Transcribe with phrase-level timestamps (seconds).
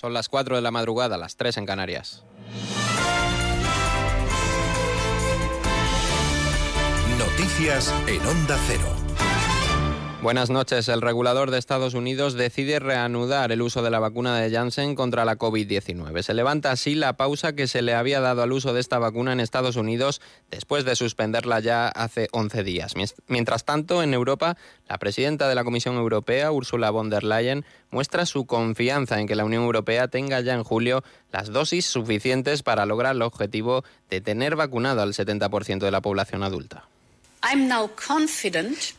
[0.00, 2.22] Son las 4 de la madrugada, las 3 en Canarias.
[7.18, 9.07] Noticias en Onda Cero.
[10.20, 10.88] Buenas noches.
[10.88, 15.24] El regulador de Estados Unidos decide reanudar el uso de la vacuna de Janssen contra
[15.24, 16.22] la COVID-19.
[16.22, 19.32] Se levanta así la pausa que se le había dado al uso de esta vacuna
[19.32, 20.20] en Estados Unidos
[20.50, 22.94] después de suspenderla ya hace 11 días.
[23.28, 24.56] Mientras tanto, en Europa,
[24.88, 29.36] la presidenta de la Comisión Europea, Ursula von der Leyen, muestra su confianza en que
[29.36, 34.20] la Unión Europea tenga ya en julio las dosis suficientes para lograr el objetivo de
[34.20, 36.88] tener vacunado al 70% de la población adulta.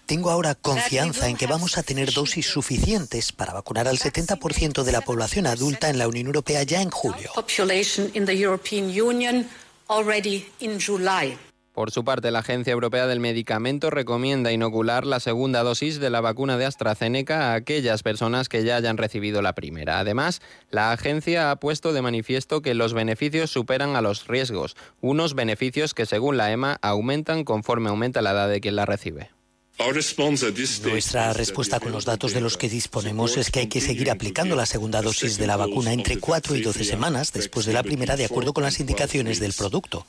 [0.05, 4.91] Tengo ahora confianza en que vamos a tener dosis suficientes para vacunar al 70% de
[4.91, 7.31] la población adulta en la Unión Europea ya en julio.
[11.79, 16.19] Por su parte, la Agencia Europea del Medicamento recomienda inocular la segunda dosis de la
[16.19, 19.97] vacuna de AstraZeneca a aquellas personas que ya hayan recibido la primera.
[19.97, 25.35] Además, la agencia ha puesto de manifiesto que los beneficios superan a los riesgos, unos
[25.35, 29.29] beneficios que según la EMA aumentan conforme aumenta la edad de quien la recibe.
[30.83, 34.57] Nuestra respuesta con los datos de los que disponemos es que hay que seguir aplicando
[34.57, 38.17] la segunda dosis de la vacuna entre 4 y 12 semanas después de la primera
[38.17, 40.05] de acuerdo con las indicaciones del producto.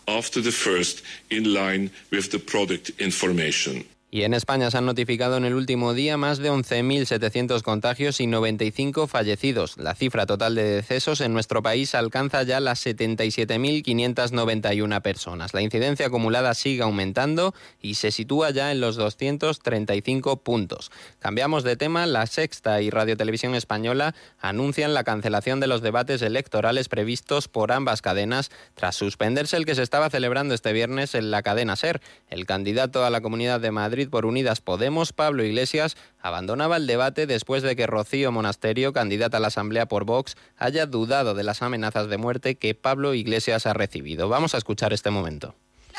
[4.12, 8.27] Y en España se han notificado en el último día más de 11.700 contagios y
[8.27, 9.77] 95 fallecidos.
[9.77, 15.55] La cifra total de decesos en nuestro país alcanza ya las 77.591 personas.
[15.55, 20.91] La incidencia acumulada sigue aumentando y se sitúa ya en los 235 puntos.
[21.20, 22.05] Cambiamos de tema.
[22.06, 27.70] La Sexta y Radio Televisión Española anuncian la cancelación de los debates electorales previstos por
[27.70, 32.00] ambas cadenas tras suspenderse el que se estaba celebrando este viernes en la cadena SER.
[32.28, 37.26] El candidato a la Comunidad de Madrid por Unidas Podemos, Pablo Iglesias, abandonaba el debate
[37.26, 41.60] después de que Rocío Monasterio, candidata a la Asamblea por Vox, haya dudado de las
[41.60, 44.28] amenazas de muerte que Pablo Iglesias ha recibido.
[44.28, 45.54] Vamos a escuchar este momento.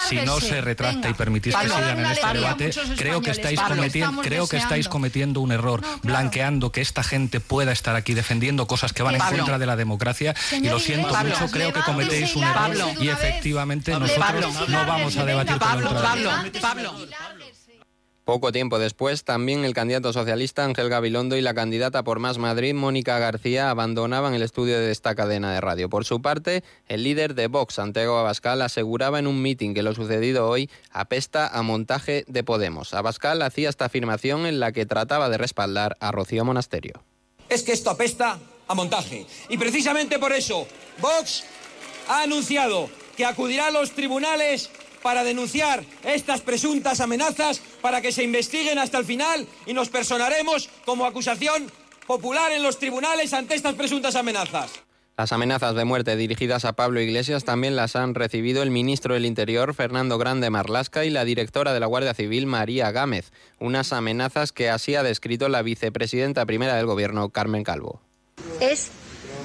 [0.07, 4.21] Si no se retracta y permitís que sigan en este debate, creo que estáis cometiendo,
[4.21, 8.93] creo que estáis cometiendo un error, blanqueando que esta gente pueda estar aquí defendiendo cosas
[8.93, 10.35] que van en contra de la democracia.
[10.51, 12.75] Y lo siento mucho, creo que cometéis un error.
[12.99, 15.91] y efectivamente nosotros no vamos a debatir con
[16.61, 16.91] Pablo.
[18.31, 22.73] Poco tiempo después, también el candidato socialista Ángel Gabilondo y la candidata por Más Madrid,
[22.73, 25.89] Mónica García, abandonaban el estudio de esta cadena de radio.
[25.89, 29.93] Por su parte, el líder de Vox, Santiago Abascal, aseguraba en un mitin que lo
[29.93, 32.93] sucedido hoy apesta a montaje de Podemos.
[32.93, 37.03] Abascal hacía esta afirmación en la que trataba de respaldar a Rocío Monasterio.
[37.49, 39.25] Es que esto apesta a montaje.
[39.49, 40.65] Y precisamente por eso,
[41.01, 41.43] Vox
[42.07, 44.69] ha anunciado que acudirá a los tribunales
[45.01, 50.69] para denunciar estas presuntas amenazas, para que se investiguen hasta el final y nos personaremos
[50.85, 51.71] como acusación
[52.07, 54.71] popular en los tribunales ante estas presuntas amenazas.
[55.17, 59.25] Las amenazas de muerte dirigidas a Pablo Iglesias también las han recibido el ministro del
[59.25, 63.31] Interior, Fernando Grande Marlasca, y la directora de la Guardia Civil, María Gámez.
[63.59, 68.01] Unas amenazas que así ha descrito la vicepresidenta primera del Gobierno, Carmen Calvo.
[68.59, 68.89] Es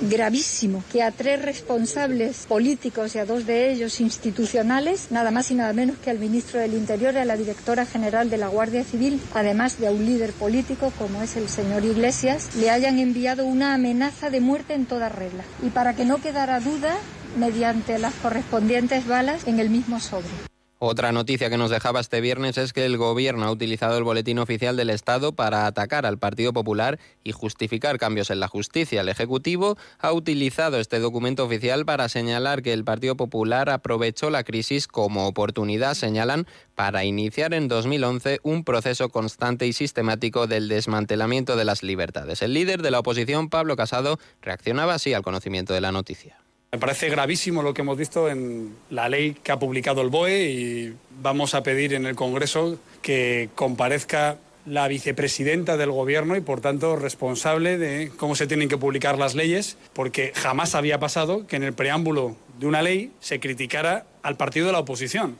[0.01, 5.55] gravísimo que a tres responsables políticos y a dos de ellos institucionales, nada más y
[5.55, 8.85] nada menos que al ministro del Interior y a la directora general de la Guardia
[8.85, 13.45] Civil, además de a un líder político como es el señor Iglesias, le hayan enviado
[13.47, 15.45] una amenaza de muerte en toda regla.
[15.65, 16.97] Y para que no quedara duda,
[17.37, 20.56] mediante las correspondientes balas en el mismo sobre.
[20.79, 24.39] Otra noticia que nos dejaba este viernes es que el Gobierno ha utilizado el Boletín
[24.39, 29.01] Oficial del Estado para atacar al Partido Popular y justificar cambios en la justicia.
[29.01, 34.45] El Ejecutivo ha utilizado este documento oficial para señalar que el Partido Popular aprovechó la
[34.45, 41.57] crisis como oportunidad, señalan, para iniciar en 2011 un proceso constante y sistemático del desmantelamiento
[41.57, 42.43] de las libertades.
[42.43, 46.37] El líder de la oposición, Pablo Casado, reaccionaba así al conocimiento de la noticia.
[46.77, 50.51] Me parece gravísimo lo que hemos visto en la ley que ha publicado el BOE
[50.51, 56.61] y vamos a pedir en el Congreso que comparezca la vicepresidenta del Gobierno y, por
[56.61, 61.57] tanto, responsable de cómo se tienen que publicar las leyes, porque jamás había pasado que
[61.57, 65.39] en el preámbulo de una ley se criticara al partido de la oposición.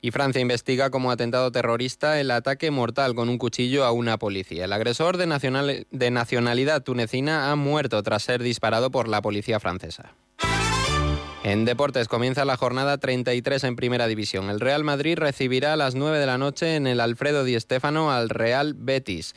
[0.00, 4.64] Y Francia investiga como atentado terrorista el ataque mortal con un cuchillo a una policía.
[4.64, 10.14] El agresor de, de nacionalidad tunecina ha muerto tras ser disparado por la policía francesa.
[11.44, 14.48] En deportes comienza la jornada 33 en Primera División.
[14.48, 18.10] El Real Madrid recibirá a las 9 de la noche en el Alfredo Di Stéfano
[18.10, 19.34] al Real Betis.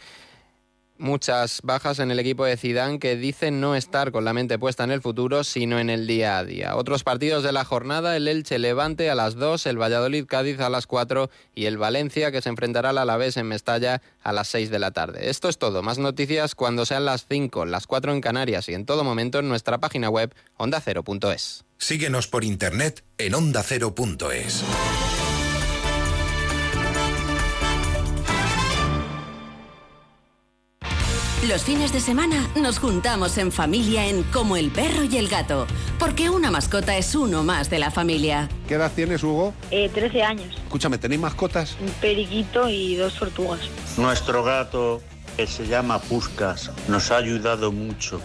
[0.99, 4.85] muchas bajas en el equipo de Zidane que dicen no estar con la mente puesta
[4.85, 6.77] en el futuro, sino en el día a día.
[6.77, 10.69] Otros partidos de la jornada, el Elche Levante a las 2, el Valladolid Cádiz a
[10.69, 14.71] las 4 y el Valencia que se enfrentará al Alavés en Mestalla a las 6
[14.71, 15.29] de la tarde.
[15.29, 18.85] Esto es todo, más noticias cuando sean las 5, las 4 en Canarias y en
[18.85, 21.66] todo momento en nuestra página web ondacero.es.
[21.77, 24.63] Síguenos por internet en ondacero.es.
[31.47, 35.67] Los fines de semana nos juntamos en familia en Como el perro y el gato,
[35.99, 38.49] porque una mascota es uno más de la familia.
[38.67, 39.53] ¿Qué edad tienes, Hugo?
[39.71, 40.55] Eh, 13 años.
[40.63, 41.77] Escúchame, ¿tenéis mascotas?
[41.79, 43.61] Un periquito y dos tortugas.
[43.97, 45.01] Nuestro gato,
[45.37, 48.19] que se llama Puscas, nos ha ayudado mucho,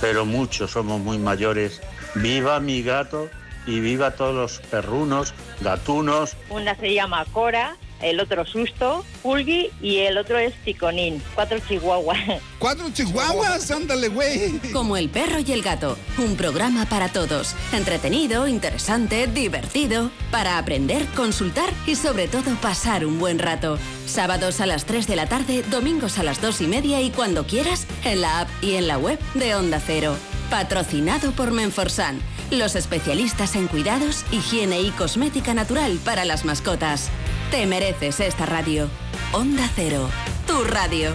[0.00, 1.80] pero mucho, somos muy mayores.
[2.14, 3.28] Viva mi gato
[3.66, 6.36] y viva todos los perrunos, gatunos.
[6.50, 11.22] Una se llama Cora el otro Susto, Pulgi y el otro es Ticonín.
[11.34, 12.18] Cuatro chihuahuas.
[12.58, 13.70] ¿Cuatro chihuahuas?
[13.70, 14.58] Ándale, güey.
[14.72, 15.96] Como el perro y el gato.
[16.18, 17.54] Un programa para todos.
[17.72, 20.10] Entretenido, interesante, divertido.
[20.30, 23.78] Para aprender, consultar y sobre todo pasar un buen rato.
[24.08, 27.46] Sábados a las 3 de la tarde, domingos a las 2 y media y cuando
[27.46, 30.16] quieras, en la app y en la web de Onda Cero.
[30.48, 32.18] Patrocinado por Menforsan,
[32.50, 37.10] los especialistas en cuidados, higiene y cosmética natural para las mascotas.
[37.50, 38.88] Te mereces esta radio.
[39.32, 40.08] Onda Cero,
[40.46, 41.14] tu radio.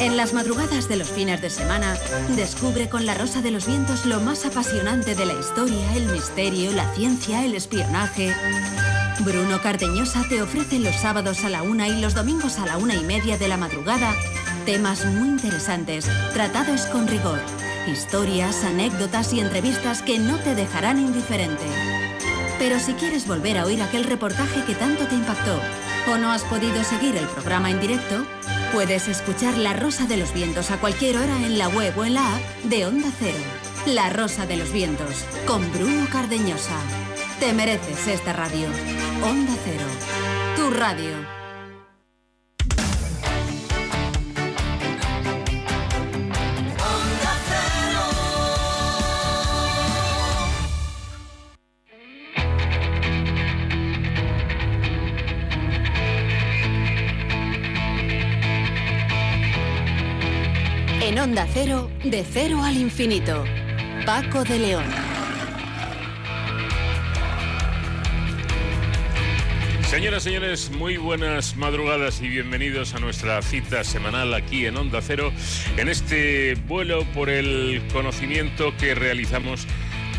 [0.00, 1.94] En las madrugadas de los fines de semana,
[2.34, 6.72] descubre con La Rosa de los Vientos lo más apasionante de la historia, el misterio,
[6.72, 8.34] la ciencia, el espionaje.
[9.20, 12.94] Bruno Cardeñosa te ofrece los sábados a la una y los domingos a la una
[12.94, 14.14] y media de la madrugada
[14.64, 17.40] temas muy interesantes, tratados con rigor,
[17.90, 21.64] historias, anécdotas y entrevistas que no te dejarán indiferente.
[22.58, 25.60] Pero si quieres volver a oír aquel reportaje que tanto te impactó
[26.12, 28.24] o no has podido seguir el programa en directo,
[28.72, 32.14] puedes escuchar La Rosa de los Vientos a cualquier hora en la web o en
[32.14, 33.38] la app de Onda Cero.
[33.86, 36.76] La Rosa de los Vientos, con Bruno Cardeñosa.
[37.40, 38.68] Te mereces esta radio.
[39.22, 39.86] Onda Cero,
[40.56, 41.39] tu radio.
[61.30, 63.44] Onda Cero, de cero al infinito.
[64.04, 64.84] Paco de León.
[69.88, 75.32] Señoras, señores, muy buenas madrugadas y bienvenidos a nuestra cita semanal aquí en Onda Cero,
[75.76, 79.68] en este vuelo por el conocimiento que realizamos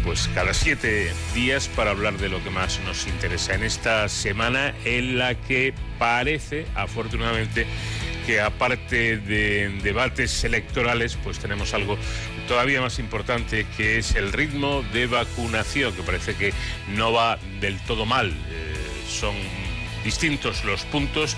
[0.05, 4.73] pues cada siete días para hablar de lo que más nos interesa en esta semana
[4.85, 7.67] en la que parece, afortunadamente,
[8.25, 11.97] que aparte de debates electorales, pues tenemos algo
[12.47, 16.53] todavía más importante que es el ritmo de vacunación, que parece que
[16.89, 18.29] no va del todo mal.
[18.29, 18.75] Eh,
[19.09, 19.35] son
[20.03, 21.37] distintos los puntos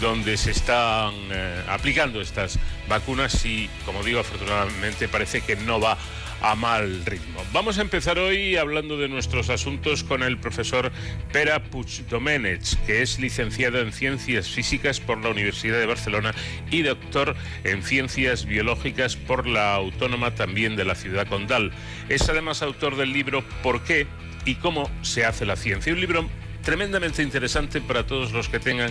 [0.00, 2.58] donde se están eh, aplicando estas
[2.88, 5.96] vacunas y, como digo, afortunadamente parece que no va
[6.42, 7.40] a mal ritmo.
[7.52, 10.90] Vamos a empezar hoy hablando de nuestros asuntos con el profesor
[11.32, 16.34] Pera Puigdomenech, que es licenciado en Ciencias Físicas por la Universidad de Barcelona
[16.70, 21.72] y doctor en Ciencias Biológicas por la Autónoma también de la Ciudad Condal.
[22.08, 24.06] Es además autor del libro ¿Por qué?
[24.44, 25.92] y cómo se hace la ciencia.
[25.92, 26.28] Un libro
[26.62, 28.90] tremendamente interesante para todos los que tengan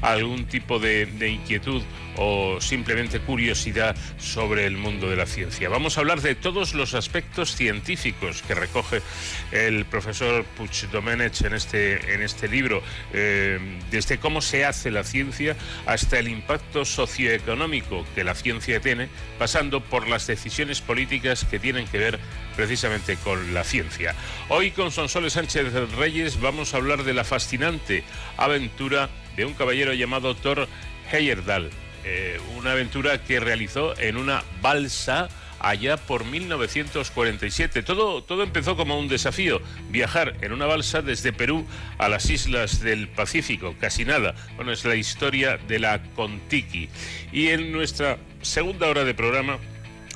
[0.00, 1.82] algún tipo de, inquietud
[2.16, 5.68] o simplemente curiosidad sobre el mundo de la ciencia.
[5.68, 9.02] Vamos a hablar de todos los aspectos científicos que recoge
[9.50, 13.58] el profesor Puig Domenech en este, en este libro, eh,
[13.90, 19.80] desde cómo se hace la ciencia hasta el impacto socioeconómico que la ciencia tiene, pasando
[19.80, 22.18] por las decisiones políticas que tienen que ver
[22.56, 24.14] precisamente con la ciencia.
[24.48, 28.04] Hoy con Sonsoles Sánchez Reyes vamos a hablar de la fascinante
[28.36, 30.68] aventura de un caballero llamado Thor
[31.10, 31.70] Heyerdahl,
[32.04, 35.28] eh, una aventura que realizó en una balsa
[35.62, 37.82] allá por 1947.
[37.82, 41.66] Todo, todo empezó como un desafío, viajar en una balsa desde Perú
[41.98, 44.34] a las islas del Pacífico, casi nada.
[44.56, 46.88] Bueno, es la historia de la Contiki.
[47.32, 49.58] Y en nuestra segunda hora de programa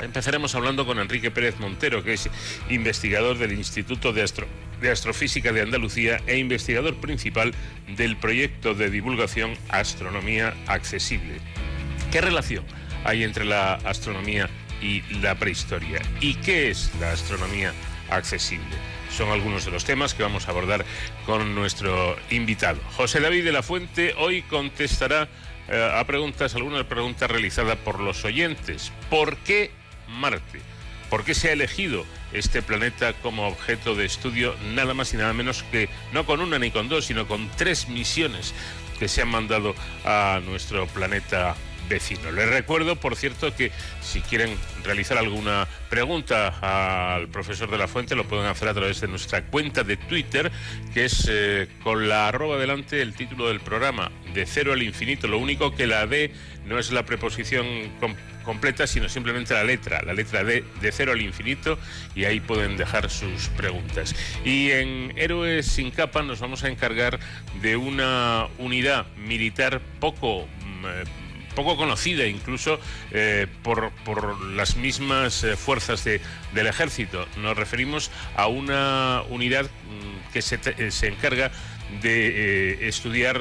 [0.02, 2.28] Empezaremos hablando con Enrique Pérez Montero, que es
[2.69, 4.31] investigador del Instituto de,
[4.81, 7.55] de, Astrofísica de Andalucía e investigador principal
[7.97, 11.40] del proyecto de divulgación Astronomía Accesible.
[12.11, 12.65] ¿Qué relación
[13.05, 14.49] hay entre la astronomía
[14.81, 16.01] y la prehistoria?
[16.21, 17.73] ¿Y qué es la astronomía
[18.11, 18.77] accesible?
[19.11, 20.85] Son algunos de los temas que vamos a abordar
[21.25, 22.81] con nuestro invitado.
[22.97, 25.29] José David de la Fuente hoy contestará
[25.69, 28.93] eh, a preguntas, algunas preguntas realizadas por los oyentes.
[29.11, 29.71] ¿Por qué
[30.09, 30.61] Marte?
[31.11, 35.33] ¿Por qué se ha elegido este planeta como objeto de estudio nada más y nada
[35.33, 38.55] menos que no con una ni con dos, sino con tres misiones
[38.99, 41.55] que se han mandado a nuestro planeta
[41.88, 42.31] vecino.
[42.33, 46.49] Les recuerdo, por cierto, que si quieren realizar alguna pregunta
[47.14, 50.50] al profesor de la Fuente, lo pueden hacer a través de nuestra cuenta de Twitter,
[50.95, 55.28] que es eh, con la arroba delante el título del programa, de cero al infinito.
[55.28, 56.33] Lo único que la D
[56.66, 57.66] no es la preposición
[58.45, 61.78] completa, sino simplemente la letra, la letra D de cero al infinito,
[62.14, 64.14] y ahí pueden dejar sus preguntas.
[64.45, 67.19] Y en Héroes sin capa nos vamos a encargar
[67.61, 70.47] de una unidad militar poco...
[70.64, 71.25] Mm,
[71.57, 72.79] poco conocida incluso
[73.11, 73.91] eh, por,
[74.53, 77.27] las mismas eh, fuerzas del ejército.
[77.39, 81.51] Nos referimos a una unidad mm, que se, se encarga
[82.01, 83.41] de estudiar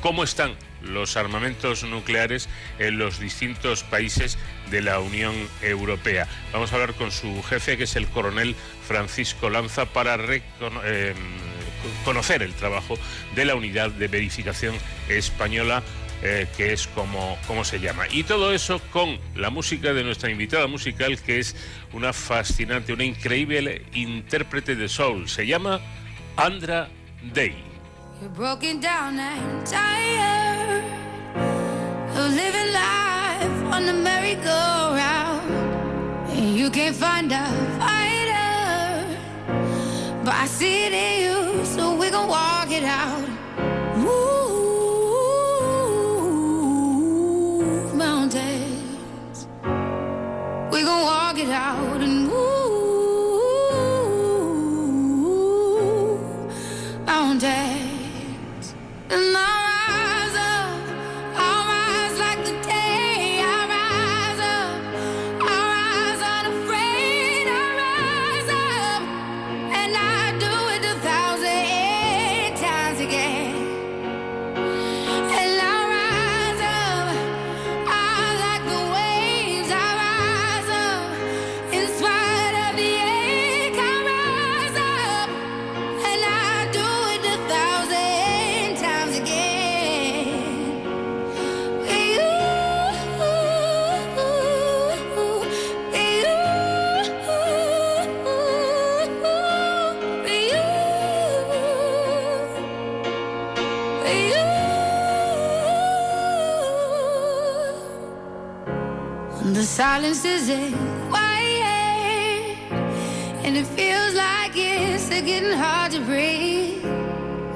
[0.00, 4.38] cómo están los armamentos nucleares en los distintos países
[4.70, 6.26] de la Unión Europea.
[6.52, 8.54] Vamos a hablar con su jefe, que es el coronel
[8.86, 11.14] Francisco Lanza, para eh,
[12.04, 12.98] conocer el trabajo
[13.34, 14.74] de la unidad de verificación
[15.08, 15.82] española.
[16.26, 18.04] Eh, que es como, como se llama.
[18.10, 21.54] Y todo eso con la música de nuestra invitada musical, que es
[21.92, 25.28] una fascinante, una increíble intérprete de soul.
[25.28, 25.82] Se llama
[26.36, 26.88] Andra
[27.34, 27.54] Day.
[28.22, 29.18] You're broken down
[36.64, 37.44] you can't find a
[37.78, 39.18] fighter,
[40.24, 43.33] but I see it in you, so we gon' walk it out.
[51.44, 52.23] It out and
[110.12, 110.74] silence is
[111.08, 112.58] quiet,
[113.42, 116.84] and it feels like it's getting hard to breathe.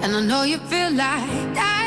[0.01, 1.78] And I know you feel like dying,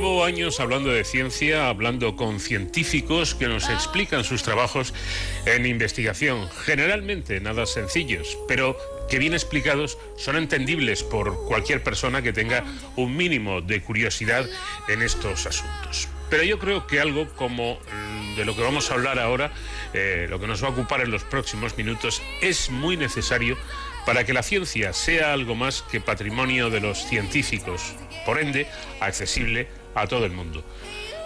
[0.00, 4.94] Llevo años hablando de ciencia, hablando con científicos que nos explican sus trabajos
[5.44, 8.78] en investigación, generalmente nada sencillos, pero
[9.10, 12.64] que bien explicados son entendibles por cualquier persona que tenga
[12.96, 14.46] un mínimo de curiosidad
[14.88, 16.08] en estos asuntos.
[16.30, 17.78] Pero yo creo que algo como
[18.38, 19.52] de lo que vamos a hablar ahora,
[19.92, 23.58] eh, lo que nos va a ocupar en los próximos minutos, es muy necesario
[24.06, 28.66] para que la ciencia sea algo más que patrimonio de los científicos, por ende,
[29.00, 30.62] accesible a todo el mundo.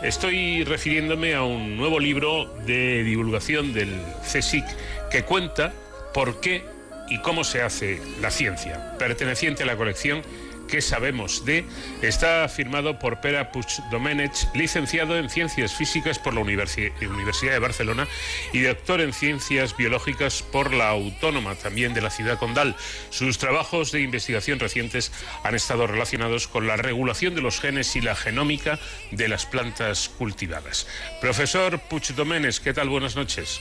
[0.03, 3.91] Estoy refiriéndome a un nuevo libro de divulgación del
[4.23, 4.65] CSIC
[5.11, 5.73] que cuenta
[6.13, 6.65] por qué
[7.09, 10.23] y cómo se hace la ciencia, perteneciente a la colección
[10.69, 11.65] ¿Qué sabemos de?
[12.03, 18.09] Está firmado por Pera Puig Domenech, licenciado en Ciencias Físicas por la Universidad de Barcelona
[18.53, 22.75] y doctor en Ciencias Biológicas por la Autónoma, también de la ciudad condal.
[23.11, 25.13] Sus trabajos de investigación recientes
[25.45, 28.79] han estado relacionados con la regulación de los genes y la genómica
[29.11, 30.89] de las plantas cultivadas.
[31.21, 32.89] Profesor Puig Domenech, ¿qué tal?
[32.89, 33.61] Buenas noches.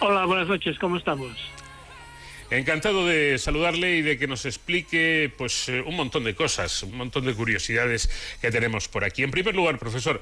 [0.00, 1.53] Hola, buenas noches, ¿cómo estamos?
[2.50, 6.96] Encantado de saludarle y de que nos explique pues eh, un montón de cosas, un
[6.96, 8.10] montón de curiosidades
[8.40, 9.22] que tenemos por aquí.
[9.22, 10.20] En primer lugar, profesor,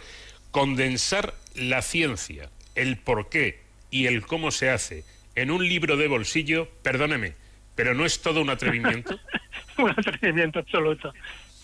[0.51, 3.61] condensar la ciencia, el por qué
[3.91, 7.35] y el cómo se hace en un libro de bolsillo, perdóneme,
[7.75, 9.19] pero no es todo un atrevimiento.
[9.79, 11.13] un atrevimiento absoluto,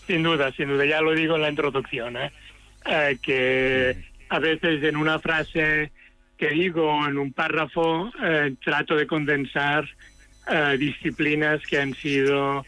[0.07, 0.85] sin duda, sin duda.
[0.85, 2.31] Ya lo digo en la introducción, ¿eh?
[2.85, 3.95] Eh, que
[4.29, 5.91] a veces en una frase
[6.37, 8.11] que digo, en un párrafo,
[8.63, 9.85] trato de condensar
[10.51, 12.65] eh, disciplinas que han sido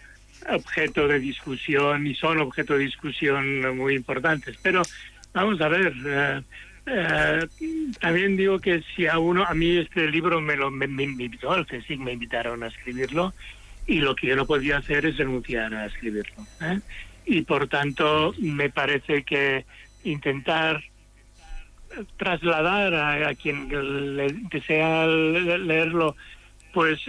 [0.49, 4.57] objeto de discusión y son objeto de discusión muy importantes.
[4.61, 4.81] Pero
[5.33, 5.93] vamos a ver,
[6.85, 7.47] eh,
[7.99, 11.65] también digo que si a uno, a mí este libro me lo me, invitó, al
[11.65, 13.33] CSIC me invitaron a escribirlo
[13.85, 16.45] y lo que yo no podía hacer es renunciar a escribirlo.
[17.25, 19.65] Y por tanto, me parece que
[20.03, 20.83] intentar
[22.17, 23.67] trasladar a, quien
[24.49, 26.15] desea leerlo
[26.73, 26.99] pues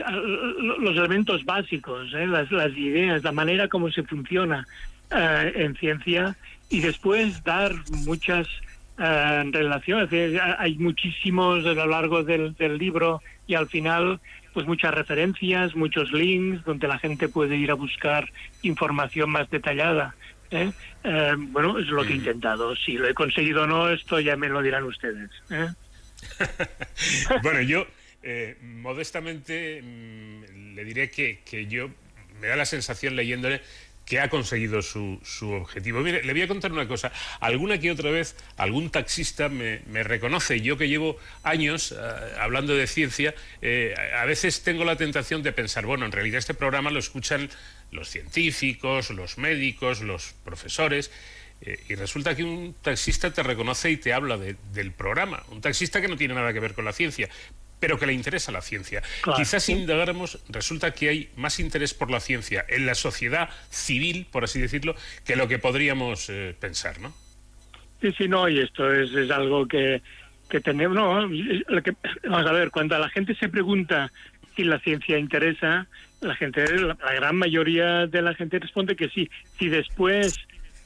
[0.58, 2.26] los elementos básicos, ¿eh?
[2.26, 4.66] las, las ideas, la manera como se funciona
[5.10, 6.36] eh, en ciencia
[6.68, 7.72] y después dar
[8.04, 8.48] muchas
[8.98, 10.40] eh, relaciones.
[10.58, 14.20] Hay muchísimos a lo largo del, del libro y al final
[14.52, 18.30] pues muchas referencias, muchos links donde la gente puede ir a buscar
[18.62, 20.14] información más detallada.
[20.50, 20.72] ¿eh?
[21.48, 22.76] Bueno, es lo que he intentado.
[22.76, 25.30] Si lo he conseguido o no, esto ya me lo dirán ustedes.
[27.42, 27.86] bueno, yo
[28.60, 31.90] modestamente mm, le diré que, que yo
[32.40, 33.60] me da la sensación leyéndole
[34.04, 36.00] que ha conseguido su, su, objetivo.
[36.00, 37.12] Mire, le voy a contar una cosa.
[37.40, 40.60] Alguna que otra vez algún taxista me, me reconoce.
[40.60, 41.96] Yo que llevo años eh,
[42.38, 46.54] hablando de ciencia, eh, a veces tengo la tentación de pensar, bueno, en realidad este
[46.54, 47.48] programa lo escuchan
[47.90, 51.10] los científicos, los médicos, los profesores.
[51.60, 55.44] Eh, y resulta que un taxista te reconoce y te habla del programa.
[55.50, 57.28] Un taxista que no tiene nada que ver con la ciencia
[57.82, 59.02] pero que le interesa la ciencia.
[59.34, 64.28] Quizás si indagáramos, resulta que hay más interés por la ciencia en la sociedad civil,
[64.30, 67.12] por así decirlo, que lo que podríamos eh, pensar, ¿no?
[68.00, 70.00] Sí, sí, no, y esto es, es algo que,
[70.48, 71.28] que tenemos, no,
[72.28, 74.12] vamos a ver, cuando la gente se pregunta
[74.54, 75.88] si la ciencia interesa,
[76.20, 79.28] la gente, la, gran mayoría de la gente responde que sí.
[79.58, 80.38] Si después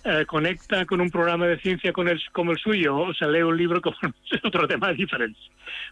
[0.07, 3.43] eh, conecta con un programa de ciencia con el, como el suyo, o sea, lee
[3.43, 3.97] un libro como
[4.31, 5.39] es otro tema diferente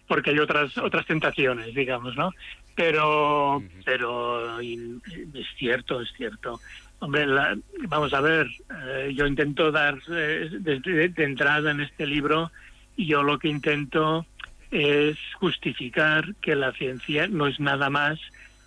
[0.06, 2.30] porque hay otras otras tentaciones, digamos, ¿no?
[2.74, 6.60] Pero pero es cierto, es cierto.
[7.00, 7.26] Hombre,
[7.88, 8.46] vamos a ver,
[8.86, 12.50] eh, yo intento dar eh, desde de, entrada en este libro,
[12.96, 14.26] yo lo que intento
[14.70, 18.18] es justificar que la ciencia no es nada más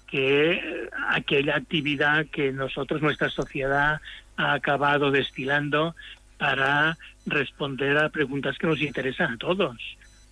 [0.07, 3.99] que aquella actividad que nosotros, nuestra sociedad,
[4.37, 5.95] ha acabado destilando
[6.37, 9.75] para responder a preguntas que nos interesan a todos.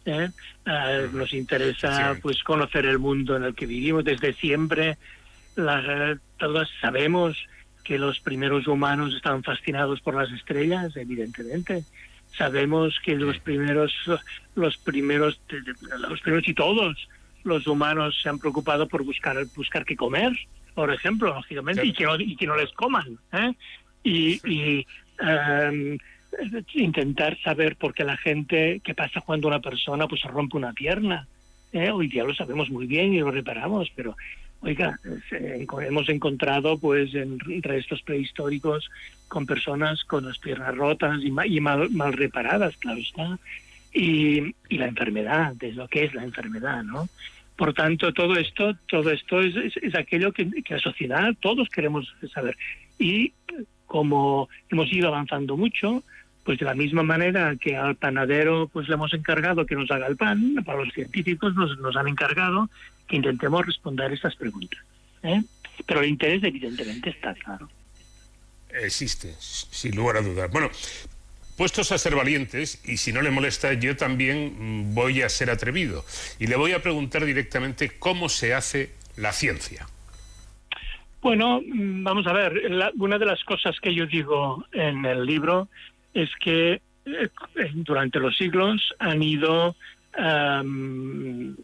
[0.05, 0.29] ¿eh?
[0.65, 4.97] Uh, nos interesa pues conocer el mundo en el que vivimos desde siempre.
[5.55, 7.37] La, todos sabemos
[7.83, 11.83] que los primeros humanos estaban fascinados por las estrellas, evidentemente.
[12.37, 13.93] Sabemos que los primeros,
[14.55, 15.39] los primeros,
[16.09, 17.07] los primeros y todos
[17.43, 20.33] los humanos se han preocupado por buscar buscar qué comer,
[20.73, 23.17] por ejemplo, lógicamente, y, que no, y que no les coman.
[23.31, 23.53] ¿eh?
[24.05, 24.87] Y, y
[25.19, 25.97] um,
[26.75, 31.27] intentar saber por qué la gente, qué pasa cuando una persona pues rompe una pierna.
[31.73, 31.89] ¿eh?
[31.89, 34.15] Hoy día lo sabemos muy bien y lo reparamos, pero
[34.61, 34.99] oiga,
[35.31, 38.89] hemos encontrado pues en restos prehistóricos
[39.27, 43.39] con personas con las piernas rotas y, mal, mal, reparadas, claro está,
[43.93, 47.07] y, y, la enfermedad, de lo que es la enfermedad, ¿no?
[47.55, 52.13] Por tanto, todo esto, todo esto es, es, aquello que, que, la sociedad todos queremos
[52.33, 52.57] saber.
[52.99, 53.31] Y
[53.85, 56.03] como hemos ido avanzando mucho,
[56.43, 60.07] pues de la misma manera que al panadero pues le hemos encargado que nos haga
[60.07, 62.69] el pan, para los científicos nos, han encargado
[63.07, 64.79] que intentemos responder estas preguntas.
[65.23, 65.41] ¿eh?
[65.85, 67.69] Pero el interés evidentemente está claro.
[68.69, 70.51] Existe, sin lugar a dudas.
[70.51, 70.69] Bueno,
[71.57, 76.05] puestos a ser valientes, y si no le molesta, yo también voy a ser atrevido.
[76.39, 79.87] Y le voy a preguntar directamente cómo se hace la ciencia.
[81.25, 82.53] Bueno, mm, vamos a ver,
[82.99, 85.69] una de las cosas que yo digo en el libro
[86.13, 86.73] es que
[87.07, 87.29] eh,
[87.73, 89.75] durante los siglos han ido,
[90.15, 91.55] en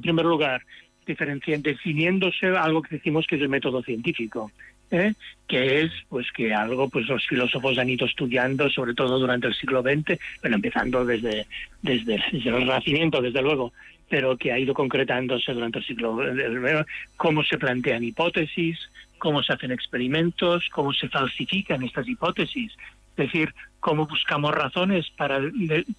[0.00, 0.62] primer lugar,
[1.04, 4.50] definiéndose algo que decimos que es el método científico.
[4.90, 5.12] ¿eh?
[5.48, 9.54] que es pues que algo pues los filósofos han ido estudiando sobre todo durante el
[9.54, 11.46] siglo XX bueno empezando desde
[11.82, 13.72] desde, desde el Renacimiento desde luego
[14.08, 16.86] pero que ha ido concretándose durante el siglo XX,
[17.16, 18.78] cómo se plantean hipótesis,
[19.18, 22.72] cómo se hacen experimentos, cómo se falsifican estas hipótesis,
[23.16, 25.40] es decir, cómo buscamos razones para,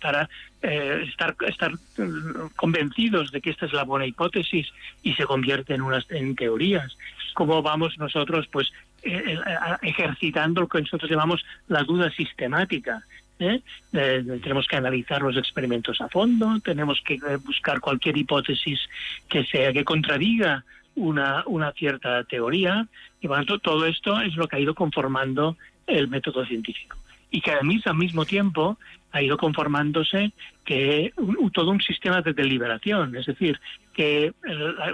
[0.02, 0.30] para
[0.62, 4.68] eh, estar, estar mm, convencidos de que esta es la buena hipótesis
[5.02, 6.98] y se convierte en, unas, en teorías.
[7.34, 8.72] Cómo vamos nosotros pues
[9.04, 9.40] eh, eh,
[9.84, 13.04] ejercitando lo que nosotros llamamos la duda sistemática.
[13.38, 18.80] Tenemos que analizar los experimentos a fondo, tenemos que buscar cualquier hipótesis
[19.28, 20.64] que sea que contradiga
[20.96, 22.88] una, una cierta teoría.
[23.22, 26.98] Y bueno, todo esto es lo que ha ido conformando el método científico.
[27.32, 28.78] Y que además al mismo tiempo
[29.12, 30.32] ha ido conformándose
[30.64, 31.14] que
[31.54, 33.60] todo un sistema de deliberación, es decir,
[33.94, 34.34] que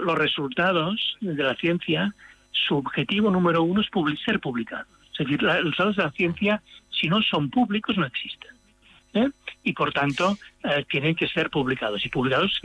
[0.00, 2.14] los resultados de la ciencia,
[2.50, 3.88] su objetivo número uno es
[4.24, 5.01] ser publicados.
[5.12, 8.50] Es decir, los resultados de la ciencia, si no son públicos, no existen.
[9.14, 9.28] ¿eh?
[9.64, 12.60] Y por tanto, eh, tienen que ser publicados y publicados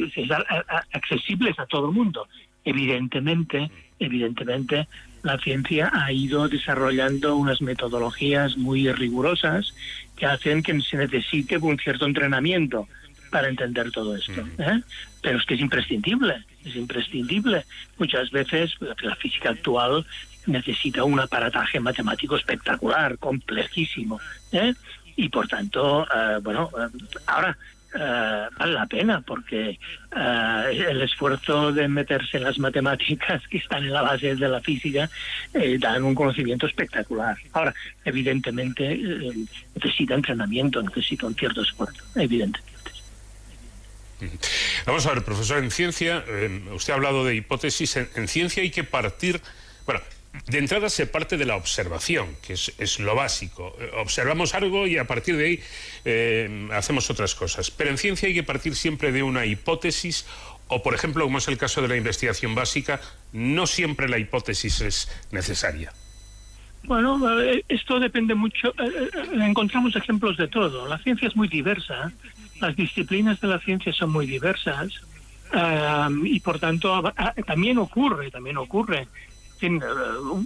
[0.93, 2.27] accesibles a todo el mundo.
[2.63, 4.87] Evidentemente, evidentemente,
[5.23, 9.73] la ciencia ha ido desarrollando unas metodologías muy rigurosas
[10.15, 12.87] que hacen que se necesite un cierto entrenamiento
[13.31, 14.41] para entender todo esto.
[14.57, 14.81] ¿eh?
[15.21, 17.65] Pero es que es imprescindible, es imprescindible.
[17.97, 20.05] Muchas veces la física actual
[20.47, 24.19] necesita un aparataje matemático espectacular, complejísimo.
[24.51, 24.73] ¿eh?
[25.15, 26.69] Y por tanto, eh, bueno,
[27.25, 27.57] ahora
[27.95, 29.79] eh, vale la pena porque
[30.15, 34.59] eh, el esfuerzo de meterse en las matemáticas que están en la base de la
[34.59, 35.09] física
[35.53, 37.37] eh, dan un conocimiento espectacular.
[37.53, 38.99] Ahora, evidentemente
[39.73, 42.91] necesita entrenamiento, necesita un cierto esfuerzo, evidentemente.
[44.85, 46.25] Vamos a ver, profesor, en ciencia,
[46.73, 49.39] usted ha hablado de hipótesis, en ciencia hay que partir,
[49.85, 50.01] bueno,
[50.45, 53.75] de entrada se parte de la observación, que es, lo básico.
[53.97, 55.59] Observamos algo y a partir de ahí
[56.05, 57.71] eh, hacemos otras cosas.
[57.71, 60.25] Pero en ciencia hay que partir siempre de una hipótesis
[60.69, 62.99] o, por ejemplo, como es el caso de la investigación básica,
[63.31, 65.93] no siempre la hipótesis es necesaria.
[66.83, 68.73] Bueno, eh, esto depende mucho.
[68.79, 69.09] Eh,
[69.41, 70.87] encontramos ejemplos de todo.
[70.87, 72.11] La ciencia es muy diversa.
[72.61, 74.89] Las disciplinas de la ciencia son muy diversas.
[76.25, 77.01] y por tanto
[77.45, 79.07] también ocurre, también ocurre
[79.61, 79.79] eh,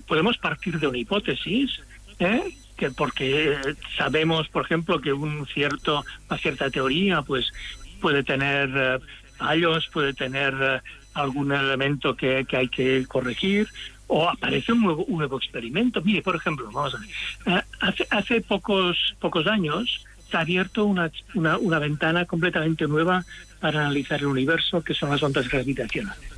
[0.08, 1.82] podemos partir de una hipótesis,
[2.20, 2.56] ¿eh?
[2.78, 3.58] que porque
[3.98, 7.52] sabemos, por ejemplo, que un cierto, una cierta teoría, pues
[8.00, 9.00] puede tener eh,
[9.38, 10.82] fallos, puede tener
[11.14, 13.68] algún elemento que, hay que corregir,
[14.08, 16.02] o aparece un nuevo, experimento.
[16.02, 21.12] Mire, por ejemplo, vamos a ver, hace, hace pocos, pocos años se ha abierto una,
[21.36, 23.26] una, una ventana completamente nueva
[23.60, 26.32] para analizar el universo, que son las ondas gravitacionales.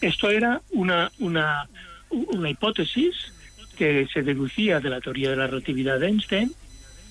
[0.00, 1.68] Esto era una, una,
[2.10, 3.14] una hipótesis
[3.76, 6.52] que se deducía de la teoría de la relatividad de Einstein,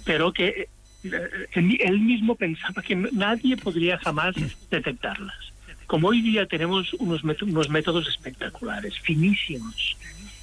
[0.05, 0.69] pero que
[1.03, 4.35] eh, él mismo pensaba que nadie podría jamás
[4.69, 5.53] detectarlas.
[5.85, 9.97] Como hoy día tenemos unos, unos métodos espectaculares, finísimos,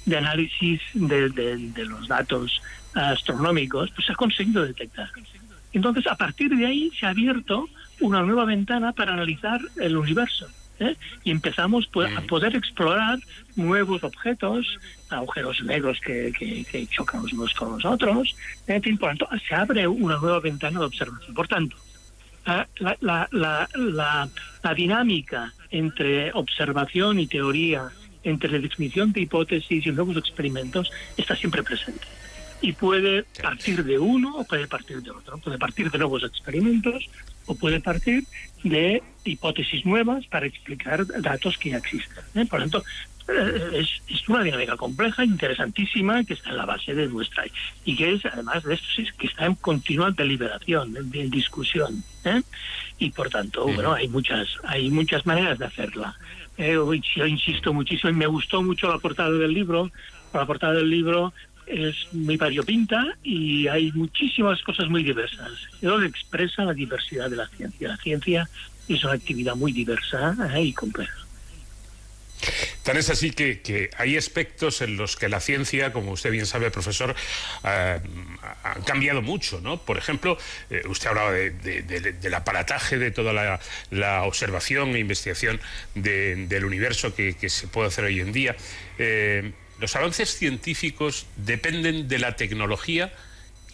[0.05, 2.61] de análisis de, de, los datos
[2.93, 5.09] astronómicos, pues se ha conseguido detectar.
[5.73, 7.67] Entonces, a partir de ahí se ha abierto
[7.99, 10.47] una nueva ventana para analizar el universo.
[10.79, 10.95] ¿Eh?
[11.23, 13.19] y empezamos pues, a poder explorar
[13.55, 14.77] nuevos objetos,
[15.09, 16.31] agujeros negros que,
[16.69, 18.35] que, chocan los unos con los otros,
[18.67, 21.33] en fin, por tanto, se abre una nueva ventana de observación.
[21.33, 21.77] Por tanto,
[22.45, 22.67] la,
[22.99, 23.67] la, la,
[24.63, 27.89] la, dinámica entre observación y teoría,
[28.23, 32.05] entre definición de hipótesis y nuevos experimentos, está siempre presente
[32.65, 35.37] y puede partir de uno o puede partir de otro.
[35.37, 37.07] Puede partir de nuevos experimentos
[37.45, 38.23] o puede partir
[38.63, 42.23] de hipótesis nuevas para explicar datos que ya existen.
[42.33, 42.47] ¿eh?
[42.49, 42.83] Por lo tanto,
[43.27, 47.43] eh, es, una dinámica compleja, interesantísima, que está en la base de nuestra
[47.85, 52.03] y que es, además de esto, es que está en continua deliberación, en, discusión.
[52.23, 52.41] ¿eh?
[52.97, 56.17] Y por tanto, bueno, hay muchas, hay muchas maneras de hacerla.
[56.57, 59.91] yo insisto muchísimo y me gustó mucho la portada del libro.
[60.33, 61.31] La portada del libro
[61.67, 65.51] es muy variopinta y hay muchísimas cosas muy diversas.
[65.81, 67.87] Eso expresa la diversidad de la ciencia.
[67.87, 68.49] La ciencia
[68.87, 70.63] es una actividad muy diversa ¿eh?
[70.63, 71.25] y compleja.
[72.83, 76.69] Tan es así que, hay aspectos en los que la ciencia, como usted bien sabe,
[76.69, 77.15] profesor,
[77.63, 77.99] eh,
[78.63, 79.77] ha cambiado mucho, ¿no?
[79.77, 80.37] Por ejemplo,
[80.69, 83.33] eh, usted hablaba de, del aparataje de toda
[83.89, 85.59] la, observación e investigación
[85.95, 88.55] del universo que, se puede hacer hoy en día
[89.79, 93.13] los avances científicos dependen de la tecnología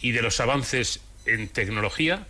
[0.00, 2.26] y de los avances en tecnología.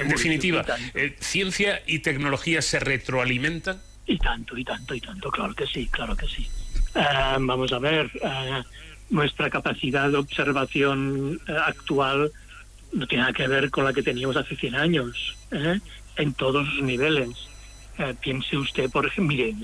[0.00, 3.80] en definitiva, eh, ¿ciencia y tecnología se retroalimentan?
[4.06, 6.48] Y tanto, y tanto, y tanto, claro que sí, claro que sí.
[6.94, 8.62] Eh, vamos a ver, eh,
[9.10, 12.32] nuestra capacidad de observación actual
[12.92, 15.36] no tiene nada que ver con la que teníamos hace 100 años,
[16.16, 17.28] en todos los niveles.
[18.20, 19.54] piense usted, por ejemplo, mire,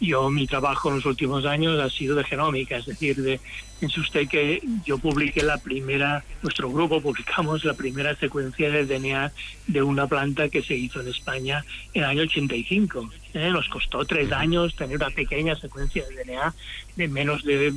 [0.00, 3.40] yo, mi trabajo en los últimos años ha sido de genómica, es decir, de,
[3.78, 9.32] piense usted que yo publiqué la primera, nuestro grupo publicamos la primera secuencia de DNA
[9.66, 13.10] de una planta que se hizo en España en el año 85.
[13.34, 13.50] ¿eh?
[13.50, 16.54] Nos costó tres años tener una pequeña secuencia de DNA
[16.96, 17.70] de menos de,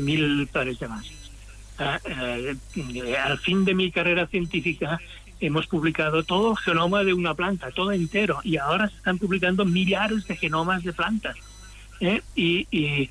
[0.00, 1.30] mil pares de bases.
[1.78, 5.00] Ah, eh, al fin de mi carrera científica
[5.40, 9.64] hemos publicado todo el genoma de una planta, todo entero, y ahora se están publicando
[9.64, 11.36] millares de genomas de plantas.
[12.02, 12.20] ¿Eh?
[12.34, 13.08] y,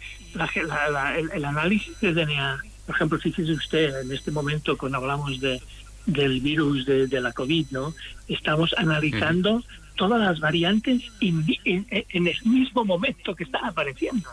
[1.33, 5.61] el, análisis de DNA, por ejemplo, fíjese usted, en este momento cuando hablamos de,
[6.05, 7.93] del virus de, la COVID, ¿no?
[8.27, 9.63] Estamos analizando
[9.95, 14.29] todas las variantes en, el mismo momento que están apareciendo.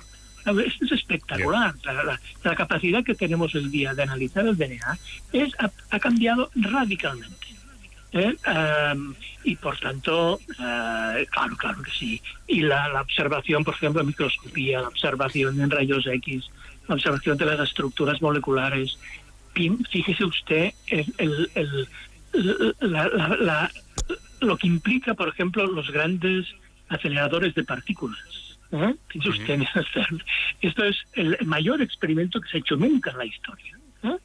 [0.46, 1.74] Esto es espectacular.
[2.42, 4.98] La, capacidad que tenemos el día de analizar el DNA
[5.32, 5.52] es,
[5.90, 7.48] ha, cambiado radicalmente.
[8.12, 8.34] ¿Eh?
[9.44, 12.22] y por tanto, claro, claro que sí.
[12.46, 16.50] Y la, observación, por ejemplo, en microscopía, la observación en rayos X,
[16.88, 18.98] la observación de las estructuras moleculares.
[19.54, 21.88] Fíjese usted el,
[24.40, 26.46] lo que implica, por ejemplo, los grandes
[26.88, 28.18] aceleradores de partículas.
[28.72, 28.94] ¿eh?
[29.14, 29.60] usted,
[30.60, 33.78] esto es el mayor experimento que se ha hecho nunca en la historia.
[34.04, 34.16] ¿eh?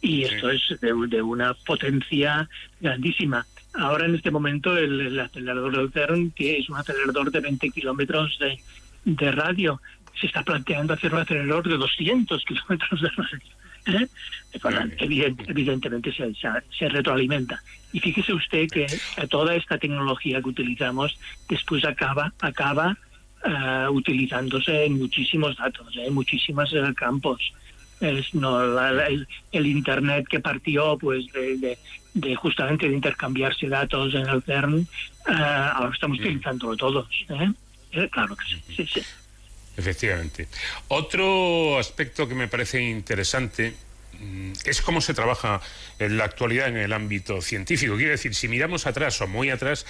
[0.00, 2.48] Y esto es de, una potencia
[2.80, 3.44] grandísima.
[3.74, 8.38] Ahora, en este momento, el, acelerador de CERN, que es un acelerador de 20 kilómetros
[8.38, 8.58] de,
[9.04, 9.80] de radio,
[10.20, 13.40] se está planteando hacer un acelerador de 200 kilómetros de radio.
[13.88, 14.06] ¿eh?
[15.48, 17.62] evidentemente se, se, retroalimenta.
[17.92, 18.86] Y fíjese usted que
[19.28, 22.96] toda esta tecnología que utilizamos después acaba, acaba
[23.44, 27.52] eh, utilizándose en muchísimos datos, en muchísimos eh, campos.
[28.00, 28.62] Es, no,
[29.00, 31.78] el, Internet que partió pues de,
[32.14, 34.86] de, justamente de intercambiarse datos en el CERN,
[35.26, 37.08] ahora estamos utilizándolo todos.
[38.10, 39.02] claro que sí, sí, sí.
[39.78, 40.48] Efectivamente.
[40.88, 43.74] Otro aspecto que me parece interesante
[44.18, 45.60] mm, es cómo se trabaja
[46.00, 47.94] en la actualidad en el ámbito científico.
[47.94, 49.86] Quiere decir, si miramos atrás o muy atrás,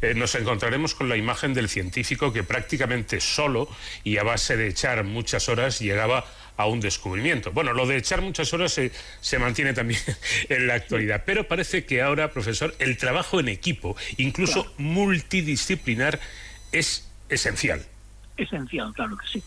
[0.00, 3.68] eh, nos encontraremos con la imagen del científico que prácticamente solo
[4.04, 6.24] y a base de echar muchas horas llegaba
[6.62, 7.52] a un descubrimiento.
[7.52, 10.00] Bueno, lo de echar muchas horas se, se mantiene también
[10.48, 16.20] en la actualidad, pero parece que ahora, profesor, el trabajo en equipo, incluso multidisciplinar,
[16.72, 17.84] es esencial
[18.36, 19.42] esencial, claro que sí.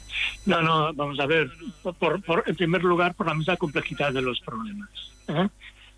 [0.46, 1.52] No, no, vamos a ver,
[2.00, 4.90] por, por, en primer lugar, por la misma complejidad de los problemas,
[5.28, 5.48] ¿eh?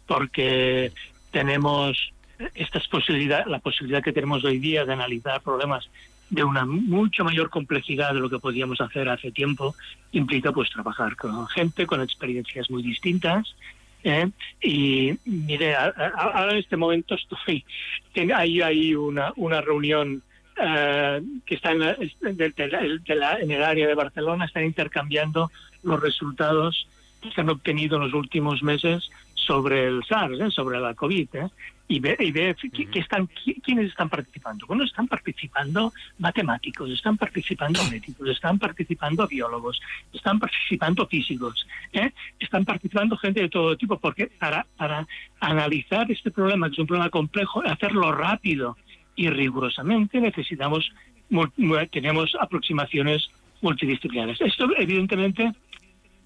[0.06, 0.92] porque
[1.32, 2.12] tenemos
[2.56, 5.90] esta posibilidad, la posibilidad que tenemos hoy día de analizar problemas
[6.30, 9.76] de una mucho mayor complejidad de lo que podíamos hacer hace tiempo,
[10.12, 13.56] implica pues trabajar con gente con experiencias muy distintas.
[14.04, 14.30] ¿eh?
[14.62, 17.64] Y mire, ahora en este momento estoy,
[18.36, 20.22] hay, una, una reunión
[20.62, 25.52] eh, que están en, el área de Barcelona están intercambiando
[25.84, 26.88] los resultados
[27.22, 30.52] que han obtenido en los últimos meses sobre el SARS, ¿eh?
[30.52, 31.30] sobre la COVID.
[31.90, 32.56] Y ve, y ve
[32.92, 33.30] que, están,
[33.64, 34.68] quiénes están participando.
[34.68, 39.80] Bueno, están participando matemáticos, están participando médicos, están participando biólogos,
[40.14, 41.66] están participando físicos,
[42.40, 45.08] están participando gente de todo tipo, porque para, para
[45.40, 48.78] analizar este problema, que es un problema complejo, hacerlo rápido
[49.16, 50.92] y rigurosamente necesitamos,
[51.92, 53.30] tenemos aproximaciones
[53.62, 54.42] multidisciplinares.
[54.42, 55.54] Esto evidentemente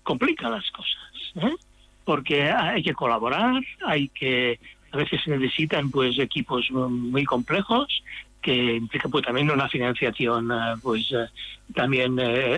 [0.01, 0.97] complica las cosas,
[1.35, 1.55] ¿eh?
[2.03, 4.59] porque hay que colaborar, hay que
[4.91, 8.03] a veces se necesitan pues equipos muy complejos
[8.41, 11.27] que implica pues también una financiación eh, pues eh,
[11.73, 12.17] también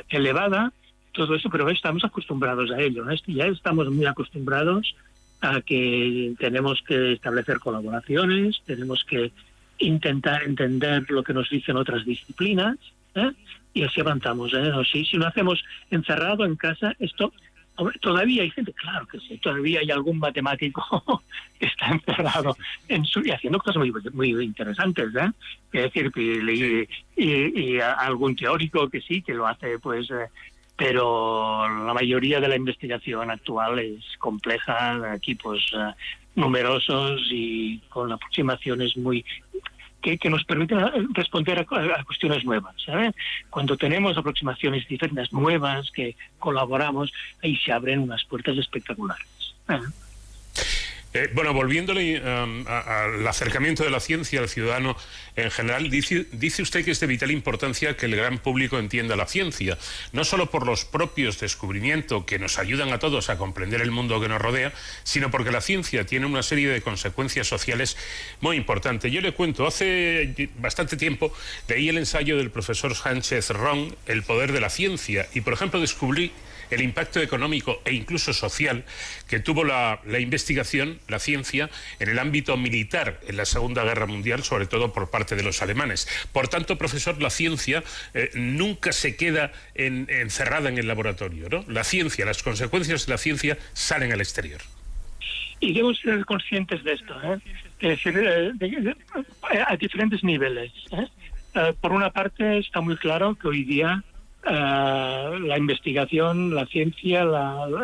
[0.10, 0.72] elevada
[1.12, 4.96] todo eso pero estamos acostumbrados a ello ya estamos muy acostumbrados
[5.42, 9.32] a que tenemos que establecer colaboraciones tenemos que
[9.80, 12.78] intentar entender lo que nos dicen otras disciplinas
[13.16, 13.32] ¿eh?
[13.74, 14.54] y así avanzamos.
[14.54, 14.72] ¿eh?
[14.92, 17.34] si, si lo hacemos encerrado en casa, esto
[18.02, 21.24] todavía hay gente, claro que sí, todavía hay algún matemático
[21.60, 22.56] que está encerrado
[22.88, 25.32] en su y haciendo cosas muy, muy interesantes, ¿eh?
[25.72, 30.28] Es decir, y, y, algún teórico que sí, que lo hace, pues, eh,
[30.76, 35.94] pero la mayoría de la investigación actual es compleja, equipos eh,
[36.36, 39.24] numerosos y con aproximaciones muy
[40.04, 42.76] que, nos permiten eh, responder a, cuestiones nuevas.
[43.50, 47.12] Cuando tenemos aproximaciones diferentes, nuevas, que colaboramos,
[47.42, 49.28] ahí se abren unas puertas espectaculares.
[49.70, 49.80] ¿eh?
[51.14, 54.98] Eh, bueno, volviéndole um, al acercamiento de la ciencia al ciudadano
[55.36, 59.16] en general, dice, dice, usted que es de vital importancia que el gran público entienda
[59.16, 59.78] la ciencia,
[60.12, 64.20] no solo por los propios descubrimientos que nos ayudan a todos a comprender el mundo
[64.20, 64.74] que nos rodea,
[65.04, 67.96] sino porque la ciencia tiene una serie de consecuencias sociales
[68.42, 69.12] muy importantes.
[69.12, 71.32] Yo le cuento, hace bastante tiempo
[71.68, 75.80] leí el ensayo del profesor Sánchez Ron, El poder de la ciencia, y por ejemplo
[75.80, 76.32] descubrí
[76.70, 78.84] el impacto económico e incluso social
[79.28, 84.44] que tuvo la, investigación, la ciencia, en el ámbito militar en la Segunda Guerra Mundial,
[84.44, 86.08] sobre todo por parte de los alemanes.
[86.32, 91.50] Por tanto, profesor, la ciencia eh, nunca se queda encerrada en el laboratorio.
[91.50, 91.66] ¿no?
[91.68, 94.62] La ciencia, las consecuencias de la ciencia salen al exterior.
[95.60, 97.40] Y debemos ser conscientes de esto, ¿eh?
[97.84, 97.98] Eh,
[99.68, 100.72] a diferentes niveles.
[101.82, 104.04] por una parte, está muy claro que hoy día
[104.46, 107.26] eh, la investigación, la ciencia,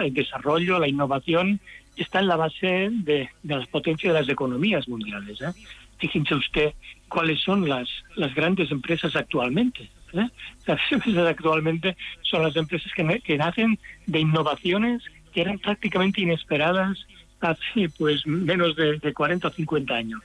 [0.02, 1.60] el desarrollo, la innovación
[1.96, 5.42] está en la base de, las potencias de las economías mundiales.
[5.42, 5.52] ¿eh?
[5.98, 6.74] Fíjense usted
[7.08, 9.90] cuáles son las, las grandes empresas actualmente.
[10.14, 10.28] ¿eh?
[10.66, 16.98] Las empresas actualmente son las empresas que, que nacen de innovaciones que eran prácticamente inesperadas
[17.40, 20.22] hace pues menos de, 40 o 50 años.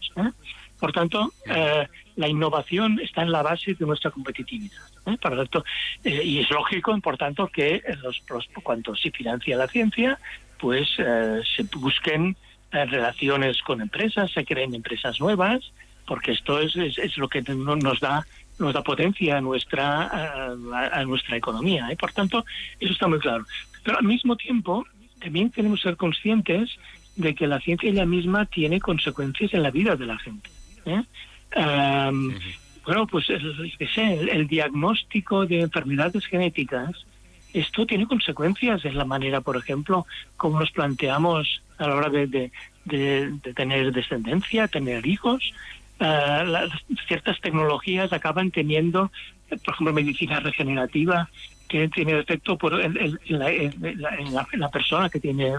[0.81, 1.33] Por tanto,
[2.17, 4.83] la innovación está en la base de nuestra competitividad.
[5.21, 5.65] Por tanto,
[6.05, 8.23] y es lógico, por tanto, que los,
[8.63, 10.19] cuando se financia la ciencia,
[10.59, 12.37] pues se busquen
[12.71, 15.73] relaciones con empresas, se creen empresas nuevas,
[16.07, 18.27] porque esto es, es, lo que nos da
[18.59, 20.51] nos da potencia a nuestra
[20.93, 22.45] a, nuestra economía y por tanto
[22.79, 23.45] eso está muy claro
[23.83, 24.87] pero al mismo tiempo
[25.21, 26.71] también tenemos que ser conscientes
[27.17, 30.51] de que la ciencia ella misma tiene consecuencias en la vida de la gente
[30.87, 31.03] ¿eh?
[31.55, 37.07] Bueno pues el, el, diagnóstico de enfermedades genéticas
[37.53, 42.51] esto tiene consecuencias en la manera por ejemplo como nos planteamos a la hora de,
[42.85, 45.53] de, tener descendencia, tener hijos.
[46.01, 46.69] Uh,
[47.07, 49.13] ciertas tecnologías acaban teniendo,
[49.49, 51.29] por ejemplo, medicina regenerativa,
[51.69, 55.53] que tiene efecto por en, la, persona que tiene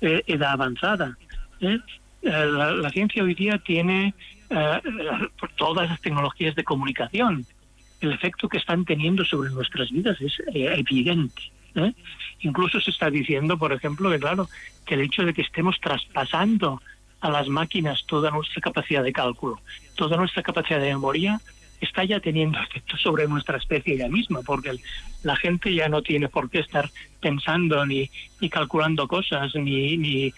[0.00, 1.16] eh, edad avanzada.
[1.60, 1.78] ¿eh?
[2.22, 4.14] Eh, la, ciencia hoy día tiene
[5.38, 7.46] por todas las tecnologías de comunicación.
[8.00, 11.42] El efecto que están teniendo sobre nuestras vidas es evidente.
[11.74, 11.92] ¿eh?
[12.40, 14.48] Incluso se está diciendo, por ejemplo, que claro,
[14.84, 16.80] que el hecho de que estemos traspasando
[17.20, 19.60] a las máquinas toda nuestra capacidad de cálculo,
[19.94, 21.40] toda nuestra capacidad de memoria,
[21.80, 24.72] está ya teniendo efecto sobre nuestra especie ya misma, porque
[25.22, 30.32] la gente ya no tiene por qué estar pensando ni, ni calculando cosas, ni, ni,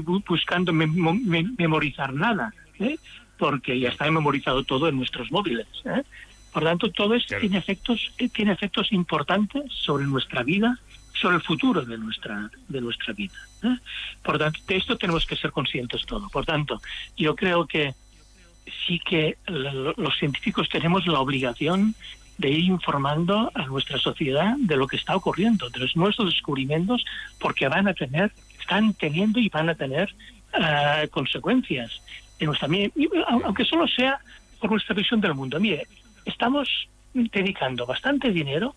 [0.00, 2.96] buscando memorizar nada, ¿eh?
[3.38, 5.66] Porque ya está memorizado todo en nuestros móviles.
[5.84, 6.02] ¿eh?
[6.52, 10.78] Por tanto, todo esto tiene efectos eh, tiene efectos importantes sobre nuestra vida,
[11.20, 13.38] sobre el futuro de nuestra de nuestra vida.
[13.62, 13.76] ¿eh?
[14.22, 16.28] Por tanto, de esto tenemos que ser conscientes todo.
[16.28, 16.80] Por tanto,
[17.16, 17.94] yo creo que
[18.86, 21.94] sí que los científicos tenemos la obligación
[22.38, 27.04] de ir informando a nuestra sociedad de lo que está ocurriendo, de los nuestros descubrimientos,
[27.40, 30.14] porque van a tener, están teniendo y van a tener
[30.54, 32.00] uh, consecuencias.
[32.60, 32.92] También,
[33.44, 34.20] aunque solo sea
[34.60, 35.58] por nuestra visión del mundo.
[35.60, 35.86] Mire,
[36.24, 38.74] estamos dedicando bastante dinero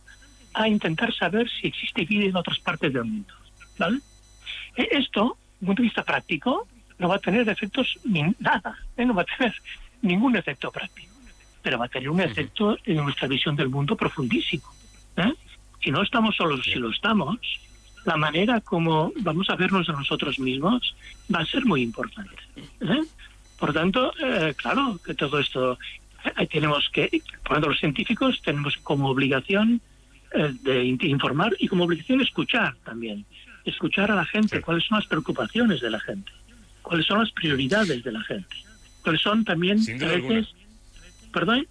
[0.54, 3.34] a intentar saber si existe vida en otras partes del mundo.
[3.78, 4.00] ¿vale?
[4.76, 6.67] E, esto, desde un punto de vista práctico,
[7.00, 9.06] no va a tener efectos ni nada, ¿eh?
[9.06, 9.54] no va a tener
[10.02, 11.13] ningún efecto práctico,
[11.62, 14.67] pero va a tener un efecto en nuestra visión del mundo profundísimo.
[15.17, 15.34] ¿eh?
[15.84, 17.39] Si no estamos solos, si lo estamos,
[18.06, 20.95] la manera como vamos a vernos a nosotros mismos
[21.34, 22.36] va a ser muy importante.
[22.82, 23.02] ¿eh?
[23.62, 24.12] Por tanto,
[24.58, 25.78] claro que todo esto
[26.50, 29.80] tenemos que, por ejemplo, los científicos tenemos como obligación
[30.34, 33.24] eh, de informar y como obligación escuchar también.
[33.63, 36.32] Escuchar a la gente, cuáles son las preocupaciones de la gente,
[36.82, 38.56] cuáles son las prioridades de la gente,
[39.04, 40.56] cuáles son también a veces...
[41.32, 41.67] ¿Perdón?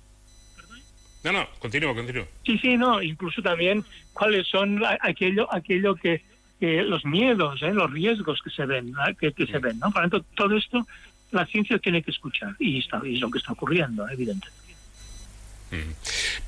[1.24, 2.28] No, no, continúo, continúo.
[2.46, 6.22] Sí, sí, no, incluso también cuáles son aquello, aquello que,
[6.60, 7.74] los miedos, ¿eh?
[7.74, 9.90] los riesgos que se ven, que, que se ven, ¿no?
[9.90, 10.86] Por lo tanto, todo esto
[11.32, 14.60] la ciencia tiene que escuchar y, está, y es lo que está ocurriendo, evidentemente.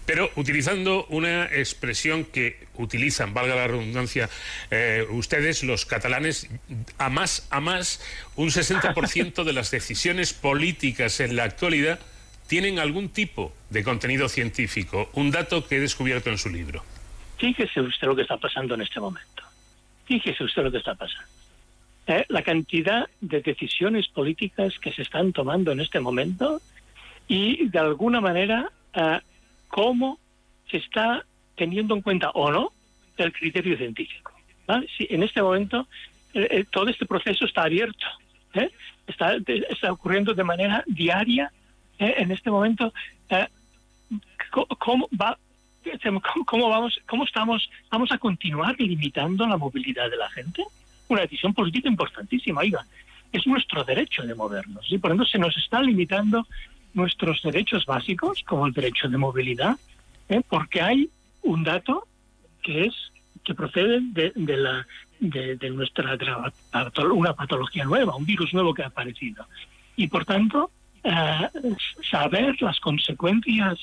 [0.05, 4.29] Pero utilizando una expresión que utilizan, valga la redundancia,
[4.71, 6.51] eh, ustedes, los catalanes,
[6.99, 8.01] a más a más,
[8.35, 12.01] un 60% de las decisiones políticas en la actualidad
[12.49, 16.85] tienen algún tipo de contenido científico, un dato que he descubierto en su libro.
[17.39, 19.43] Fíjese usted lo que está pasando en este momento.
[20.07, 21.42] Fíjese usted lo que está pasando.
[22.19, 22.27] ¿Eh?
[22.29, 26.61] la cantidad de decisiones políticas que se están tomando en este momento
[27.29, 29.21] y de alguna manera eh,
[29.69, 30.19] cómo
[30.71, 31.25] se está
[31.57, 32.73] teniendo en cuenta o no
[33.17, 34.33] el criterio científico.
[34.97, 35.87] Si en este momento
[36.35, 38.07] eh, todo este proceso está abierto,
[39.07, 41.53] está, está ocurriendo de manera diaria.
[41.99, 42.93] en este momento,
[44.51, 45.39] ¿cómo, va,
[46.47, 50.65] cómo vamos, cómo estamos, vamos a continuar limitando la movilidad de la gente?
[51.09, 52.85] Una decisión política importantísima, oiga,
[53.33, 54.87] es nuestro derecho de movernos.
[54.91, 56.47] Y por ejemplo, se nos están limitando
[56.95, 59.77] nuestros derechos básicos, como el derecho de movilidad,
[60.29, 60.43] ¿eh?
[60.49, 61.09] porque hay
[61.43, 62.07] un dato
[62.63, 62.95] que es
[63.45, 64.87] que procede de, la
[65.19, 66.17] de, nuestra
[67.13, 69.47] una patología nueva, un virus nuevo que ha aparecido.
[69.97, 70.71] Y por tanto,
[71.03, 71.49] eh,
[72.09, 73.79] saber las consecuencias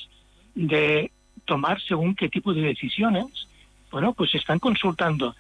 [0.55, 1.11] de
[1.45, 3.25] tomar según qué tipo de decisiones,
[3.91, 5.35] bueno, pues están consultando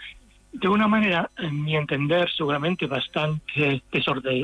[0.51, 3.83] de una manera, en mi entender, seguramente bastante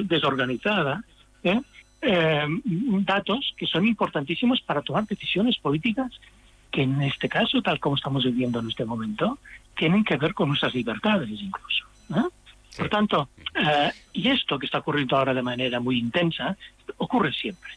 [0.08, 1.04] desorganizada,
[1.44, 1.62] ¿eh?
[2.02, 2.46] Eh,
[3.00, 6.12] datos que son importantísimos para tomar decisiones políticas
[6.70, 9.40] que en este caso, tal como estamos viviendo en este momento,
[9.76, 11.86] tienen que ver con nuestras libertades incluso.
[12.16, 12.30] ¿eh?
[12.78, 13.30] Por tanto,
[14.12, 16.58] y esto que está ocurriendo ahora de manera muy intensa,
[16.98, 17.72] ocurre siempre.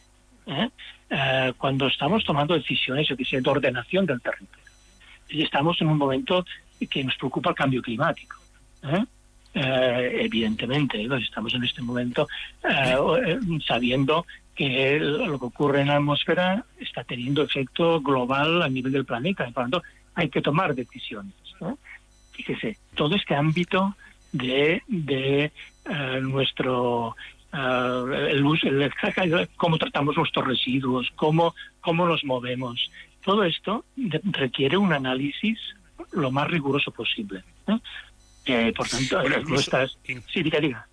[1.57, 4.65] cuando estamos tomando decisiones, yo que de ordenación del territorio.
[5.29, 6.45] Y estamos en un momento
[6.87, 8.37] que nos preocupa el cambio climático.
[8.83, 9.05] ¿eh?
[9.53, 12.27] evidentemente, estamos en este momento
[13.65, 14.25] sabiendo
[14.55, 19.45] que lo que ocurre en la atmósfera está teniendo efecto global a nivel del planeta.
[19.45, 19.83] Por lo tanto,
[20.15, 21.33] hay que tomar decisiones.
[22.33, 23.95] Fíjese, todo este ámbito
[24.31, 25.51] de, de
[26.21, 27.15] nuestro
[27.51, 28.67] el uso,
[29.57, 32.91] cómo tratamos nuestros residuos, cómo, cómo nos movemos.
[33.23, 33.85] Todo esto
[34.23, 35.59] requiere un análisis
[36.11, 37.43] lo más riguroso posible.
[38.45, 39.97] Eh, por tanto, nuestras...
[40.03, 40.87] Sí, diga, diga.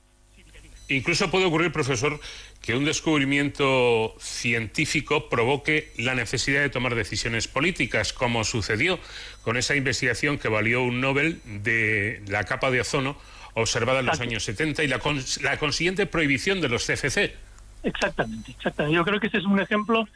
[0.88, 2.20] Incluso puede ocurrir, profesor,
[2.62, 9.00] que un descubrimiento científico provoque la necesidad de tomar decisiones políticas, como sucedió
[9.42, 13.16] con esa investigación que valió un Nobel de la capa de ozono
[13.54, 15.00] observada en los años 70 y la,
[15.42, 17.34] la consiguiente prohibición de los CFC.
[17.82, 18.96] Exactamente, exactamente.
[18.96, 20.06] Yo creo que ese es un ejemplo,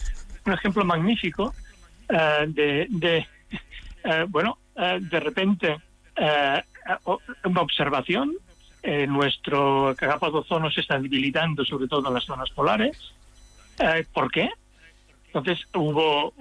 [0.44, 1.54] un ejemplo magnífico
[2.08, 3.18] eh, de, de
[4.04, 5.76] eh, bueno, eh, de repente
[7.44, 8.34] una observación.
[9.08, 13.14] nuestro capa de ozono se está debilitando, sobre todo en las zonas polares.
[14.12, 14.50] ¿Por qué?
[15.32, 16.34] Entonces hubo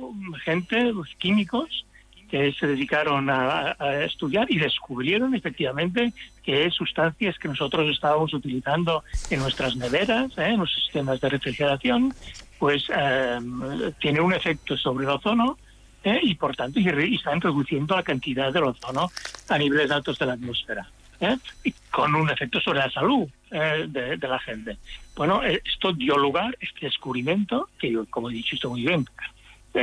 [0.44, 1.86] gente, los químicos,
[2.30, 6.14] que se dedicaron a, estudiar y descubrieron efectivamente
[6.44, 10.50] que sustancias que nosotros estábamos utilizando en nuestras neveras, ¿eh?
[10.50, 12.14] en los sistemas de refrigeración,
[12.60, 13.40] pues eh,
[14.00, 15.58] tiene un efecto sobre el ozono
[16.04, 16.20] ¿eh?
[16.24, 19.10] y por tanto están reduciendo la cantidad del ozono
[19.48, 20.88] a niveles altos de la atmósfera.
[21.66, 24.78] Y con un efecto sobre la salud de, de, la gente.
[25.18, 29.06] Bueno, esto dio lugar, este descubrimiento, que yo, como he dicho, está muy bien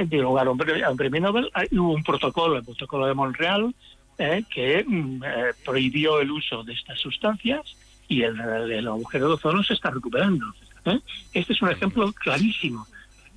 [0.07, 3.75] dio lugar a un, premio Nobel, hubo un protocolo, el protocolo de Montreal,
[4.19, 7.77] eh, que mm, eh, prohibió el uso de estas sustancias
[8.09, 10.47] y el, el agujero de ozono se está recuperando.
[10.87, 10.99] ¿eh?
[11.33, 12.87] Este es un ejemplo clarísimo.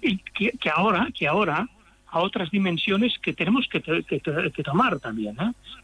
[0.01, 1.67] Y que, que, ahora, que ahora,
[2.11, 3.79] a otras dimensiones que tenemos que,
[4.63, 5.37] tomar también,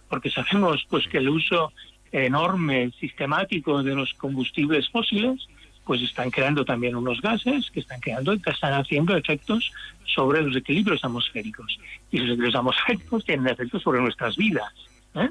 [0.09, 1.71] porque sabemos pues que el uso
[2.11, 5.47] enorme, sistemático de los combustibles fósiles
[5.86, 9.71] pues están creando también unos gases que están creando, que están haciendo efectos
[10.03, 11.80] sobre los equilibrios atmosféricos.
[12.11, 14.73] Y los equilibrios atmosféricos tienen efectos sobre nuestras vidas.
[15.13, 15.30] ¿eh?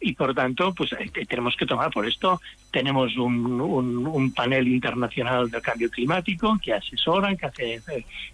[0.00, 2.40] Y por tanto, pues eh, tenemos que tomar por esto.
[2.70, 7.82] Tenemos un, un, panel internacional del cambio climático que asesora, que hace,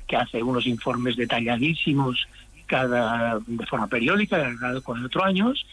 [0.06, 2.26] que hace unos informes detalladísimos
[2.66, 5.64] cada de forma periódica, cada cuatro años,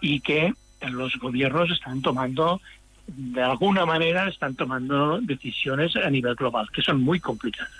[0.00, 0.52] y que
[0.90, 2.60] los gobiernos están tomando
[3.08, 7.72] de alguna manera están tomando decisiones a nivel global, que son muy complicadas.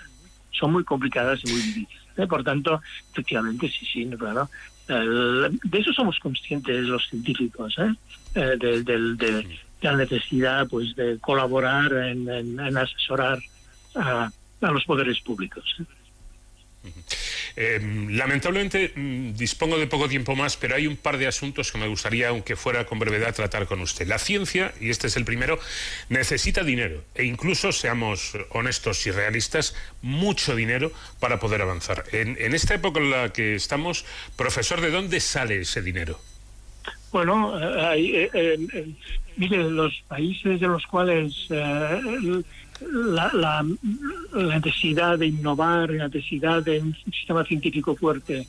[0.51, 2.03] Son muy complicadas y muy difíciles.
[2.17, 2.27] ¿eh?
[2.27, 4.49] Por tanto, efectivamente, sí, sí, claro.
[4.89, 7.93] De eso somos conscientes los científicos, ¿eh?
[8.35, 13.39] eh de, la necesidad pues de colaborar en, asesorar
[13.95, 14.29] a,
[14.61, 15.63] a, los poderes públicos.
[15.79, 15.83] ¿eh?
[17.55, 21.77] Em, lamentablemente mm, dispongo de poco tiempo más, pero hay un par de asuntos que
[21.77, 24.07] me gustaría, aunque fuera con brevedad, tratar con usted.
[24.07, 25.59] La ciencia, y este es el primero,
[26.07, 32.05] necesita dinero e incluso, seamos honestos y realistas, mucho dinero para poder avanzar.
[32.13, 34.05] En, esta época en la que estamos,
[34.37, 36.19] profesor, ¿de dónde sale ese dinero?
[37.11, 37.59] Bueno,
[37.93, 38.87] eh, eh,
[39.35, 41.49] mire, los países de los cuales
[42.81, 43.65] la, la,
[44.55, 48.47] necesidad de innovar, la necesidad de un sistema científico fuerte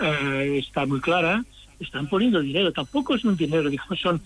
[0.00, 1.44] eh, está muy clara,
[1.80, 2.72] están poniendo dinero.
[2.72, 4.22] Tampoco es un dinero, digamos, son.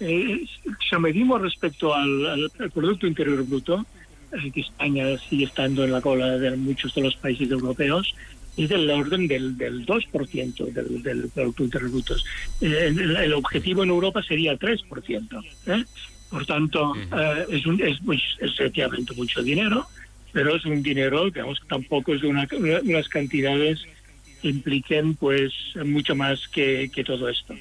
[0.00, 0.46] Eh,
[0.88, 3.84] si medimos respecto al, Producto Interior Bruto,
[4.32, 8.14] eh, que España sigue estando en la cola de muchos de los países europeos,
[8.56, 12.16] es del orden del, del 2% del, del Producto Interior Bruto.
[12.60, 15.44] Eh, el, el, objetivo en Europa sería el 3%.
[15.66, 15.84] ¿eh?
[16.30, 19.86] Por tanto, eh, es, un, es, pues, efectivamente mucho dinero,
[20.32, 22.48] pero es un dinero, digamos, que tampoco es de una,
[22.84, 23.80] unas cantidades
[24.40, 25.52] que impliquen pues
[25.84, 27.54] mucho más que, que todo esto.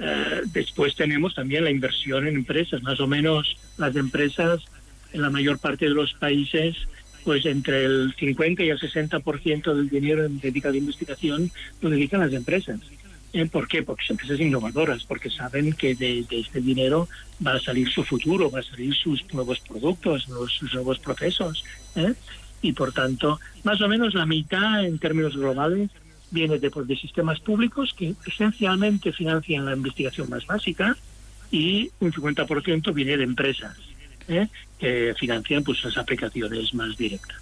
[0.00, 4.62] Eh, después tenemos también la inversión en empresas, más o menos las empresas
[5.12, 6.76] en la mayor parte de los países
[7.24, 11.50] pues entre el 50 y el 60% del dinero dedicado a investigación
[11.82, 12.80] lo dedican las empresas.
[13.32, 13.46] ¿Eh?
[13.46, 13.82] ¿Por qué?
[13.82, 17.08] Porque son empresas innovadoras, porque saben que de, este dinero
[17.46, 21.62] va a salir su futuro, va a salir sus nuevos productos, sus nuevos procesos.
[21.94, 22.14] ¿eh?
[22.62, 25.90] Y por tanto, más o menos la mitad en términos globales
[26.30, 30.96] viene de, pues, sistemas públicos que esencialmente financian la investigación más básica
[31.50, 33.76] y un 50% viene de empresas
[34.26, 34.48] ¿eh?
[34.78, 37.38] que financian pues, las aplicaciones más directas.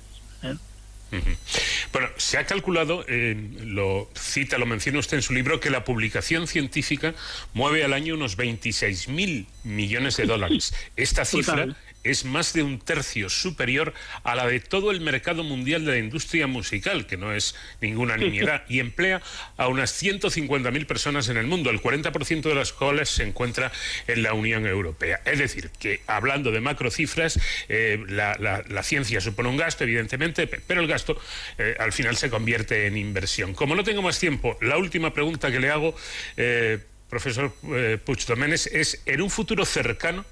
[1.93, 5.85] Bueno, se ha calculado, eh, lo cita, lo menciona usted en su libro, que la
[5.85, 7.15] publicación científica
[7.55, 10.75] mueve al año unos 26.000 millones de dólares.
[10.97, 11.77] Esta cifra
[12.11, 15.99] es más de un tercio superior a la de todo el mercado mundial de la
[15.99, 19.23] industria musical, que no es ninguna nimiedad, y emplea
[19.57, 23.73] a unas 150.000 personas en el mundo, el 40% de las cuales se encuentra
[24.07, 25.21] en la Unión Europea.
[25.25, 27.39] Es decir, que hablando de macrocifras,
[27.69, 31.21] eh, la, ciencia supone un gasto, evidentemente, pero el gasto
[31.59, 33.55] eh, al final se convierte en inversión.
[33.55, 35.97] Como no tengo más tiempo, la última pregunta que le hago,
[36.37, 36.79] eh,
[37.11, 37.53] profesor
[38.05, 38.19] Puig
[38.73, 40.25] es, en un futuro cercano,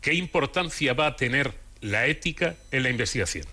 [0.00, 3.44] ¿qué importancia va a tener la ética en la investigación?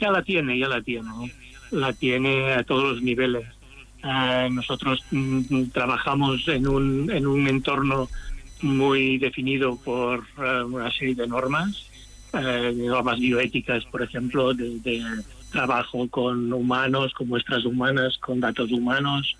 [0.00, 1.10] Ya la tiene, ya la tiene.
[1.70, 3.46] La tiene a todos los niveles.
[4.50, 8.08] nosotros mm, trabajamos en un, en un entorno
[8.62, 11.90] muy definido por una serie de normas
[12.34, 15.00] eh, normas bioéticas, por ejemplo, de,
[15.52, 19.36] trabajo con humanos, con muestras humanas, con datos humanos,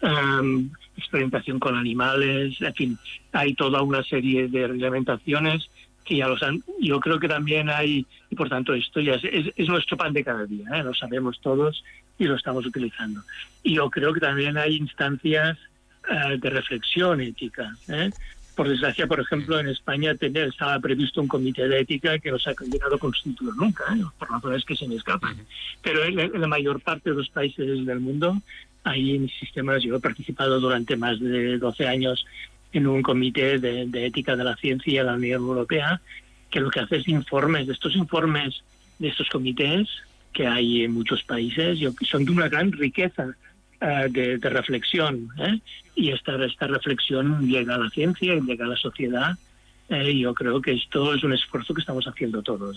[0.00, 2.98] em, experimentación con animales, en fin,
[3.32, 5.70] hay toda una serie de reglamentaciones
[6.04, 6.62] que ya los han.
[6.80, 10.44] Yo creo que también hay, y por tanto esto ya es, nuestro pan de cada
[10.44, 10.82] día, ¿eh?
[10.82, 11.84] lo sabemos todos
[12.18, 13.22] y lo estamos utilizando.
[13.62, 15.56] Y yo creo que también hay instancias
[16.10, 17.76] eh, de reflexión ética.
[17.88, 18.10] ¿eh?
[18.56, 22.38] Por desgracia, por ejemplo, en España tener, estaba previsto un comité de ética que no
[22.38, 24.02] se ha llegado constituir nunca, ¿eh?
[24.18, 25.36] por razones que se me escapan.
[25.82, 28.40] Pero en la, mayor parte de los países del mundo
[28.88, 32.24] hay sistemas, yo he participado durante más de 12 años
[32.72, 36.00] en un comité de, de ética de la ciencia de la Unión Europea,
[36.50, 38.62] que lo que hace es informes, de estos informes
[38.98, 39.88] de estos comités
[40.32, 43.34] que hay en muchos países, son de una gran riqueza
[43.80, 45.28] eh, de, reflexión.
[45.38, 45.60] ¿eh?
[45.94, 49.36] Y esta, esta reflexión llega a la ciencia llega a la sociedad.
[49.88, 52.76] Eh, yo creo que esto es un esfuerzo que estamos haciendo todos.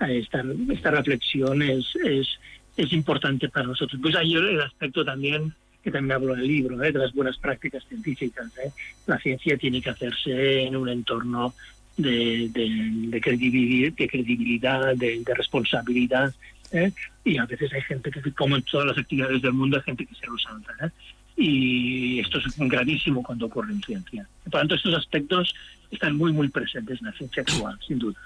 [0.00, 2.28] Esta, esta reflexión es, es,
[2.76, 4.00] es importante para nosotros.
[4.00, 5.54] Pues hay el aspecto también
[5.86, 8.52] que también hablo en el libro, de las buenas prácticas científicas.
[9.06, 11.54] La ciencia tiene que hacerse en un entorno
[11.96, 16.34] de, de, credibilidad, de, credibilidad, de, responsabilidad
[16.72, 16.90] ¿eh?
[17.24, 20.06] y a veces hay gente que, como en todas las actividades del mundo, hay gente
[20.06, 20.72] que se lo salta.
[20.86, 20.90] ¿eh?
[21.36, 24.26] Y esto es gravísimo cuando ocurre en ciencia.
[24.42, 25.54] Por lo tanto, estos aspectos
[25.92, 28.18] están muy, muy presentes en la ciencia actual, sin duda.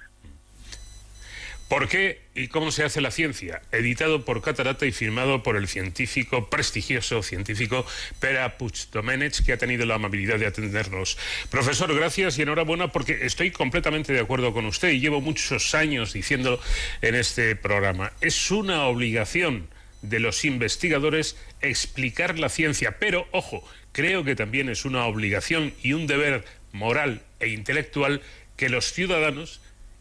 [1.70, 3.62] ¿Por qué y cómo se hace la ciencia?
[3.70, 7.86] Editado por Catarata y firmado por el científico, prestigioso científico
[8.18, 11.16] Pera Puigdomenech, que ha tenido la amabilidad de atendernos.
[11.48, 16.12] Profesor, gracias y enhorabuena porque estoy completamente de acuerdo con usted y llevo muchos años
[16.12, 16.60] diciendo
[17.02, 18.12] en este programa.
[18.20, 19.68] Es una obligación
[20.02, 25.92] de los investigadores explicar la ciencia, pero ojo, creo que también es una obligación y
[25.92, 28.22] un deber moral e intelectual
[28.56, 29.60] que los ciudadanos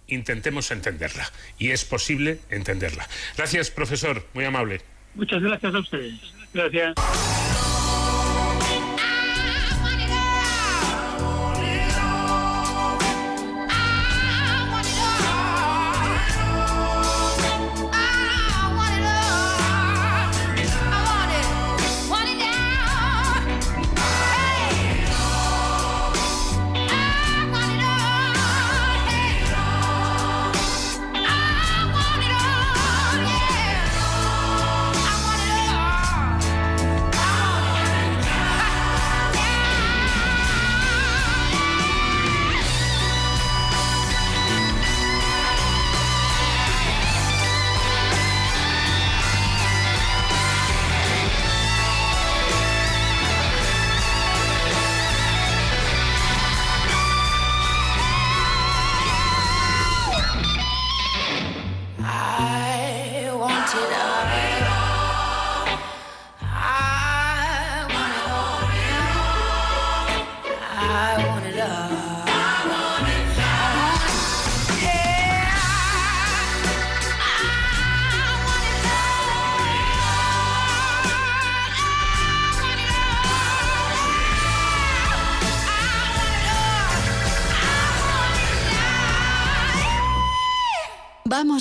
[0.10, 1.32] intentemos entenderla.
[1.58, 3.08] Y es posible entenderla.
[3.38, 4.26] Gracias, profesor.
[4.34, 4.82] Muy amable.
[5.16, 6.20] Muchas gracias a ustedes.
[6.54, 6.96] Gracias.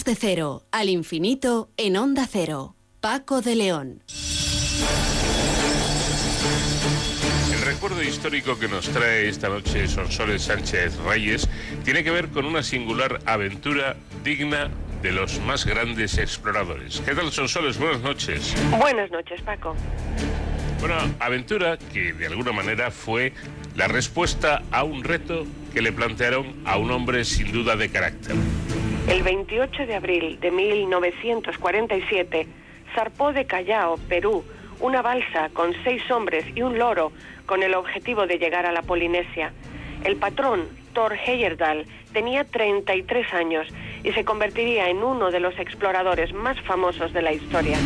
[0.08, 2.74] De cero al infinito en onda cero.
[2.98, 4.02] Paco de León.
[7.52, 11.46] El recuerdo histórico que nos trae esta noche Sonsoles Sánchez Reyes
[11.84, 14.70] tiene que ver con una singular aventura digna
[15.02, 17.02] de los más grandes exploradores.
[17.02, 17.78] ¿Qué tal, Sonsoles?
[17.78, 18.54] Buenas noches.
[18.78, 19.76] Buenas noches, Paco.
[20.82, 23.34] Una aventura que de alguna manera fue
[23.76, 28.36] la respuesta a un reto que le plantearon a un hombre sin duda de carácter.
[29.08, 32.46] El 28 de abril de 1947
[32.94, 34.44] zarpó de Callao, Perú,
[34.80, 37.12] una balsa con seis hombres y un loro
[37.46, 39.54] con el objetivo de llegar a la Polinesia.
[40.04, 43.66] El patrón Thor Heyerdahl tenía 33 años
[44.04, 47.78] y se convertiría en uno de los exploradores más famosos de la historia.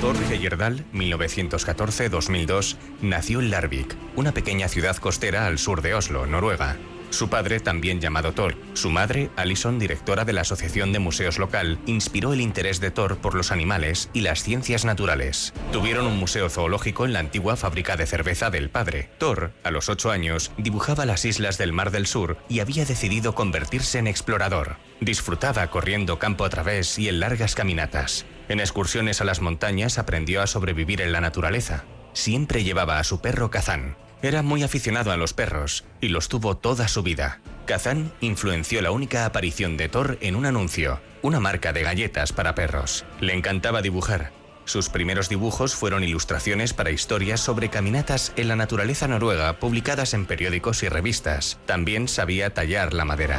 [0.00, 6.76] Thor Heyerdahl, 1914-2002, nació en Larvik, una pequeña ciudad costera al sur de Oslo, Noruega.
[7.10, 11.78] Su padre, también llamado Thor, su madre, Alison, directora de la Asociación de Museos Local,
[11.86, 15.54] inspiró el interés de Thor por los animales y las ciencias naturales.
[15.72, 19.08] Tuvieron un museo zoológico en la antigua fábrica de cerveza del padre.
[19.18, 23.34] Thor, a los ocho años, dibujaba las islas del Mar del Sur y había decidido
[23.34, 24.76] convertirse en explorador.
[25.00, 28.26] Disfrutaba corriendo campo a través y en largas caminatas.
[28.48, 31.84] En excursiones a las montañas aprendió a sobrevivir en la naturaleza.
[32.12, 36.56] Siempre llevaba a su perro Kazan, era muy aficionado a los perros y los tuvo
[36.56, 37.40] toda su vida.
[37.66, 42.54] Kazan influenció la única aparición de Thor en un anuncio, una marca de galletas para
[42.54, 43.04] perros.
[43.20, 44.32] Le encantaba dibujar.
[44.64, 50.26] Sus primeros dibujos fueron ilustraciones para historias sobre caminatas en la naturaleza noruega publicadas en
[50.26, 51.58] periódicos y revistas.
[51.66, 53.38] También sabía tallar la madera.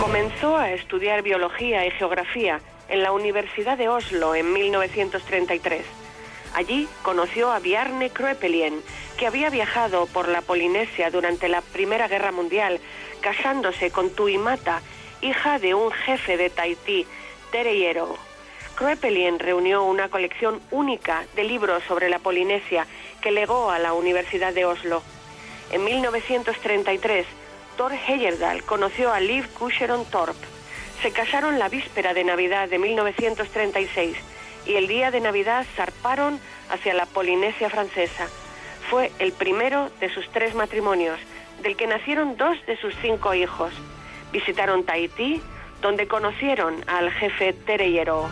[0.00, 6.03] Comenzó a estudiar biología y geografía en la Universidad de Oslo en 1933.
[6.54, 8.80] Allí conoció a Bjarne Kroepelien,
[9.18, 12.78] que había viajado por la Polinesia durante la Primera Guerra Mundial,
[13.20, 14.80] casándose con Tuimata,
[15.20, 17.06] hija de un jefe de Tahití,
[17.50, 18.16] Tereyero.
[18.76, 22.86] Kroepelien reunió una colección única de libros sobre la Polinesia
[23.20, 25.02] que legó a la Universidad de Oslo.
[25.72, 27.26] En 1933,
[27.76, 30.36] Thor Heyerdahl conoció a Liv Kusheron Torp.
[31.02, 34.16] Se casaron la víspera de Navidad de 1936
[34.66, 36.40] y el día de Navidad zarparon
[36.70, 38.28] hacia la Polinesia francesa.
[38.90, 41.18] Fue el primero de sus tres matrimonios,
[41.62, 43.72] del que nacieron dos de sus cinco hijos.
[44.32, 45.40] Visitaron Tahití,
[45.80, 48.28] donde conocieron al jefe Tereyero.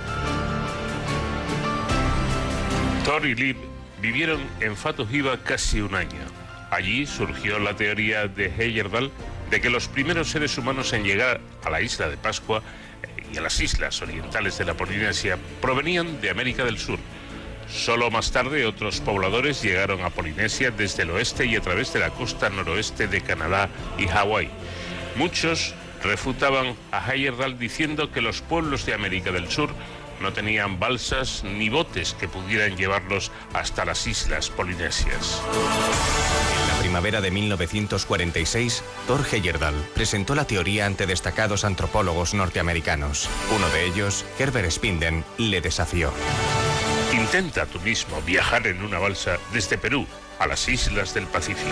[3.04, 3.56] Thor y Liv
[4.00, 6.20] vivieron en Fatojiva casi un año.
[6.70, 9.10] Allí surgió la teoría de Heyerdahl
[9.50, 12.62] de que los primeros seres humanos en llegar a la isla de Pascua
[13.32, 16.98] y a las islas orientales de la Polinesia provenían de América del Sur.
[17.68, 22.00] Solo más tarde otros pobladores llegaron a Polinesia desde el oeste y a través de
[22.00, 23.68] la costa noroeste de Canadá
[23.98, 24.50] y Hawái.
[25.16, 29.70] Muchos refutaban a Heyerdahl diciendo que los pueblos de América del Sur
[30.22, 35.42] no tenían balsas ni botes que pudieran llevarlos hasta las islas polinesias.
[36.62, 43.28] En la primavera de 1946, Thor Heyerdahl presentó la teoría ante destacados antropólogos norteamericanos.
[43.54, 46.12] Uno de ellos, Herbert Spinden, le desafió.
[47.12, 50.06] Intenta tú mismo viajar en una balsa desde Perú
[50.38, 51.70] a las islas del Pacífico.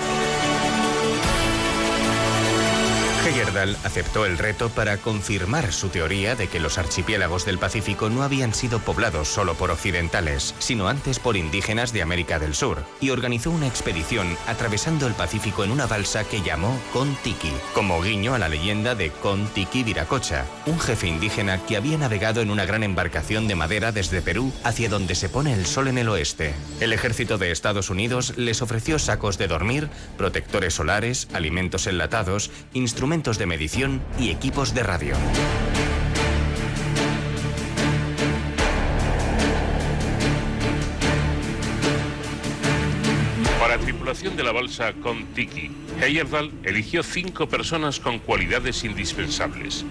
[3.27, 8.23] Heyerdahl aceptó el reto para confirmar su teoría de que los archipiélagos del Pacífico no
[8.23, 13.11] habían sido poblados solo por occidentales, sino antes por indígenas de América del Sur, y
[13.11, 18.39] organizó una expedición atravesando el Pacífico en una balsa que llamó Kon-Tiki, como guiño a
[18.39, 23.49] la leyenda de Kon-Tiki Viracocha, un jefe indígena que había navegado en una gran embarcación
[23.49, 26.55] de madera desde Perú hacia donde se pone el sol en el oeste.
[26.81, 33.10] El ejército de Estados Unidos les ofreció sacos de dormir, protectores solares, alimentos enlatados, instrumentos
[33.11, 35.17] de medición y equipos de radio.
[43.59, 49.85] Para la tripulación de la balsa Kon-Tiki, Heyerdahl eligió cinco personas con cualidades indispensables.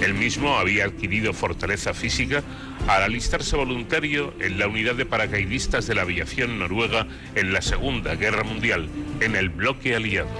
[0.00, 2.42] Él mismo había adquirido fortaleza física
[2.88, 8.14] al alistarse voluntario en la unidad de paracaidistas de la aviación noruega en la Segunda
[8.14, 8.88] Guerra Mundial,
[9.20, 10.30] en el bloque aliado.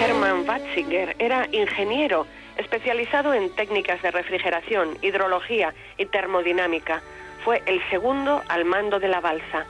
[0.00, 2.26] Hermann Watzinger era ingeniero
[2.56, 7.02] especializado en técnicas de refrigeración, hidrología y termodinámica.
[7.44, 9.66] Fue el segundo al mando de la balsa.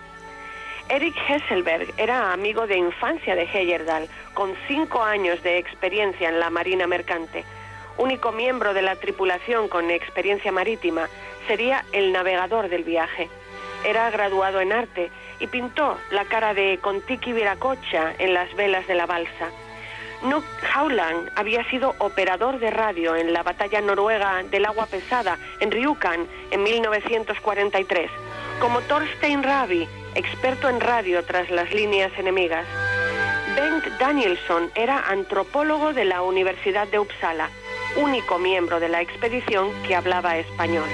[0.88, 6.50] Erich Hesselberg era amigo de infancia de Heyerdahl, con cinco años de experiencia en la
[6.50, 7.44] marina mercante.
[7.96, 11.08] Único miembro de la tripulación con experiencia marítima,
[11.46, 13.28] sería el navegador del viaje.
[13.84, 15.10] Era graduado en arte
[15.40, 19.50] y pintó la cara de Contiki Viracocha en las velas de la balsa.
[20.24, 20.44] Nuck
[20.74, 26.26] Howland había sido operador de radio en la batalla noruega del agua pesada en Ryukan
[26.50, 28.10] en 1943,
[28.58, 32.66] como Thorstein Rabi, experto en radio tras las líneas enemigas.
[33.54, 37.50] Bengt Danielson era antropólogo de la Universidad de Uppsala,
[37.96, 40.88] único miembro de la expedición que hablaba español.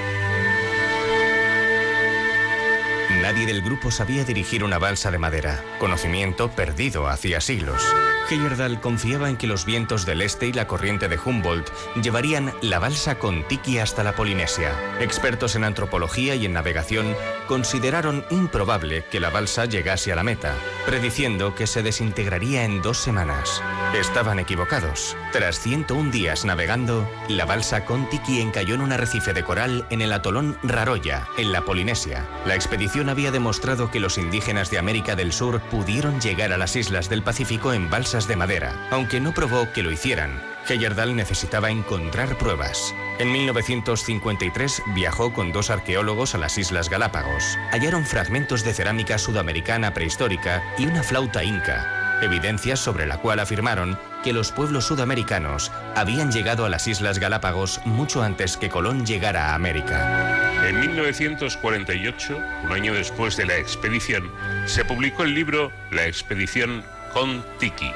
[3.21, 7.83] Nadie del grupo sabía dirigir una balsa de madera, conocimiento perdido hacía siglos.
[8.31, 11.69] Heyerdahl confiaba en que los vientos del este y la corriente de Humboldt
[12.01, 14.71] llevarían la balsa con Tiki hasta la Polinesia.
[15.01, 17.15] Expertos en antropología y en navegación
[17.47, 20.55] consideraron improbable que la balsa llegase a la meta,
[20.85, 23.61] prediciendo que se desintegraría en dos semanas.
[23.93, 25.17] Estaban equivocados.
[25.33, 30.01] Tras 101 días navegando, la balsa con Tiki encalló en un arrecife de coral en
[30.01, 32.25] el atolón Raroya, en la Polinesia.
[32.45, 36.75] La expedición había demostrado que los indígenas de América del Sur pudieron llegar a las
[36.75, 40.41] islas del Pacífico en balsas de madera, aunque no probó que lo hicieran.
[40.67, 42.93] Heyerdahl necesitaba encontrar pruebas.
[43.19, 47.57] En 1953 viajó con dos arqueólogos a las Islas Galápagos.
[47.71, 53.97] Hallaron fragmentos de cerámica sudamericana prehistórica y una flauta inca, evidencias sobre la cual afirmaron
[54.23, 59.49] que los pueblos sudamericanos habían llegado a las Islas Galápagos mucho antes que Colón llegara
[59.49, 60.67] a América.
[60.67, 64.31] En 1948, un año después de la expedición,
[64.65, 67.91] se publicó el libro La expedición con Tiki.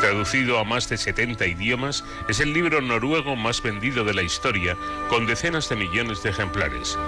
[0.00, 4.76] Traducido a más de 70 idiomas, es el libro noruego más vendido de la historia,
[5.08, 6.98] con decenas de millones de ejemplares.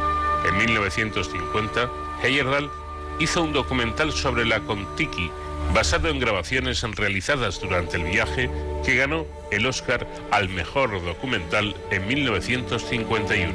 [0.48, 1.90] En 1950,
[2.22, 2.70] Heyerdahl
[3.18, 5.30] hizo un documental sobre la Contiki,
[5.72, 8.50] basado en grabaciones realizadas durante el viaje,
[8.84, 13.52] que ganó el Oscar al mejor documental en 1951.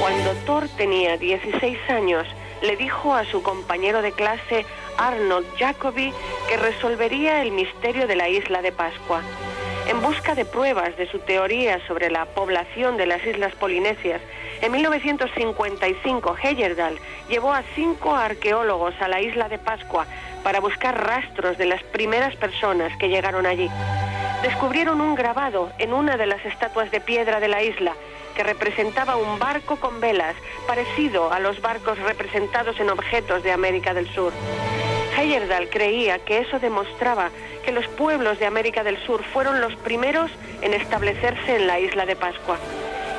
[0.00, 2.26] Cuando Thor tenía 16 años,
[2.62, 4.64] le dijo a su compañero de clase
[4.98, 6.12] Arnold Jacobi
[6.48, 9.22] que resolvería el misterio de la isla de Pascua.
[9.88, 14.20] En busca de pruebas de su teoría sobre la población de las islas polinesias,
[14.62, 16.98] en 1955 Heyerdahl
[17.28, 20.06] llevó a cinco arqueólogos a la isla de Pascua
[20.42, 23.68] para buscar rastros de las primeras personas que llegaron allí.
[24.42, 27.92] Descubrieron un grabado en una de las estatuas de piedra de la isla
[28.34, 30.36] que representaba un barco con velas
[30.66, 34.32] parecido a los barcos representados en objetos de América del Sur.
[35.18, 37.30] Heyerdahl creía que eso demostraba
[37.64, 40.30] que los pueblos de América del Sur fueron los primeros
[40.60, 42.58] en establecerse en la isla de Pascua.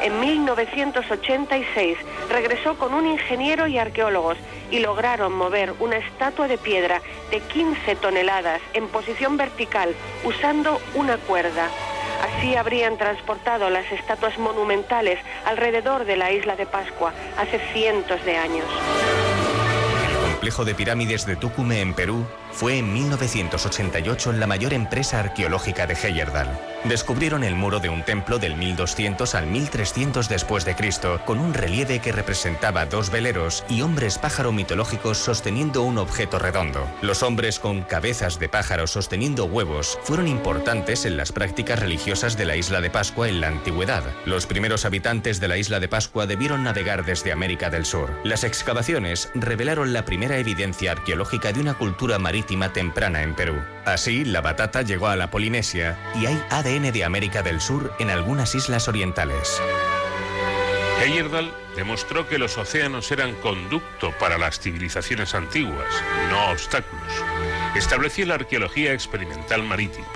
[0.01, 1.97] En 1986
[2.29, 4.37] regresó con un ingeniero y arqueólogos
[4.69, 11.17] y lograron mover una estatua de piedra de 15 toneladas en posición vertical usando una
[11.17, 11.69] cuerda.
[12.21, 18.37] Así habrían transportado las estatuas monumentales alrededor de la isla de Pascua hace cientos de
[18.37, 18.65] años.
[20.09, 22.25] El complejo de pirámides de Tucumán en Perú
[22.57, 26.59] fue en 1988 la mayor empresa arqueológica de Heyerdahl.
[26.85, 31.53] Descubrieron el muro de un templo del 1200 al 1300 después de Cristo, con un
[31.53, 36.87] relieve que representaba dos veleros y hombres pájaro mitológicos sosteniendo un objeto redondo.
[37.03, 42.45] Los hombres con cabezas de pájaro sosteniendo huevos fueron importantes en las prácticas religiosas de
[42.45, 44.03] la isla de Pascua en la antigüedad.
[44.25, 48.19] Los primeros habitantes de la isla de Pascua debieron navegar desde América del Sur.
[48.23, 53.61] Las excavaciones revelaron la primera evidencia arqueológica de una cultura marítima temprana en Perú.
[53.85, 58.09] Así, la batata llegó a la Polinesia y hay ADN de América del Sur en
[58.09, 59.61] algunas islas orientales.
[61.03, 65.87] Heyerdahl demostró que los océanos eran conducto para las civilizaciones antiguas,
[66.29, 67.13] no obstáculos.
[67.75, 70.07] Estableció la arqueología experimental marítima.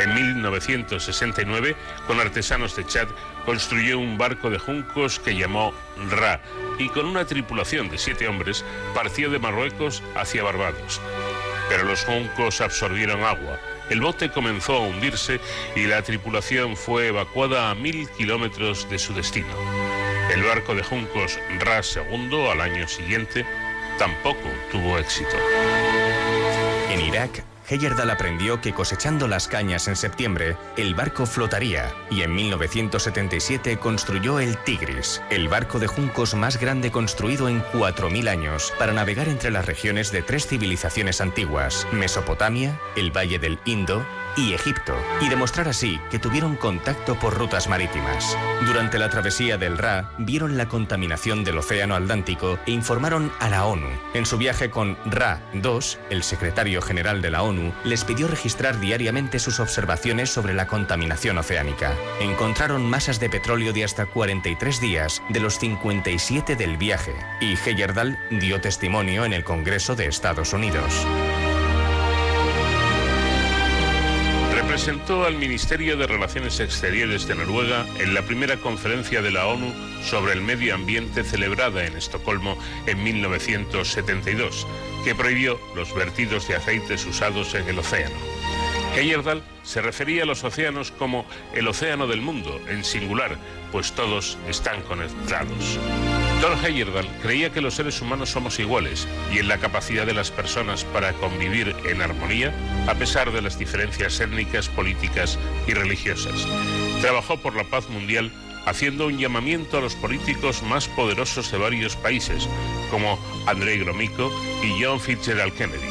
[0.00, 3.08] En 1969, con artesanos de Chad,
[3.44, 5.72] construyó un barco de juncos que llamó
[6.10, 6.40] Ra
[6.78, 8.64] y con una tripulación de siete hombres
[8.94, 11.00] partió de Marruecos hacia Barbados
[11.70, 13.60] pero los juncos absorbieron agua.
[13.90, 15.40] El bote comenzó a hundirse
[15.76, 19.54] y la tripulación fue evacuada a mil kilómetros de su destino.
[20.34, 23.46] El barco de juncos Ras II al año siguiente
[23.98, 25.36] tampoco tuvo éxito.
[26.90, 32.34] En Irak, Heyerdahl aprendió que cosechando las cañas en septiembre, el barco flotaría y en
[32.34, 38.92] 1977 construyó el Tigris, el barco de juncos más grande construido en 4.000 años para
[38.92, 44.04] navegar entre las regiones de tres civilizaciones antiguas, Mesopotamia, el Valle del Indo
[44.40, 48.36] y Egipto, y demostrar así que tuvieron contacto por rutas marítimas.
[48.66, 53.66] Durante la travesía del Ra, vieron la contaminación del Océano Atlántico e informaron a la
[53.66, 53.88] ONU.
[54.14, 58.80] En su viaje con Ra 2, el secretario general de la ONU les pidió registrar
[58.80, 61.94] diariamente sus observaciones sobre la contaminación oceánica.
[62.20, 68.18] Encontraron masas de petróleo de hasta 43 días de los 57 del viaje, y Heyerdahl
[68.30, 71.06] dio testimonio en el Congreso de Estados Unidos.
[74.80, 79.74] Representó al Ministerio de Relaciones Exteriores de Noruega en la primera conferencia de la ONU
[80.02, 82.56] sobre el medio ambiente celebrada en Estocolmo
[82.86, 84.66] en 1972,
[85.04, 88.16] que prohibió los vertidos de aceites usados en el océano.
[88.96, 93.36] Heyerdahl se refería a los océanos como el océano del mundo, en singular,
[93.72, 95.78] pues todos están conectados.
[96.40, 100.30] Thor Heyerdahl creía que los seres humanos somos iguales y en la capacidad de las
[100.30, 102.54] personas para convivir en armonía
[102.86, 106.46] a pesar de las diferencias étnicas, políticas y religiosas.
[107.02, 108.32] Trabajó por la paz mundial
[108.64, 112.48] haciendo un llamamiento a los políticos más poderosos de varios países,
[112.90, 114.32] como Andrei Gromyko
[114.62, 115.88] y John Fitzgerald Kennedy.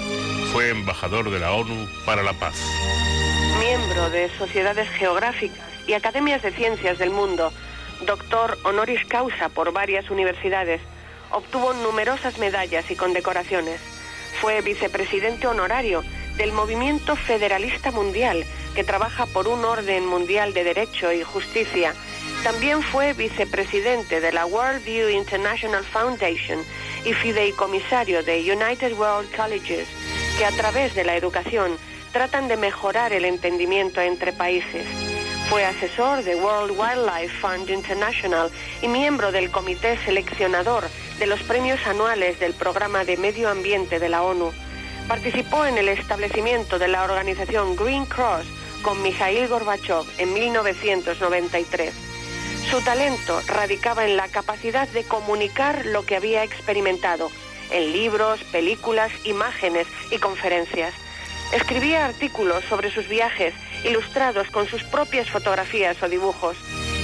[0.52, 2.56] Fue embajador de la ONU para la paz.
[3.60, 7.54] Miembro de sociedades geográficas y academias de ciencias del mundo,
[8.06, 10.82] doctor honoris causa por varias universidades,
[11.32, 13.80] obtuvo numerosas medallas y condecoraciones.
[14.42, 16.04] Fue vicepresidente honorario
[16.38, 21.94] del Movimiento Federalista Mundial, que trabaja por un orden mundial de derecho y justicia.
[22.44, 26.60] También fue vicepresidente de la World View International Foundation
[27.04, 29.88] y fideicomisario de United World Colleges,
[30.38, 31.78] que a través de la educación
[32.14, 35.09] tratan de mejorar el entendimiento entre países.
[35.50, 38.52] Fue asesor de World Wildlife Fund International
[38.84, 40.84] y miembro del comité seleccionador
[41.18, 44.52] de los premios anuales del Programa de Medio Ambiente de la ONU.
[45.08, 48.46] Participó en el establecimiento de la organización Green Cross
[48.84, 51.96] con Mikhail Gorbachev en 1993.
[52.70, 57.32] Su talento radicaba en la capacidad de comunicar lo que había experimentado
[57.72, 60.94] en libros, películas, imágenes y conferencias.
[61.52, 66.58] Escribía artículos sobre sus viajes ilustrados con sus propias fotografías o dibujos.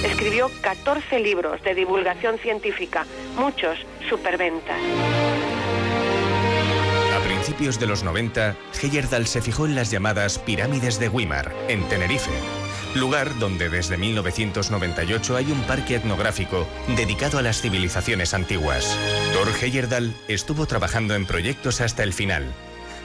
[0.04, 3.78] Escribió 14 libros de divulgación científica, muchos
[4.08, 4.78] superventas.
[7.16, 11.88] A principios de los 90, Heyerdahl se fijó en las llamadas pirámides de Weimar, en
[11.88, 12.30] Tenerife,
[12.94, 18.96] lugar donde desde 1998 hay un parque etnográfico dedicado a las civilizaciones antiguas.
[19.32, 22.54] Thor Heyerdahl estuvo trabajando en proyectos hasta el final,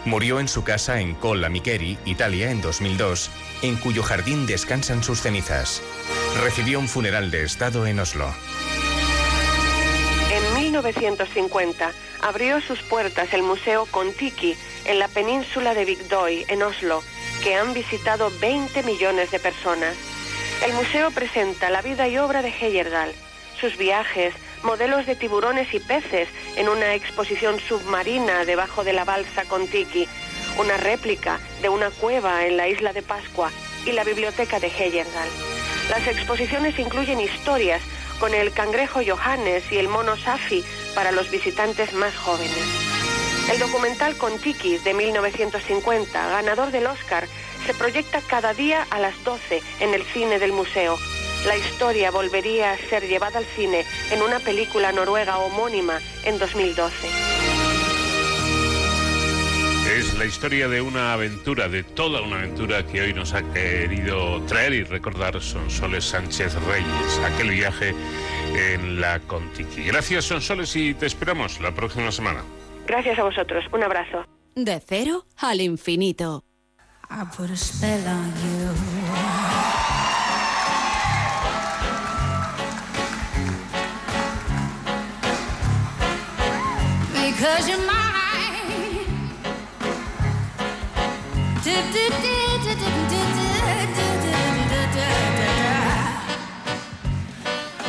[0.06, 3.30] Murió en su casa en Colla Micheri, Italia, en 2002,
[3.62, 5.84] en cuyo jardín descansan sus cenizas.
[6.41, 8.34] Recibió un funeral de Estado en Oslo.
[10.32, 11.91] En 1950
[12.22, 17.04] abrió sus puertas el Museo Kontiki en la península de Vigdøy, en Oslo,
[17.43, 19.95] que han visitado 20 millones de personas.
[20.66, 23.14] El museo presenta la vida y obra de Heyerdahl,
[23.60, 24.34] sus viajes,
[24.64, 30.07] modelos de tiburones y peces en una exposición submarina debajo de la balsa Contiki,
[30.57, 33.51] una réplica de una cueva en la isla de Pascua
[33.86, 35.30] y la biblioteca de Heyerdahl.
[35.89, 37.82] Las exposiciones incluyen historias
[38.20, 42.91] con el cangrejo Johannes y el mono Safi para los visitantes más jóvenes.
[43.51, 47.28] El documental Contiki de 1950, ganador del Oscar,
[47.66, 50.97] se proyecta cada día a las 12 en el cine del museo
[51.45, 57.07] la historia volvería a ser llevada al cine en una película noruega homónima en 2012.
[59.97, 64.41] Es la historia de una aventura, de toda una aventura que hoy nos ha querido
[64.45, 67.93] traer y recordar Sonsoles Sánchez Reyes, aquel viaje
[68.55, 69.83] en la Contiki.
[69.83, 72.43] Gracias Sonsoles y te esperamos la próxima semana.
[72.87, 74.25] Gracias a vosotros, un abrazo.
[74.55, 76.45] De cero al infinito.
[87.41, 88.11] Cause you're mine.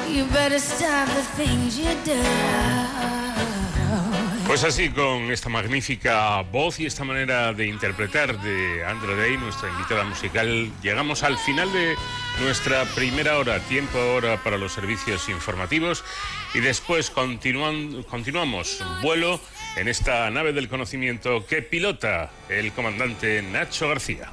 [0.08, 3.41] You better stop the things you do.
[4.52, 9.70] Pues así, con esta magnífica voz y esta manera de interpretar de Andrew Day, nuestra
[9.70, 11.96] invitada musical, llegamos al final de
[12.38, 16.04] nuestra primera hora, tiempo ahora para los servicios informativos.
[16.52, 19.40] Y después continuamos vuelo
[19.76, 24.32] en esta nave del conocimiento que pilota el comandante Nacho García.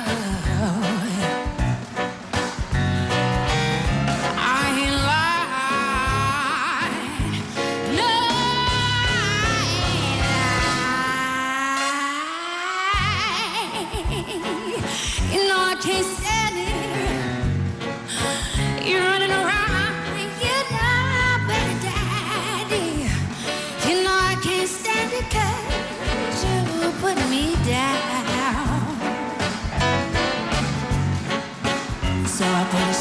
[15.81, 16.67] can't stand it.
[18.87, 19.95] You're running around,
[20.45, 23.09] you know, better daddy.
[23.89, 28.95] You know I can't stand it cause you put me down.
[32.27, 33.00] So I put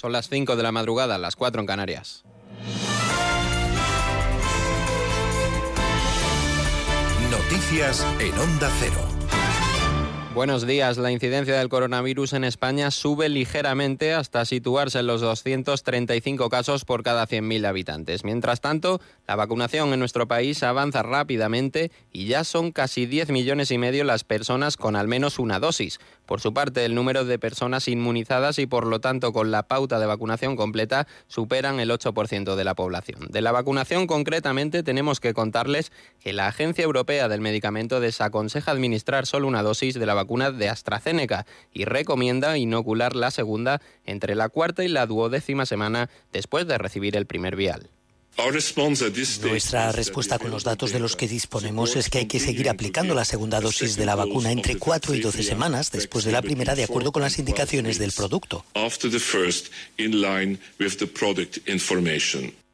[0.00, 2.24] Son las 5 de la madrugada, las 4 en Canarias.
[7.30, 9.20] Noticias en Onda Cero.
[10.32, 10.96] Buenos días.
[10.96, 17.02] La incidencia del coronavirus en España sube ligeramente hasta situarse en los 235 casos por
[17.02, 18.22] cada 100.000 habitantes.
[18.22, 23.72] Mientras tanto, la vacunación en nuestro país avanza rápidamente y ya son casi 10 millones
[23.72, 25.98] y medio las personas con al menos una dosis.
[26.30, 29.98] Por su parte, el número de personas inmunizadas y por lo tanto con la pauta
[29.98, 33.26] de vacunación completa superan el 8% de la población.
[33.30, 39.26] De la vacunación concretamente tenemos que contarles que la Agencia Europea del Medicamento desaconseja administrar
[39.26, 44.50] solo una dosis de la vacuna de AstraZeneca y recomienda inocular la segunda entre la
[44.50, 47.90] cuarta y la duodécima semana después de recibir el primer vial.
[49.42, 53.14] Nuestra respuesta con los datos de los que disponemos es que hay que seguir aplicando
[53.14, 56.74] la segunda dosis de la vacuna entre 4 y 12 semanas después de la primera
[56.74, 58.64] de acuerdo con las indicaciones del producto.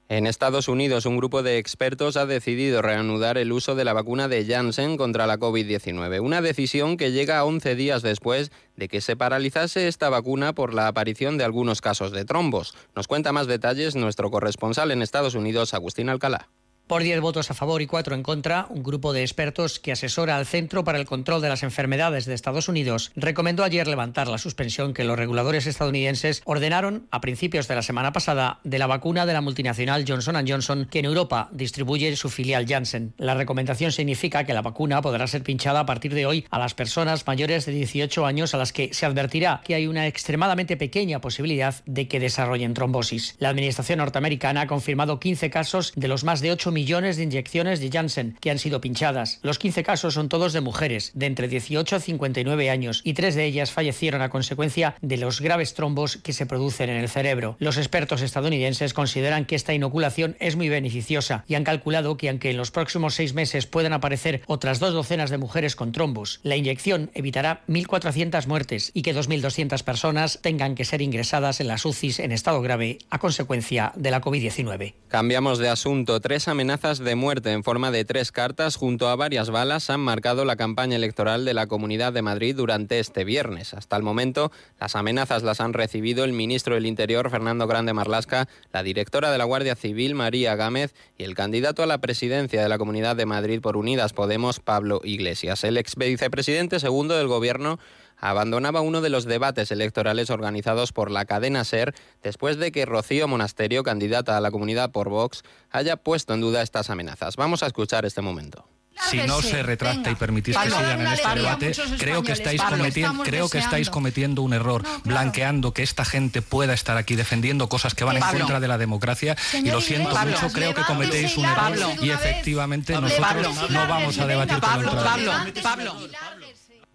[0.08, 4.28] En Estados Unidos, un grupo de expertos ha decidido reanudar el uso de la vacuna
[4.28, 9.16] de Janssen contra la COVID-19, una decisión que llega 11 días después de que se
[9.16, 12.76] paralizase esta vacuna por la aparición de algunos casos de trombos.
[12.94, 16.50] Nos cuenta más detalles nuestro corresponsal en Estados Unidos, Agustín Alcalá.
[16.86, 20.36] Por 10 votos a favor y 4 en contra, un grupo de expertos que asesora
[20.36, 24.38] al Centro para el Control de las Enfermedades de Estados Unidos recomendó ayer levantar la
[24.38, 29.26] suspensión que los reguladores estadounidenses ordenaron a principios de la semana pasada de la vacuna
[29.26, 33.14] de la multinacional Johnson Johnson que en Europa distribuye su filial Janssen.
[33.18, 36.74] La recomendación significa que la vacuna podrá ser pinchada a partir de hoy a las
[36.74, 41.20] personas mayores de 18 años a las que se advertirá que hay una extremadamente pequeña
[41.20, 43.34] posibilidad de que desarrollen trombosis.
[43.40, 47.80] La administración norteamericana ha confirmado 15 casos de los más de 8 millones de inyecciones
[47.80, 49.38] de Janssen que han sido pinchadas.
[49.40, 53.34] Los 15 casos son todos de mujeres de entre 18 a 59 años y tres
[53.34, 57.56] de ellas fallecieron a consecuencia de los graves trombos que se producen en el cerebro.
[57.60, 62.50] Los expertos estadounidenses consideran que esta inoculación es muy beneficiosa y han calculado que aunque
[62.50, 66.56] en los próximos seis meses puedan aparecer otras dos docenas de mujeres con trombos, la
[66.56, 72.18] inyección evitará 1.400 muertes y que 2.200 personas tengan que ser ingresadas en las UCIs
[72.18, 74.92] en estado grave a consecuencia de la COVID-19.
[75.08, 76.20] Cambiamos de asunto.
[76.20, 80.44] Tres amenazas de muerte en forma de tres cartas junto a varias balas han marcado
[80.44, 83.72] la campaña electoral de la Comunidad de Madrid durante este viernes.
[83.72, 84.50] Hasta el momento,
[84.80, 89.38] las amenazas las han recibido el ministro del Interior, Fernando Grande Marlasca, la directora de
[89.38, 93.26] la Guardia Civil, María Gámez, y el candidato a la presidencia de la Comunidad de
[93.26, 95.62] Madrid por Unidas Podemos, Pablo Iglesias.
[95.62, 97.78] El ex vicepresidente segundo del Gobierno
[98.18, 103.28] abandonaba uno de los debates electorales organizados por la cadena SER después de que Rocío
[103.28, 107.36] Monasterio, candidata a la comunidad por Vox, haya puesto en duda estas amenazas.
[107.36, 108.66] Vamos a escuchar este momento.
[109.10, 113.22] Si no se retracta y permitís que sigan en este debate, creo que estáis cometiendo,
[113.22, 117.94] creo que estáis cometiendo un error, blanqueando que esta gente pueda estar aquí defendiendo cosas
[117.94, 119.36] que van en contra de la democracia.
[119.52, 124.26] Y lo siento mucho, creo que cometéis un error y efectivamente nosotros no vamos a
[124.26, 124.86] debatir con el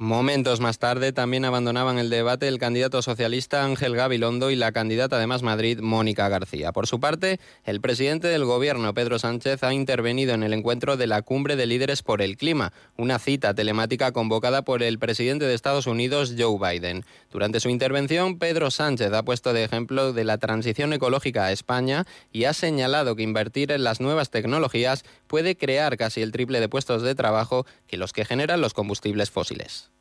[0.02, 5.20] Momentos más tarde también abandonaban el debate el candidato socialista Ángel Gabilondo y la candidata
[5.20, 6.72] de Más Madrid, Mónica García.
[6.72, 11.06] Por su parte, el presidente del gobierno, Pedro Sánchez, ha intervenido en el encuentro de
[11.06, 15.54] la Cumbre de Líderes por el Clima, una cita telemática convocada por el presidente de
[15.54, 17.06] Estados Unidos, Joe Biden.
[17.32, 22.06] Durante su intervención, Pedro Sánchez ha puesto de ejemplo de la transición ecológica a España
[22.34, 26.68] y ha señalado que invertir en las nuevas tecnologías puede crear casi el triple de
[26.68, 29.92] puestos de trabajo que los que generan los combustibles fósiles.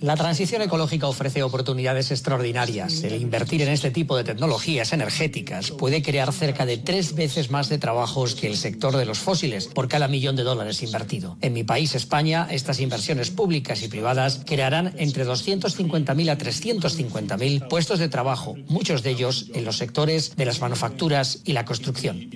[0.00, 3.04] La transición ecológica ofrece oportunidades extraordinarias.
[3.04, 7.68] El invertir en este tipo de tecnologías energéticas puede crear cerca de tres veces más
[7.68, 11.36] de trabajos que el sector de los fósiles por cada millón de dólares invertido.
[11.42, 18.00] En mi país, España, estas inversiones públicas y privadas crearán entre 250.000 a 350.000 puestos
[18.00, 22.30] de trabajo, muchos de ellos en los sectores de las manufacturas y la construcción.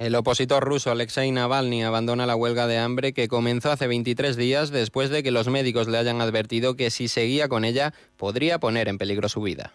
[0.00, 4.70] El opositor ruso Alexei Navalny abandona la huelga de hambre que comenzó hace 23 días
[4.70, 8.88] después de que los médicos le hayan advertido que si seguía con ella podría poner
[8.88, 9.74] en peligro su vida.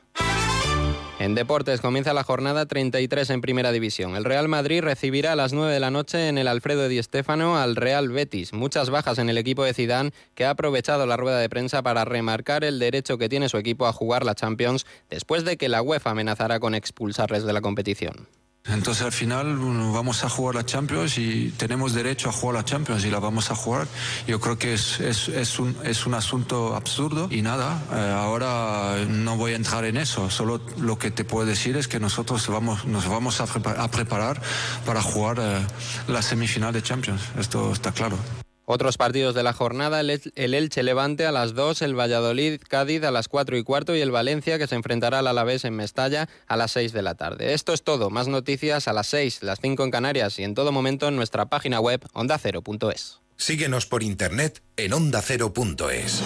[1.19, 4.15] En deportes comienza la jornada 33 en Primera División.
[4.15, 7.59] El Real Madrid recibirá a las 9 de la noche en el Alfredo Di Stéfano
[7.59, 8.51] al Real Betis.
[8.51, 12.03] Muchas bajas en el equipo de Zidane que ha aprovechado la rueda de prensa para
[12.03, 15.84] remarcar el derecho que tiene su equipo a jugar la Champions después de que la
[15.84, 18.28] UEFA amenazara con expulsarles de la competición.
[18.68, 19.57] Entonces al final
[19.93, 23.51] vamos a jugar la Champions y tenemos derecho a jugar la Champions y la vamos
[23.51, 23.88] a jugar.
[24.28, 29.38] Yo creo que es, es, un, es un asunto absurdo y nada, eh, ahora no
[29.38, 30.30] voy a entrar en eso.
[30.30, 33.45] Solo lo que te puedo decir es que nosotros vamos, nos vamos a,
[33.88, 34.41] preparar
[34.86, 35.66] para jugar eh,
[36.07, 37.22] la semifinal de Champions.
[37.38, 38.18] Esto está claro.
[38.66, 43.11] Otros partidos de la jornada, el Elche Levante a las 2, el Valladolid Cádiz a
[43.11, 46.57] las 4 y cuarto y el Valencia que se enfrentará al Alavés en Mestalla a
[46.57, 47.53] las 6 de la tarde.
[47.53, 50.72] Esto es todo, más noticias a las 6, las 5 en Canarias y en todo
[50.72, 53.20] momento en nuestra página web ondacero.es.
[53.38, 56.24] Síguenos por internet en ondacero.es.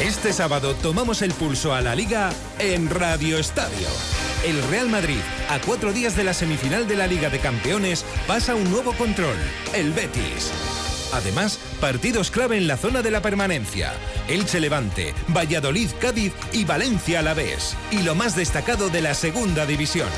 [0.00, 3.86] Este sábado tomamos el pulso a la liga en Radio Estadio.
[4.46, 5.20] El Real Madrid,
[5.50, 9.36] a cuatro días de la semifinal de la Liga de Campeones, pasa un nuevo control,
[9.74, 10.50] el Betis.
[11.12, 13.92] Además, partidos clave en la zona de la permanencia.
[14.28, 17.76] Elche Levante, Valladolid Cádiz y Valencia a la vez.
[17.90, 20.08] Y lo más destacado de la segunda división.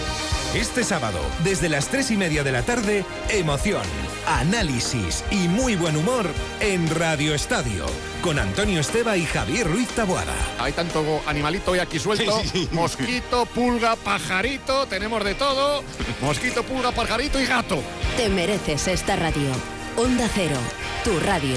[0.55, 3.81] Este sábado, desde las tres y media de la tarde, emoción,
[4.27, 6.27] análisis y muy buen humor
[6.61, 7.87] en Radio Estadio,
[8.21, 10.35] con Antonio Esteba y Javier Ruiz Taboada.
[10.59, 12.43] Hay tanto animalito hoy aquí suelto.
[12.71, 15.83] Mosquito, pulga, pajarito, tenemos de todo.
[16.21, 17.83] Mosquito, pulga, pajarito y gato.
[18.19, 19.49] Te mereces esta radio.
[19.95, 20.57] Onda Cero,
[21.05, 21.55] tu radio.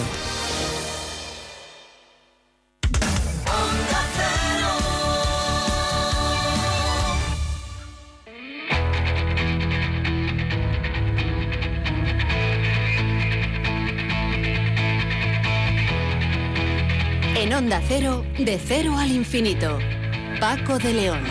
[17.37, 19.79] En Onda Cero, de cero al infinito.
[20.41, 21.23] Paco de León.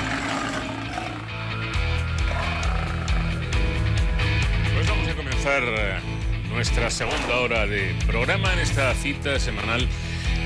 [4.74, 6.13] Pues vamos a comenzar eh,
[6.55, 9.88] nuestra segunda hora de programa en esta cita semanal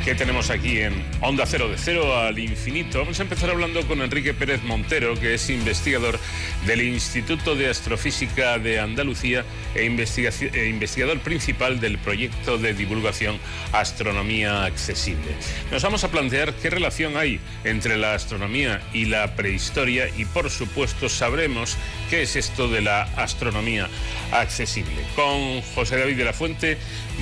[0.09, 3.01] que tenemos aquí en Onda Cero, de cero al infinito.
[3.01, 6.19] Vamos a empezar hablando con Enrique Pérez Montero, que es investigador
[6.65, 9.45] del Instituto de Astrofísica de Andalucía
[9.75, 13.39] e, e investigador principal del proyecto de divulgación
[13.73, 15.31] Astronomía Accesible.
[15.71, 20.49] Nos vamos a plantear qué relación hay entre la astronomía y la prehistoria y, por
[20.49, 21.77] supuesto, sabremos
[22.09, 23.91] qué es esto de la astronomía
[24.33, 25.03] accesible.
[25.15, 26.79] Con José David de la Fuente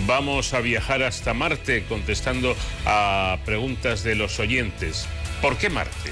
[0.07, 5.09] vamos a viajar hasta Marte contestando a preguntas de los oyentes.
[5.41, 6.11] ¿Por qué Marte?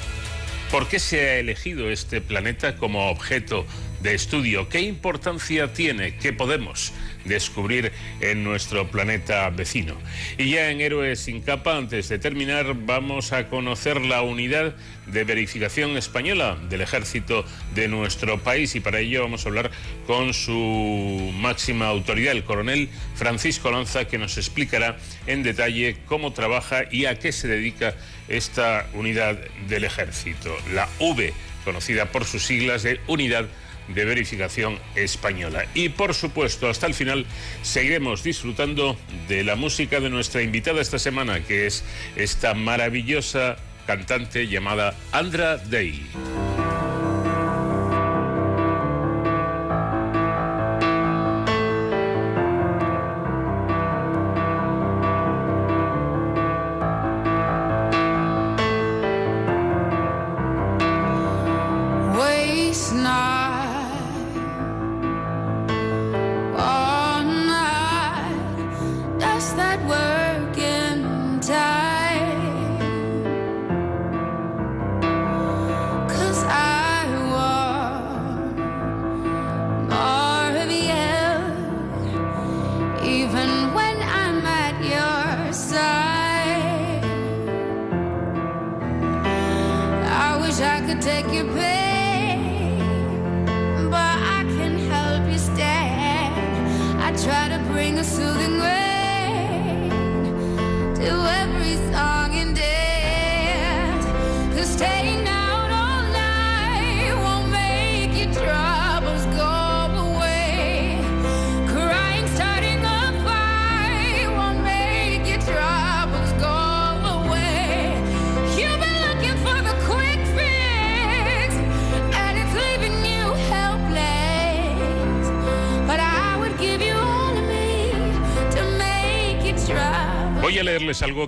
[0.70, 3.66] ¿Por qué se ha elegido este planeta como objeto
[4.01, 4.68] de estudio?
[4.68, 6.16] ¿Qué importancia tiene?
[6.16, 6.93] ¿Qué podemos
[7.25, 9.97] descubrir en nuestro planeta vecino?
[10.39, 14.75] Y ya en Héroes sin capa, antes de terminar, vamos a conocer la unidad
[15.07, 17.45] de verificación española del ejército
[17.75, 19.70] de nuestro país y para ello vamos a hablar
[20.07, 24.97] con su máxima autoridad, el coronel Francisco Lanza, que nos explicará
[25.27, 27.95] en detalle cómo trabaja y a qué se dedica
[28.29, 31.33] esta unidad del ejército, la V,
[31.64, 33.47] conocida por sus siglas de Unidad
[33.89, 35.66] de Verificación Española.
[35.74, 37.26] Y por supuesto, hasta el final
[37.62, 38.97] seguiremos disfrutando
[39.28, 41.85] de la música de nuestra invitada esta semana, que es
[42.16, 43.57] esta maravillosa
[43.87, 46.03] cantante llamada Andra Day.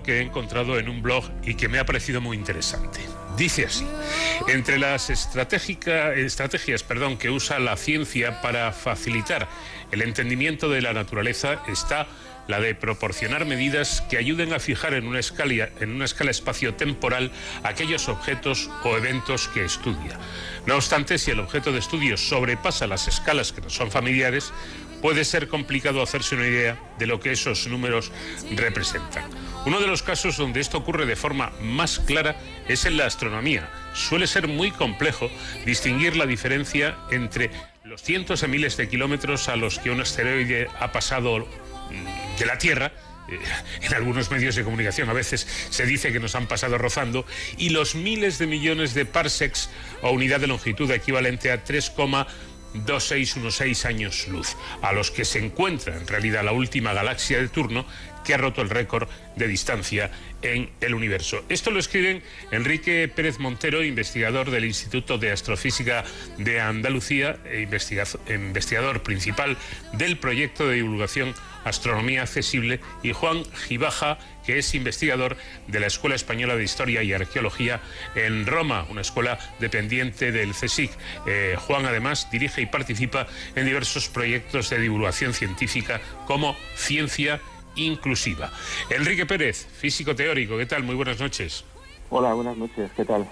[0.07, 3.01] Que he encontrado en un blog y que me ha parecido muy interesante.
[3.37, 3.87] Dice así,
[4.49, 9.47] entre las estrategias perdón, que usa la ciencia para facilitar
[9.93, 12.07] el entendimiento de la naturaleza está
[12.49, 17.33] la de proporcionar medidas que ayuden a fijar en una escala, en una escala espacio-temporal
[17.65, 20.19] aquellos objetos o eventos que estudia.
[20.65, 24.53] No obstante, si el objeto de estudio sobrepasa las escalas que no son familiares,
[25.03, 28.13] puede ser complicado hacerse una idea de lo que esos números
[28.53, 29.25] representan.
[29.65, 32.37] Uno de los casos donde esto ocurre de forma más clara
[32.69, 33.69] es en la astronomía.
[33.95, 35.31] Suele ser muy complejo
[35.65, 37.51] distinguir la diferencia entre
[37.85, 42.47] los cientos de miles de kilómetros a los que un asteroide ha pasado mm, de
[42.47, 42.93] la Tierra,
[43.29, 43.39] eh,
[43.83, 47.71] en algunos medios de comunicación a veces se dice que nos han pasado rozando, y
[47.71, 49.71] los miles de millones de parsecs
[50.03, 51.91] o unidad de longitud equivalente a 3,
[52.85, 57.87] 2616 años luz, a los que se encuentra en realidad la última galaxia de turno
[58.25, 60.11] que ha roto el récord de distancia
[60.43, 61.45] en el universo.
[61.49, 66.05] Esto lo escriben Enrique Pérez Montero, investigador del Instituto de Astrofísica
[66.37, 69.57] de Andalucía e investigador principal
[69.93, 71.35] del proyecto de divulgación
[71.65, 75.37] Astronomía Accesible, y Juan Gibaja, que es investigador
[75.67, 77.81] de la Escuela Española de Historia y Arqueología
[78.15, 80.91] en Roma, una escuela dependiente del CSIC.
[81.27, 87.41] Eh, Juan además dirige y participa en diversos proyectos de divulgación científica como Ciencia
[87.75, 88.51] Inclusiva.
[88.89, 90.83] Enrique Pérez, físico teórico, ¿qué tal?
[90.83, 91.65] Muy buenas noches.
[92.09, 93.29] Hola, buenas noches, ¿qué tal?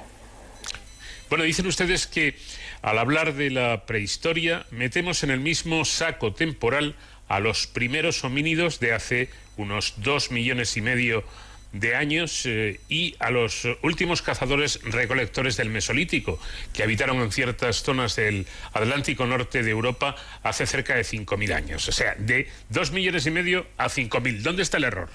[1.31, 2.37] Bueno, dicen ustedes que
[2.83, 6.97] al hablar de la prehistoria metemos en el mismo saco temporal
[7.29, 11.25] a los primeros homínidos de hace unos dos millones y medio
[11.73, 16.39] de años eh, y a los últimos cazadores recolectores del Mesolítico,
[16.73, 21.89] que habitaron en ciertas zonas del Atlántico Norte de Europa hace cerca de 5.000 años.
[21.89, 24.43] O sea, de dos millones y medio a 5.000.
[24.43, 25.09] ¿Dónde está el error?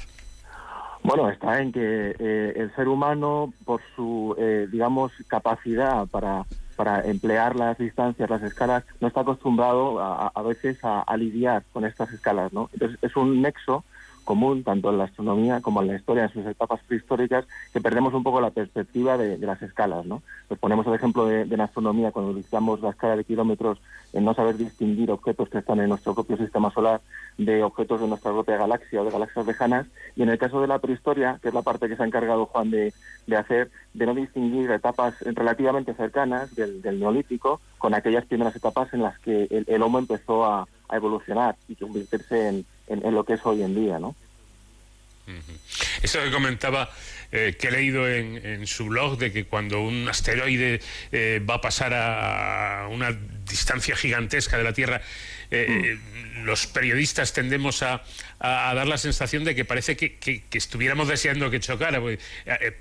[1.01, 6.45] Bueno, está en que eh, el ser humano, por su, eh, digamos, capacidad para
[6.79, 12.09] para emplear las distancias, las escalas, no está acostumbrado a, veces a, lidiar con estas
[12.13, 12.69] escalas, ¿no?
[12.71, 13.83] Entonces es un nexo
[14.29, 18.13] común, tanto en la astronomía como en la historia, en sus etapas prehistóricas, que perdemos
[18.13, 20.05] un poco la perspectiva de, las escalas.
[20.05, 20.21] ¿no?
[20.47, 23.79] Pues ponemos el ejemplo de, la astronomía, cuando utilizamos la escala de kilómetros
[24.13, 27.01] en no saber distinguir objetos que están en nuestro propio sistema solar
[27.39, 29.87] de objetos de nuestra propia galaxia o de galaxias lejanas.
[30.15, 32.45] Y en el caso de la prehistoria, que es la parte que se ha encargado
[32.45, 32.93] Juan de,
[33.35, 39.17] hacer, de no distinguir etapas relativamente cercanas del, Neolítico con aquellas primeras etapas en las
[39.17, 43.45] que el, el Homo empezó a, a evolucionar y convertirse en, en, lo que es
[43.45, 44.15] hoy en día, ¿no?
[46.01, 46.89] Eso que comentaba,
[47.31, 50.79] eh, que he leído en, su blog, de que cuando un asteroide
[51.11, 53.15] eh, va a pasar a una
[53.47, 55.01] distancia gigantesca de la Tierra,
[55.51, 56.45] eh, mm.
[56.45, 58.03] los periodistas tendemos a,
[58.39, 62.01] dar la sensación de que parece que, estuviéramos deseando que chocara.
[62.01, 62.19] Pues,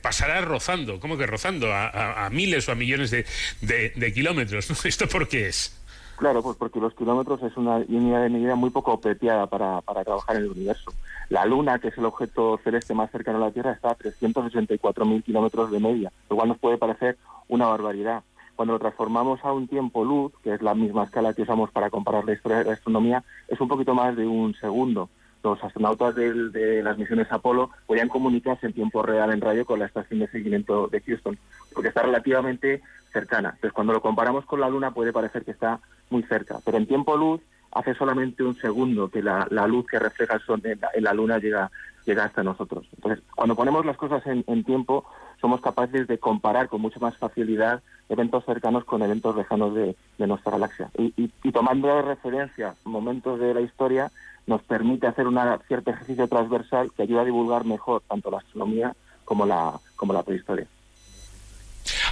[0.01, 1.73] pasará rozando, ¿cómo que rozando?
[1.73, 3.27] A, miles o a millones de,
[3.61, 4.71] de kilómetros.
[4.85, 5.78] ¿Esto por qué es?
[6.19, 10.03] Claro, pues porque los kilómetros es una unidad de medida muy poco apropiada para, para
[10.03, 10.93] trabajar en el universo.
[11.29, 15.23] La Luna, que es el objeto celeste más cercano a la Tierra, está a 384.000
[15.23, 17.17] kilómetros de media, lo cual nos puede parecer
[17.47, 18.25] una barbaridad.
[18.57, 21.89] Cuando lo transformamos a un tiempo luz, que es la misma escala que usamos para
[21.89, 25.11] comparar la historia de la astronomía, es un poquito más de un segundo.
[25.43, 29.79] Los astronautas de, de las misiones Apolo podían comunicarse en tiempo real en radio con
[29.79, 31.39] la estación de seguimiento de Houston,
[31.73, 32.83] porque está relativamente
[33.13, 33.51] cercana.
[33.51, 36.87] Entonces, cuando lo comparamos con la Luna, puede parecer que está muy cerca, pero en
[36.87, 37.41] tiempo luz
[37.73, 41.71] hace solamente un segundo que la, luz que refleja el sol en la, Luna llega,
[42.07, 42.87] llega hasta nosotros.
[42.97, 45.05] Entonces, cuando ponemos las cosas en, tiempo,
[45.41, 50.53] somos capaces de comparar con mucha más facilidad eventos cercanos con eventos lejanos de, nuestra
[50.53, 50.91] galaxia.
[50.97, 54.11] Y, tomando de referencia momentos de la historia,
[54.49, 55.39] nos permite hacer un
[55.69, 58.95] cierto ejercicio transversal que ayuda a divulgar mejor tanto la astronomía
[59.25, 60.67] como la, como la prehistoria.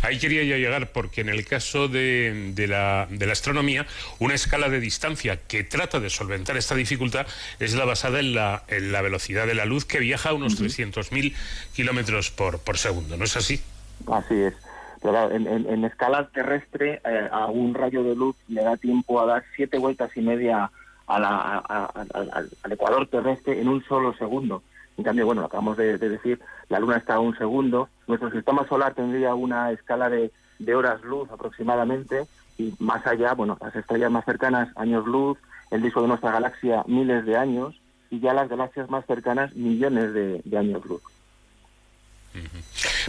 [0.03, 3.87] Ahí quería yo llegar porque en el caso de, la, astronomía,
[4.19, 7.27] una escala de distancia que trata de solventar esta dificultad
[7.59, 11.35] es la basada en la, velocidad de la luz que viaja a unos 300.000
[11.75, 13.61] kilómetros por, segundo, ¿no es así?
[14.07, 14.55] Así es.
[15.03, 19.45] Pero en, escala terrestre, eh, a un rayo de luz le da tiempo a dar
[19.55, 20.71] siete vueltas y media
[21.07, 24.63] al ecuador terrestre en un solo segundo.
[24.97, 27.89] En cambio, bueno, acabamos de, decir, la Luna está a un segundo.
[28.07, 30.31] Nuestro sistema solar tendría una escala de,
[30.75, 32.27] horas luz aproximadamente
[32.57, 35.39] y más allá, bueno, las estrellas más cercanas, años luz,
[35.71, 37.79] el disco de nuestra galaxia, miles de años,
[38.09, 41.03] y ya las galaxias más cercanas, millones de, años luz.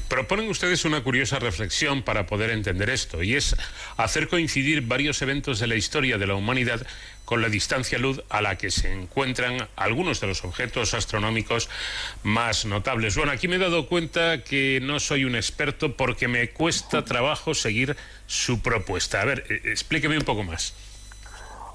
[0.07, 3.55] Proponen ustedes una curiosa reflexión para poder entender esto, y es
[3.97, 6.85] hacer coincidir varios eventos de la historia de la humanidad
[7.25, 11.69] con la distancia luz a la que se encuentran algunos de los objetos astronómicos
[12.23, 13.17] más notables.
[13.17, 17.53] Bueno, aquí me he dado cuenta que no soy un experto porque me cuesta trabajo
[17.53, 17.97] seguir
[18.27, 19.21] su propuesta.
[19.21, 20.73] A ver, eh, explíqueme un poco más.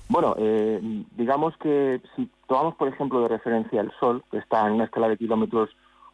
[0.08, 0.80] Bueno, eh,
[1.16, 5.08] digamos que si tomamos, por ejemplo, de referencia el Sol, que está en una escala
[5.08, 5.70] de kilómetros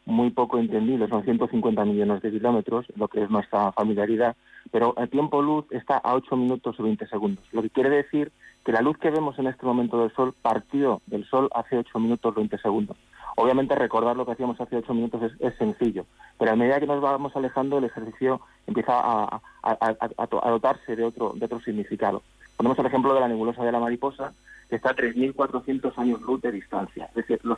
[0.09, 4.37] muy poco entendible, son 150 millones de kilómetros, lo que es nuestra familiaridad,
[4.73, 8.33] pero el tiempo luz está a 8 minutos y 20 segundos, lo que quiere decir
[8.65, 11.99] que la luz que vemos en este momento del Sol partió del Sol hace 8
[11.99, 12.97] minutos 20 segundos.
[13.37, 16.07] Obviamente recordar lo que hacíamos hace 8 minutos es, sencillo,
[16.39, 19.41] pero a medida que nos vamos alejando el ejercicio empieza a,
[20.51, 22.23] dotarse de otro, de otro significado.
[22.57, 24.33] Ponemos el ejemplo de la nebulosa de la mariposa,
[24.69, 27.07] que está a 3.400 años luz de distancia.
[27.11, 27.58] Es decir, los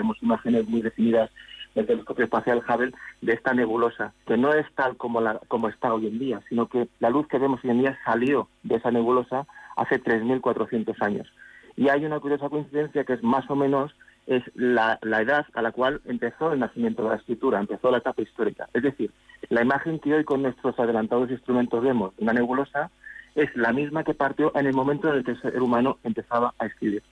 [0.00, 1.30] tenemos imágenes muy definidas
[1.74, 5.92] del telescopio espacial Hubble de esta nebulosa, que no es tal como, la, como está
[5.92, 8.90] hoy en día, sino que la luz que vemos hoy en día salió de esa
[8.90, 9.46] nebulosa
[9.76, 11.30] hace 3.400 años.
[11.76, 13.94] Y hay una curiosa coincidencia que es más o menos
[14.26, 17.98] es la, la, edad a la cual empezó el nacimiento de la escritura, empezó la
[17.98, 18.70] etapa histórica.
[18.72, 19.10] Es decir,
[19.50, 22.90] la imagen que hoy con nuestros adelantados instrumentos vemos, una nebulosa,
[23.34, 26.54] es la misma que partió en el momento en el que el ser humano empezaba
[26.58, 27.02] a escribir.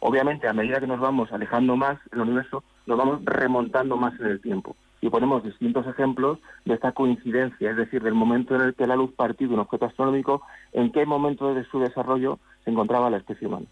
[0.00, 4.26] Obviamente, a medida que nos vamos alejando más del universo, nos vamos remontando más en
[4.26, 4.76] el tiempo.
[5.00, 8.96] Y ponemos distintos ejemplos de esta coincidencia, es decir, del momento en el que la
[8.96, 10.42] luz partió de un objeto astronómico,
[10.72, 13.66] en qué momento de su desarrollo se encontraba la especie humana.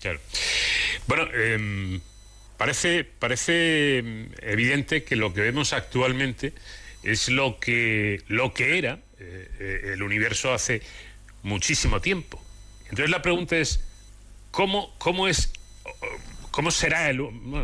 [0.00, 0.18] Claro.
[1.06, 2.00] Bueno, em,
[2.56, 6.52] parece, parece em, evidente que lo que vemos actualmente
[7.02, 10.82] es lo que, lo que era eh, eh, el universo hace
[11.42, 12.40] muchísimo tiempo.
[12.84, 13.84] Entonces la pregunta es,
[14.50, 15.52] ¿cómo, cómo es...
[16.50, 17.22] ¿Cómo será el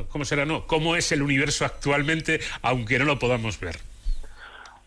[0.08, 0.66] cómo será no?
[0.68, 3.80] ¿Cómo es el universo actualmente aunque no lo podamos ver?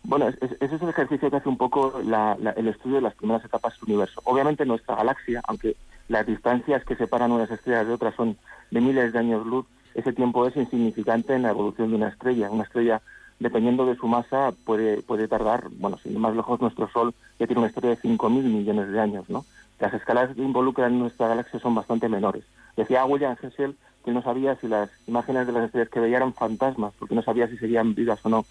[0.04, 3.74] Bueno, ese es el ejercicio que hace un poco el estudio de las primeras etapas
[3.74, 4.22] del universo.
[4.24, 5.76] Obviamente nuestra galaxia, aunque
[6.08, 8.38] las distancias que separan unas estrellas de otras son
[8.72, 12.50] de miles de años luz, ese tiempo es insignificante en la evolución de una estrella.
[12.50, 13.02] Una estrella
[13.40, 17.62] dependiendo de su masa, puede, puede tardar, bueno, sin más lejos, nuestro Sol ya tiene
[17.62, 19.46] una historia de 5.000 millones de años, ¿no?
[19.80, 22.44] Las escalas que involucran nuestra galaxia son bastante menores.
[22.76, 26.34] Decía William Herschel que no sabía si las imágenes de las estrellas que veía eran
[26.34, 28.46] fantasmas, porque no sabía si serían vivas o no.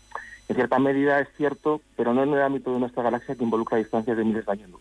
[0.49, 3.79] En cierta medida es cierto, pero no en el ámbito de nuestra galaxia que involucra
[3.79, 4.81] distancias de miles de años luz.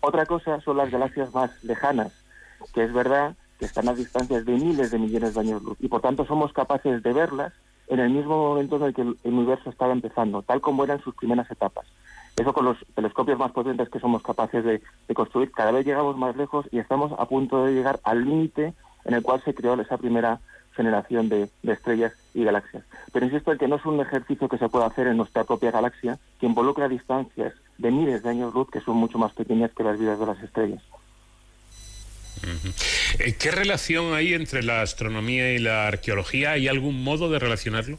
[0.00, 2.12] Otra cosa son las galaxias más lejanas,
[2.74, 5.88] que es verdad que están a distancias de miles de millones de años luz, y
[5.88, 7.52] por tanto somos capaces de verlas
[7.88, 11.14] en el mismo momento en el que el universo estaba empezando, tal como eran sus
[11.14, 11.86] primeras etapas.
[12.36, 14.80] Eso con los telescopios más potentes que somos capaces de,
[15.14, 18.72] construir, cada vez llegamos más lejos y estamos a punto de llegar al límite
[19.04, 20.40] en el cual se creó esa primera
[20.74, 22.84] generación de, estrellas y galaxias.
[23.12, 25.70] Pero insisto en que no es un ejercicio que se pueda hacer en nuestra propia
[25.70, 29.84] galaxia, que involucra distancias de miles de años luz que son mucho más pequeñas que
[29.84, 30.82] las vidas de las estrellas.
[33.18, 36.52] Eh, ¿Qué relación hay entre la astronomía y la arqueología?
[36.52, 37.98] ¿Hay algún modo de relacionarlo?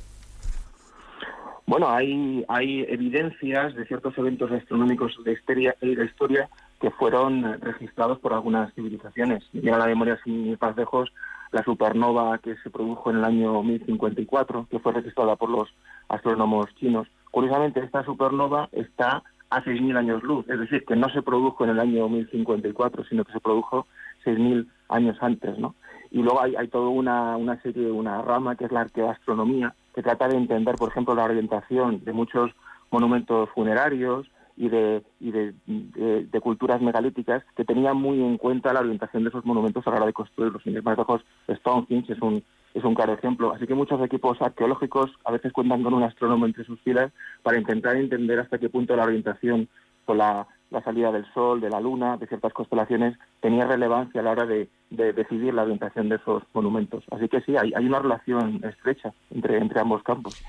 [1.65, 6.49] Bueno, hay, hay evidencias de ciertos eventos astronómicos de historia, de historia
[6.81, 9.43] que fueron registrados por algunas civilizaciones.
[9.53, 11.11] Llega a la memoria sin ir más lejos
[11.53, 15.69] la supernova que se produjo en el año 1054, que fue registrada por los
[16.09, 17.07] astrónomos chinos.
[17.31, 21.69] Curiosamente, esta supernova está a 6.000 años luz, es decir, que no se produjo en
[21.69, 23.85] el año 1054, sino que se produjo
[24.25, 25.75] 6.000 años antes, ¿no?
[26.09, 30.03] Y luego hay, hay toda una, una serie, una rama que es la arqueoastronomía, que
[30.03, 32.51] trata de entender, por ejemplo, la orientación de muchos
[32.91, 38.81] monumentos funerarios y de, y de, de, culturas megalíticas que tenían muy en cuenta la
[38.81, 40.61] orientación de esos monumentos a la hora de construirlos.
[40.65, 42.43] Y más lejos, Stonehenge es un,
[42.73, 43.53] es un claro ejemplo.
[43.53, 47.11] Así que muchos equipos arqueológicos a veces cuentan con un astrónomo entre sus filas
[47.41, 49.67] para intentar entender hasta qué punto la orientación
[50.05, 54.23] con la la salida del Sol, de la Luna, de ciertas constelaciones, tenía relevancia a
[54.23, 57.03] la hora de, decidir la orientación de esos monumentos.
[57.11, 60.43] Así que sí, hay, una relación estrecha entre, entre ambos campos.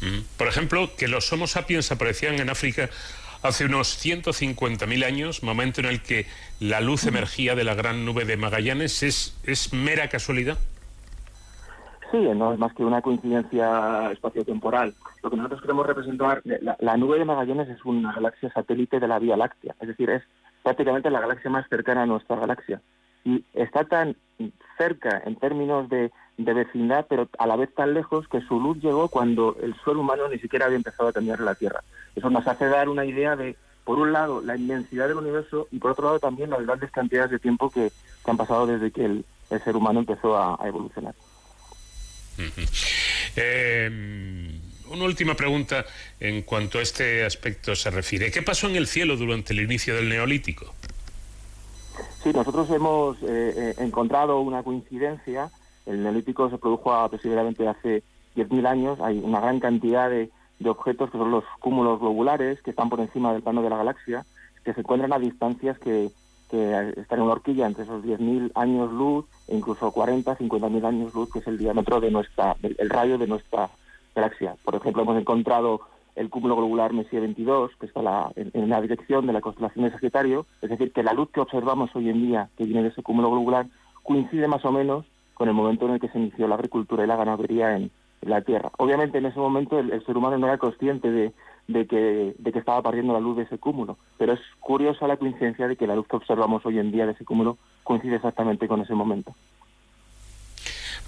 [0.00, 0.38] Mm.
[0.38, 2.88] Por ejemplo, que los Homo sapiens aparecían en África
[3.42, 6.26] hace unos 150.000 años, momento en el que
[6.60, 10.58] la luz emergía de la gran nube de Magallanes, ¿es, es mera casualidad?
[12.14, 14.94] Sí, no es más que una coincidencia espaciotemporal.
[15.20, 19.18] Lo que nosotros queremos representar, la, nube de Magallanes es una galaxia satélite de la
[19.18, 20.22] Vía Láctea, es decir, es
[20.62, 22.80] prácticamente la galaxia más cercana a nuestra galaxia.
[23.24, 24.14] Y está tan
[24.78, 29.08] cerca en términos de, vecindad, pero a la vez tan lejos que su luz llegó
[29.08, 31.80] cuando el suelo humano ni siquiera había empezado a tener la Tierra.
[32.14, 35.80] Eso nos hace dar una idea de, por un lado, la inmensidad del universo y
[35.80, 37.90] por otro lado también las grandes cantidades de tiempo que,
[38.24, 39.24] han pasado desde que el,
[39.64, 41.14] ser humano empezó a evolucionar.
[43.36, 43.90] Eh,
[44.90, 45.84] una última pregunta
[46.20, 48.30] en cuanto a este aspecto se refiere.
[48.30, 50.72] ¿Qué pasó en el cielo durante el inicio del Neolítico?
[52.22, 55.50] Sí, nosotros hemos eh, eh, encontrado una coincidencia.
[55.86, 58.02] El Neolítico se produjo aproximadamente hace
[58.36, 59.00] 10.000 años.
[59.00, 60.30] Hay una gran cantidad de,
[60.64, 64.24] objetos que son los cúmulos globulares que están por encima del plano de la galaxia,
[64.64, 66.08] que se encuentran a distancias que,
[66.50, 71.30] están en una horquilla entre esos 10.000 años luz e incluso 40, 50.000 años luz,
[71.32, 73.70] que es el diámetro de nuestra, el radio de nuestra
[74.14, 74.56] galaxia.
[74.64, 75.80] Por ejemplo, hemos encontrado
[76.16, 80.46] el cúmulo globular Messier 22, que está en, la dirección de la constelación de Sagitario,
[80.62, 83.30] es decir, que la luz que observamos hoy en día, que viene de ese cúmulo
[83.30, 83.66] globular,
[84.02, 85.04] coincide más o menos
[85.34, 87.90] con el momento en el que se inició la agricultura y la ganadería en,
[88.22, 88.70] la Tierra.
[88.78, 91.32] Obviamente, en ese momento el, ser humano no era consciente de,
[91.66, 95.66] que, de que estaba partiendo la luz de ese cúmulo, pero es curiosa la coincidencia
[95.68, 98.80] de que la luz que observamos hoy en día de ese cúmulo coincide exactamente con
[98.80, 99.34] ese momento.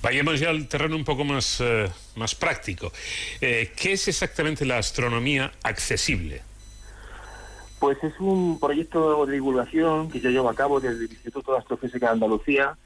[0.02, 2.92] Vayamos ya al terreno un poco más, eh, más práctico.
[3.40, 6.42] Eh, ¿Qué es exactamente la astronomía accesible?
[7.80, 11.58] Pues es un proyecto de divulgación que yo llevo a cabo desde el Instituto de
[11.58, 12.76] Astrofísica de Andalucía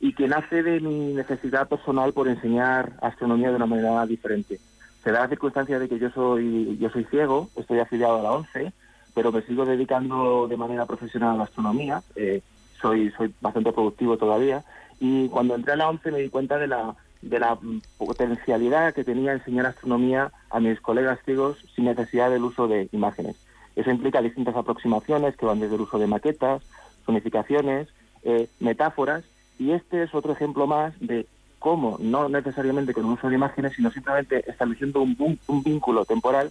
[0.00, 4.58] y que nace de mi necesidad personal por enseñar astronomía de una manera diferente.
[5.02, 8.32] Se da la circunstancia de que yo soy, yo soy ciego, estoy afiliado a la
[8.32, 8.72] ONCE,
[9.14, 12.02] pero me sigo dedicando de manera profesional a la astronomía.
[12.16, 12.42] Eh,
[12.80, 14.64] soy, soy bastante productivo todavía
[15.00, 17.58] y cuando entré a la ONCE me di cuenta de la, de la
[17.98, 23.36] potencialidad que tenía enseñar astronomía a mis colegas ciegos sin necesidad del uso de imágenes.
[23.76, 26.62] Eso implica distintas aproximaciones que van desde el uso de maquetas,
[27.06, 27.88] zonificaciones,
[28.22, 29.24] eh, metáforas,
[29.58, 31.26] y este es otro ejemplo más de
[31.60, 36.50] cómo, no necesariamente con el uso de imágenes, sino simplemente estableciendo un, un vínculo temporal,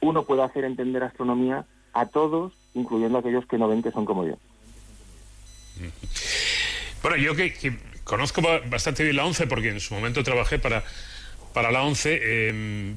[0.00, 4.04] uno puede hacer entender astronomía a todos, incluyendo a aquellos que no ven que son
[4.04, 4.36] como yo.
[7.02, 10.84] Bueno, yo que, conozco bastante bien la ONCE porque en su momento trabajé para,
[11.52, 12.48] para la ONCE.
[12.48, 12.96] Em,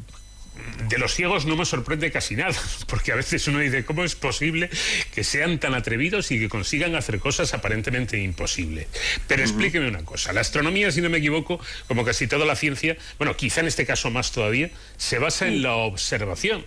[0.88, 2.54] de los ciegos no me sorprende casi nada,
[2.88, 4.70] porque a veces uno dice, ¿cómo es posible
[5.14, 8.88] que sean tan atrevidos y que consigan hacer cosas aparentemente imposibles?
[9.28, 12.98] Pero explíqueme una cosa, la astronomía, si no me equivoco, como casi toda la ciencia,
[13.18, 16.66] bueno, quizá en este caso más todavía, se basa en la observación,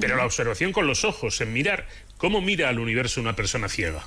[0.00, 1.86] pero la observación con los ojos, en mirar.
[2.16, 4.06] ¿Cómo mira al universo una persona ciega?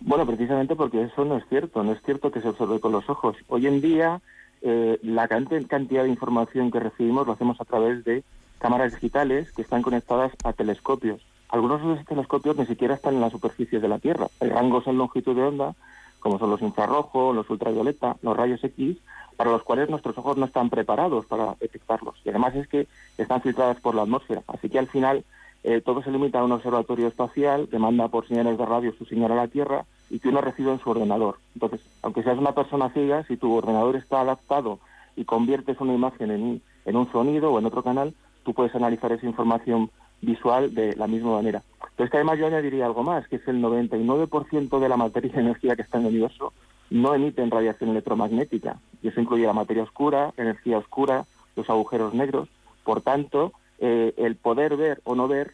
[0.00, 3.08] Bueno, precisamente porque eso no es cierto, no es cierto que se observe con los
[3.08, 3.36] ojos.
[3.48, 4.20] Hoy en día
[4.66, 8.24] eh, la cantidad de información que recibimos lo hacemos a través de
[8.58, 11.20] cámaras digitales que están conectadas a telescopios.
[11.50, 14.28] Algunos de esos telescopios ni siquiera están en la superficie de la Tierra.
[14.40, 15.74] Hay rangos en longitud de onda,
[16.18, 18.96] como son los infrarrojos, los ultravioleta, los rayos X,
[19.36, 22.14] para los cuales nuestros ojos no están preparados para detectarlos.
[22.24, 22.86] Y además es que
[23.18, 24.42] están filtradas por la atmósfera.
[24.46, 25.24] Así que al final
[25.64, 29.04] eh, todo se limita a un observatorio espacial que manda por señales de radio su
[29.06, 31.38] señal a la Tierra y que uno recibe en su ordenador.
[31.54, 34.78] Entonces, aunque seas una persona ciega, si tu ordenador está adaptado
[35.16, 38.14] y conviertes una imagen en un, en un sonido o en otro canal,
[38.44, 41.62] tú puedes analizar esa información visual de la misma manera.
[41.96, 45.38] Pero es además yo añadiría algo más, que es el 99% de la materia y
[45.38, 46.52] energía que está en el universo
[46.90, 48.76] no emiten radiación electromagnética.
[49.02, 51.24] Y eso incluye la materia oscura, energía oscura,
[51.56, 52.48] los agujeros negros.
[52.84, 53.52] Por tanto,
[53.86, 55.52] eh, el poder ver o no ver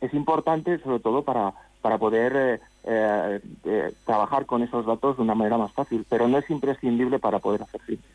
[0.00, 5.34] es, importante sobre todo para, para poder eh, eh, trabajar con esos datos de una
[5.34, 8.08] manera más fácil, pero no es imprescindible para poder hacer ciencia.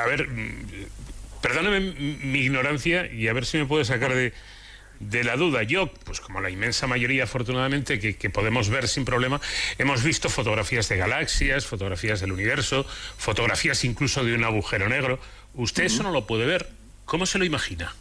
[0.00, 0.26] a ver,
[1.42, 4.32] perdóname mi ignorancia y a ver si me puede sacar de,
[5.02, 5.62] de la duda.
[5.62, 9.40] Yo, pues como la inmensa mayoría, afortunadamente, que, podemos ver sin problema,
[9.78, 12.86] hemos visto fotografías de galaxias, fotografías del universo,
[13.16, 15.18] fotografías incluso de un agujero negro.
[15.54, 16.68] Usted eso no lo puede ver.
[17.04, 17.92] ¿Cómo se lo imagina?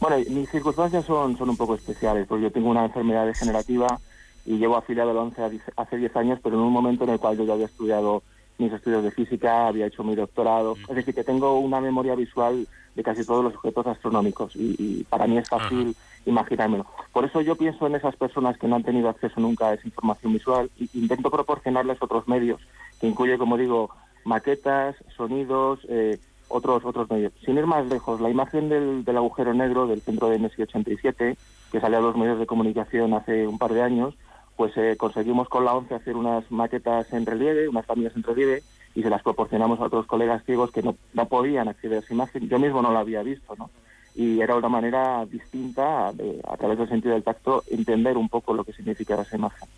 [0.00, 3.98] Bueno, mis circunstancias son, son un poco especiales, porque yo tengo una enfermedad degenerativa
[4.46, 7.36] y llevo afiliado al 11 hace 10 años, pero en un momento en el cual
[7.36, 8.22] yo ya había estudiado
[8.58, 12.66] mis estudios de física, había hecho mi doctorado, es decir, que tengo una memoria visual
[12.94, 15.94] de casi todos los objetos astronómicos y, para mí es fácil
[16.26, 16.84] imaginármelo.
[17.12, 19.86] Por eso yo pienso en esas personas que no han tenido acceso nunca a esa
[19.86, 22.60] información visual e intento proporcionarles otros medios,
[23.00, 23.90] que incluye, como digo,
[24.24, 26.18] maquetas, sonidos, eh,
[26.48, 27.32] otros otros medios.
[27.44, 31.36] Sin ir más lejos, la imagen del, del agujero negro del centro de MSI 87,
[31.70, 34.14] que salió a los medios de comunicación hace un par de años,
[34.56, 38.62] pues eh, conseguimos con la ONCE hacer unas maquetas en relieve, unas familias en relieve,
[38.94, 42.12] y se las proporcionamos a otros colegas ciegos que no, no podían acceder a esa
[42.12, 42.48] imagen.
[42.48, 43.70] Yo mismo no la había visto, ¿no?
[44.16, 48.52] Y era una manera distinta, de, a través del sentido del tacto, entender un poco
[48.52, 49.68] lo que significaba esa imagen.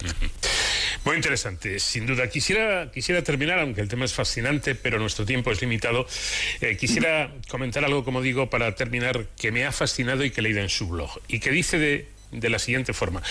[1.08, 2.28] Muy interesante, sin duda.
[2.28, 6.06] Quisiera, quisiera terminar, aunque el tema es fascinante, pero nuestro tiempo es limitado.
[6.60, 10.42] Eh, quisiera comentar algo, como digo, para terminar, que me ha fascinado y que he
[10.42, 11.18] leído en su blog.
[11.26, 13.22] Y que dice de de la siguiente forma.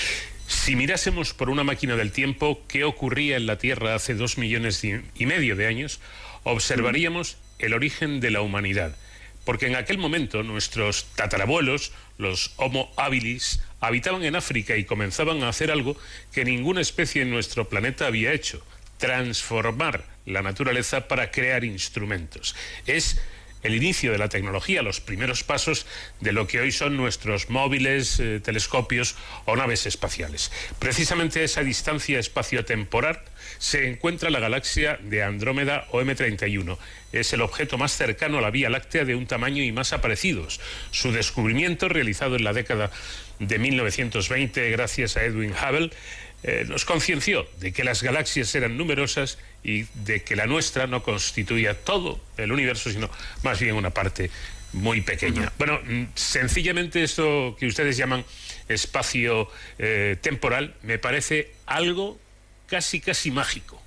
[0.48, 4.84] Si mirásemos por una máquina del tiempo qué ocurría en la Tierra hace dos millones
[4.84, 6.00] y medio de años,
[6.42, 8.96] observaríamos el origen de la humanidad.
[9.46, 15.50] Porque en aquel momento nuestros tatarabuelos, los Homo habilis, habitaban en África y comenzaban a
[15.50, 15.98] hacer algo
[16.32, 18.64] que ninguna especie en nuestro planeta había hecho,
[18.98, 22.56] transformar la naturaleza para crear instrumentos.
[22.86, 23.20] Es
[23.64, 25.86] el inicio de la tecnología, los primeros pasos
[26.22, 30.52] de lo que hoy son nuestros móviles, eh, telescopios o naves espaciales.
[30.80, 33.20] Precisamente a esa distancia espaciotemporal
[33.58, 36.78] se encuentra la galaxia de Andrómeda o M31.
[37.12, 40.60] Es el objeto más cercano a la Vía Láctea de un tamaño y más aparecidos.
[40.92, 42.92] Su descubrimiento, realizado en la década
[43.40, 45.92] de 1920 gracias a Edwin Hubble,
[46.44, 51.02] eh, nos concienció de que las galaxias eran numerosas y de que la nuestra no
[51.04, 53.10] constituía todo el universo, sino
[53.44, 54.30] más bien una parte
[54.74, 55.52] muy pequeña.
[55.58, 58.24] Bueno, mm, sencillamente esto que ustedes llaman
[58.68, 59.50] espacio
[59.80, 62.20] eh, temporal me parece algo
[62.68, 63.82] casi, casi mágico.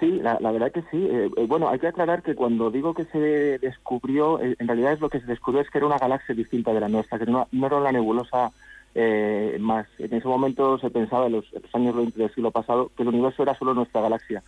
[0.00, 1.06] Sí, la, verdad que sí.
[1.10, 5.08] Eh, bueno, hay que aclarar que cuando digo que se descubrió, en realidad es lo
[5.08, 7.80] que se descubrió es que era una galaxia distinta de la nuestra, que no, era
[7.80, 8.50] la nebulosa
[8.94, 9.86] eh, más.
[9.98, 13.42] En ese momento se pensaba, en los, años 20 del siglo pasado, que el universo
[13.42, 14.42] era solo nuestra galaxia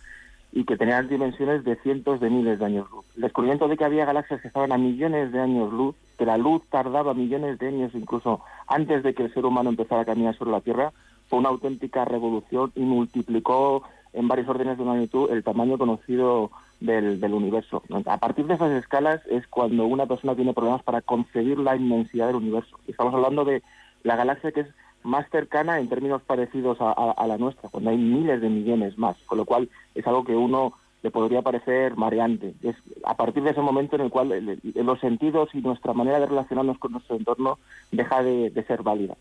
[0.51, 3.05] y que tenía dimensiones de cientos de miles de años luz.
[3.15, 6.37] El descubrimiento de que había galaxias que estaban a millones de años luz, que la
[6.37, 10.35] luz tardaba millones de años incluso antes de que el ser humano empezara a caminar
[10.35, 10.91] sobre la Tierra,
[11.29, 13.83] fue una auténtica revolución y multiplicó
[14.13, 17.83] en varios órdenes de magnitud el tamaño conocido del, universo.
[18.05, 22.27] A partir de esas escalas es cuando una persona tiene problemas para concebir la inmensidad
[22.27, 22.79] del universo.
[22.87, 23.63] Estamos hablando de
[24.03, 24.67] la galaxia que es
[25.03, 29.37] más cercana en términos parecidos a, la nuestra, cuando hay miles de millones más, con
[29.37, 32.53] lo cual es algo que uno le podría parecer mareante.
[32.61, 32.75] Es
[33.05, 36.77] a partir de ese momento en el cual los sentidos y nuestra manera de relacionarnos
[36.77, 37.57] con nuestro entorno
[37.91, 39.15] deja de, ser válida.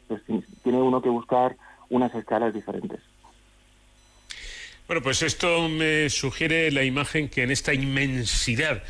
[0.62, 1.56] tiene uno que buscar
[1.88, 3.00] unas escalas diferentes.
[4.86, 8.84] Bueno, pues esto me sugiere la imagen que en esta inmensidad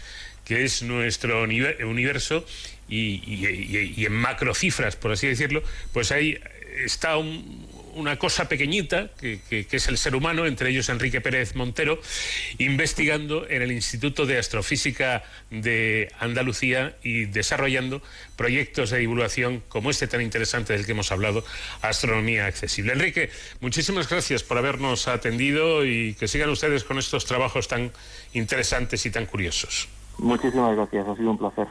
[0.44, 2.47] que es nuestro universo
[2.89, 5.62] y, en macrocifras, por así decirlo,
[5.93, 6.39] pues ahí
[6.85, 7.16] está
[7.97, 11.98] una cosa pequeñita, que, es el ser humano, entre ellos Enrique Pérez Montero,
[12.59, 18.02] investigando en el Instituto de Astrofísica de Andalucía y desarrollando
[18.36, 21.44] proyectos de divulgación como este tan interesante del que hemos hablado,
[21.82, 22.93] Astronomía Accesible.
[22.93, 27.90] Enrique, muchísimas gracias por habernos atendido y que sigan ustedes con estos trabajos tan
[28.35, 29.89] interesantes y tan curiosos.
[30.18, 31.66] Muchísimas gracias, ha sido un placer.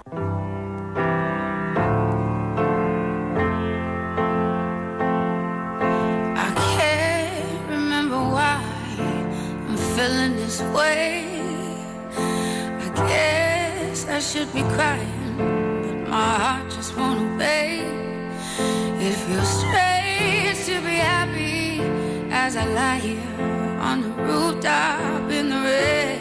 [10.45, 11.26] This way.
[12.17, 15.38] I guess I should be crying,
[15.84, 17.80] but my heart just won't obey.
[19.07, 21.81] It feels strange to be happy
[22.31, 23.41] as I lie here
[23.89, 26.14] on the rooftop in the rain.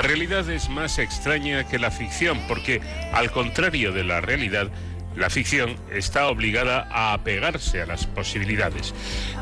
[0.00, 2.80] Es más extraña que la ficción, porque
[3.12, 4.70] al contrario de la realidad,
[5.16, 8.94] la ficción está obligada a apegarse a las posibilidades.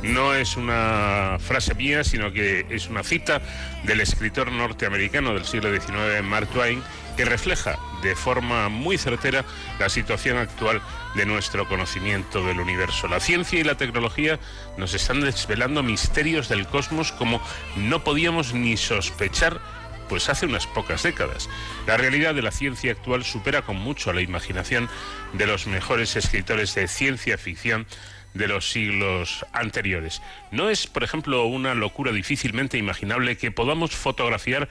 [0.03, 3.43] No es una frase mía, sino que es una cita
[3.85, 6.83] del escritor norteamericano del siglo XIX, Mark Twain,
[7.17, 9.45] que refleja de forma muy certera
[9.79, 10.81] la situación actual
[11.15, 13.09] de nuestro conocimiento del universo.
[13.09, 14.39] La ciencia y la tecnología
[14.79, 17.43] nos están desvelando misterios del cosmos como
[17.77, 19.61] no podíamos ni sospechar
[20.09, 21.49] pues hace unas pocas décadas.
[21.87, 24.89] La realidad de la ciencia actual supera con mucho la imaginación
[25.33, 27.87] de los mejores escritores de ciencia ficción
[28.35, 30.23] de los siglos anteriores.
[30.51, 34.69] No es, por ejemplo, una locura difícilmente imaginable que podamos fotografiar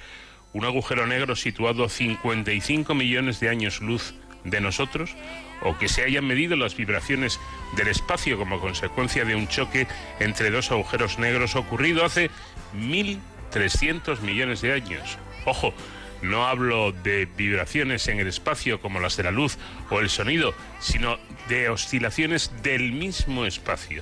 [0.54, 5.16] un agujero negro situado a 55 millones de años luz de nosotros
[5.62, 7.40] o que se hayan medido las vibraciones
[7.76, 9.88] del espacio como consecuencia de un choque
[10.20, 12.30] entre dos agujeros negros ocurrido hace
[12.76, 15.18] 1.300 millones de años.
[15.46, 15.74] Ojo,
[16.22, 19.58] no hablo de vibraciones en el espacio como las de la luz
[19.90, 21.18] o el sonido, sino
[21.50, 24.02] de oscilaciones del mismo espacio.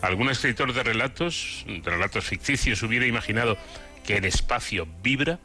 [0.00, 3.58] ¿Algún escritor de relatos, de relatos ficticios, hubiera imaginado
[4.06, 5.38] que el espacio vibra?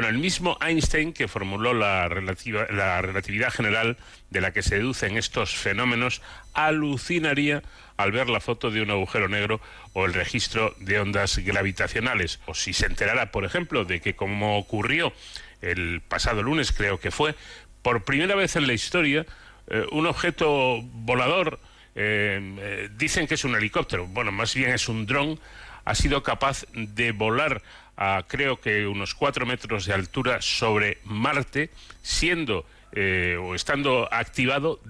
[0.00, 3.98] Bueno, el mismo Einstein que formuló la, la relatividad general
[4.30, 6.22] de la que se deducen estos fenómenos
[6.54, 7.62] alucinaría
[7.98, 9.60] al ver la foto de un agujero negro
[9.92, 12.40] o el registro de ondas gravitacionales.
[12.46, 15.12] O si se enterara, por ejemplo, de que como ocurrió
[15.60, 17.34] el pasado lunes, creo que fue,
[17.82, 19.26] por primera vez en la historia,
[19.68, 21.60] eh, un objeto volador,
[21.94, 25.38] eh, eh, dicen que es un helicóptero, bueno, más bien es un dron,
[25.84, 27.62] ha sido capaz de volar
[27.96, 31.70] a creo que unos cuatro metros de altura sobre Marte,
[32.02, 34.80] siendo o estando activado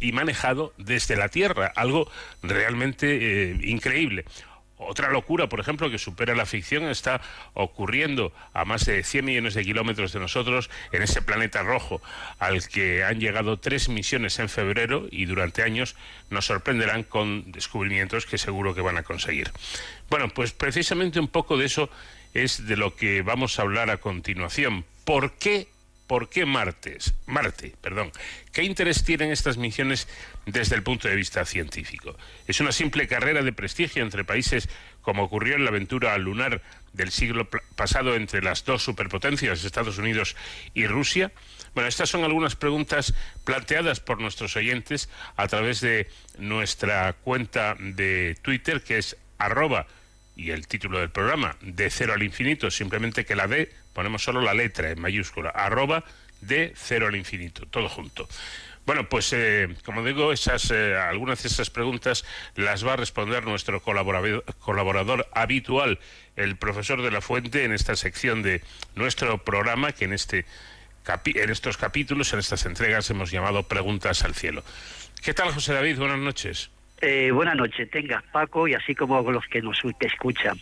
[0.00, 2.10] y manejado desde la Tierra, algo
[2.42, 4.24] realmente increíble.
[4.82, 7.20] Otra locura, por ejemplo, que supera la ficción está
[7.54, 12.00] ocurriendo a más de 100 millones de kilómetros de nosotros en ese planeta rojo
[12.38, 15.96] al que han llegado tres misiones en febrero y durante años
[16.30, 19.50] nos sorprenderán con descubrimientos que seguro que van a conseguir.
[20.08, 21.90] Bueno, pues precisamente un poco de eso
[22.32, 24.84] es de lo que vamos a hablar a continuación.
[25.04, 25.68] ¿Por qué
[26.10, 27.14] ¿Por qué Martes?
[27.26, 27.76] Marte?
[27.80, 28.10] Perdón.
[28.52, 30.08] ¿Qué interés tienen estas misiones
[30.44, 32.16] desde el punto de vista científico?
[32.48, 34.68] ¿Es una simple carrera de prestigio entre países
[35.02, 36.62] como ocurrió en la aventura lunar
[36.92, 40.34] del siglo pasado entre las dos superpotencias, Estados Unidos
[40.74, 41.30] y Rusia?
[41.74, 43.14] Bueno, estas son algunas preguntas
[43.44, 49.86] planteadas por nuestros oyentes a través de nuestra cuenta de Twitter, que es arroba
[50.36, 54.40] y el título del programa, de cero al infinito, simplemente que la D ponemos solo
[54.40, 56.04] la letra en mayúscula, arroba
[56.40, 58.28] de cero al infinito, todo junto.
[58.86, 62.24] Bueno, pues eh, como digo, esas, eh, algunas de esas preguntas
[62.56, 65.98] las va a responder nuestro colaborador, colaborador habitual,
[66.36, 68.62] el profesor de la Fuente, en esta sección de
[68.94, 70.46] nuestro programa, que en, este
[71.06, 74.64] en estos capítulos, en estas entregas, hemos llamado Preguntas al Cielo.
[75.22, 75.98] ¿Qué tal, José David?
[75.98, 76.70] Buenas noches.
[77.02, 80.58] Eh, buenas noches, tengas Paco y así como los que nos escuchan.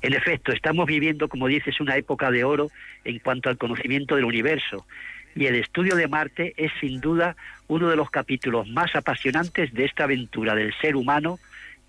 [0.00, 2.70] En efecto, estamos viviendo, como dices, una época de oro
[3.04, 4.86] en cuanto al conocimiento del universo
[5.34, 7.36] y el estudio de Marte es sin duda
[7.68, 11.38] uno de los capítulos más apasionantes de esta aventura del ser humano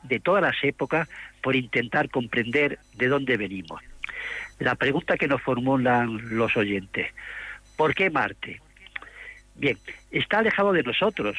[0.04, 1.10] de todas las épocas
[1.42, 3.82] por intentar comprender de dónde venimos.
[4.60, 7.08] La pregunta que nos formulan los oyentes,
[7.76, 8.62] ¿por qué Marte?
[9.56, 9.78] Bien,
[10.12, 11.38] está alejado de nosotros,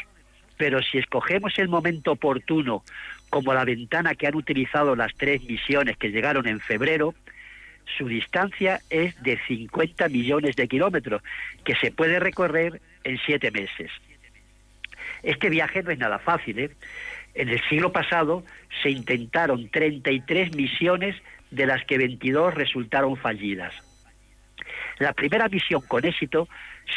[0.60, 2.84] pero si escogemos el momento oportuno
[3.30, 7.14] como la ventana que han utilizado las tres misiones que llegaron en febrero,
[7.96, 11.22] su distancia es de 50 millones de kilómetros,
[11.64, 13.90] que se puede recorrer en siete meses.
[15.22, 16.58] Este viaje no es nada fácil.
[16.58, 16.70] ¿eh?
[17.32, 18.44] En el siglo pasado
[18.82, 21.16] se intentaron 33 misiones,
[21.50, 23.72] de las que 22 resultaron fallidas.
[24.98, 26.48] La primera misión con éxito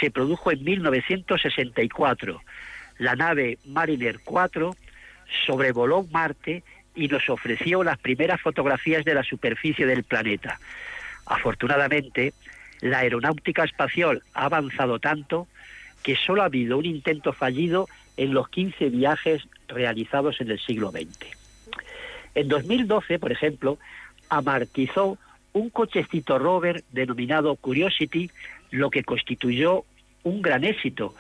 [0.02, 2.42] se produjo en 1964
[2.98, 4.76] la nave Mariner 4
[5.46, 6.64] sobrevoló Marte
[6.96, 10.60] y nos ofreció las primeras fotografías de la superficie del planeta.
[11.26, 12.34] Afortunadamente,
[12.82, 15.48] la aeronáutica espacial ha avanzado tanto
[16.04, 17.88] que solo ha habido un intento fallido
[18.18, 21.28] en los 15 viajes realizados en el siglo XX.
[22.36, 23.80] En 2012, por ejemplo,
[24.30, 25.18] amartizó
[25.54, 28.30] un cochecito rover denominado Curiosity,
[28.72, 29.86] lo que constituyó
[30.24, 31.14] un gran éxito,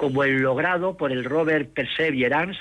[0.00, 2.58] como el logrado por el rover Perseverance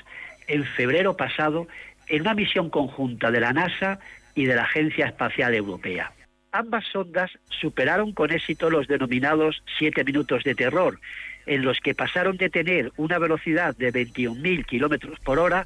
[0.48, 1.70] en febrero pasado
[2.07, 3.98] en una misión conjunta de la NASA
[4.36, 6.11] y de la Agencia Espacial Europea.
[6.52, 10.99] Ambas sondas superaron con éxito los denominados siete minutos de terror,
[11.45, 15.66] en los que pasaron de tener una velocidad de 21.000 kilómetros por hora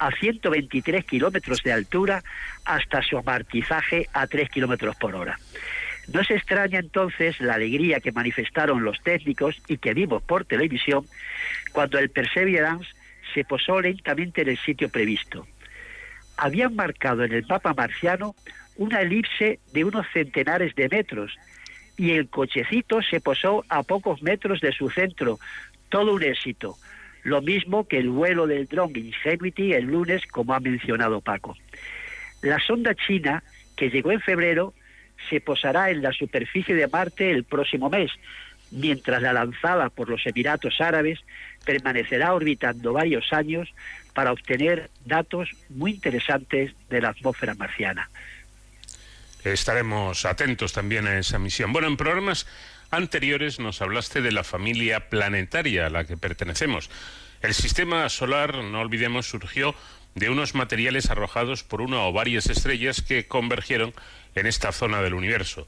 [0.00, 2.24] a 123 kilómetros de altura
[2.64, 5.38] hasta su amartizaje a 3 kilómetros por hora.
[6.12, 11.06] No se extraña entonces la alegría que manifestaron los técnicos y que vimos por televisión
[11.72, 12.88] cuando el Perseverance
[13.32, 15.46] se posó lentamente en el sitio previsto.
[16.36, 18.34] Habían marcado en el mapa marciano
[18.76, 21.36] una elipse de unos centenares de metros
[21.96, 25.38] y el cochecito se posó a pocos metros de su centro.
[25.88, 26.76] Todo un éxito.
[27.22, 31.56] Lo mismo que el vuelo del dron Ingenuity el lunes, como ha mencionado Paco.
[32.42, 33.42] La sonda china,
[33.76, 34.74] que llegó en febrero,
[35.28, 38.10] se posará en la superficie de Marte el próximo mes,
[38.70, 41.20] mientras la lanzada por los Emiratos Árabes
[41.64, 43.68] permanecerá orbitando varios años
[44.12, 48.08] para obtener datos muy interesantes de la atmósfera marciana.
[49.42, 51.72] Estaremos atentos también a esa misión.
[51.72, 52.46] Bueno, en programas
[52.90, 56.90] anteriores nos hablaste de la familia planetaria a la que pertenecemos.
[57.42, 59.74] El sistema solar, no olvidemos, surgió
[60.14, 63.92] de unos materiales arrojados por una o varias estrellas que convergieron
[64.34, 65.66] en esta zona del universo.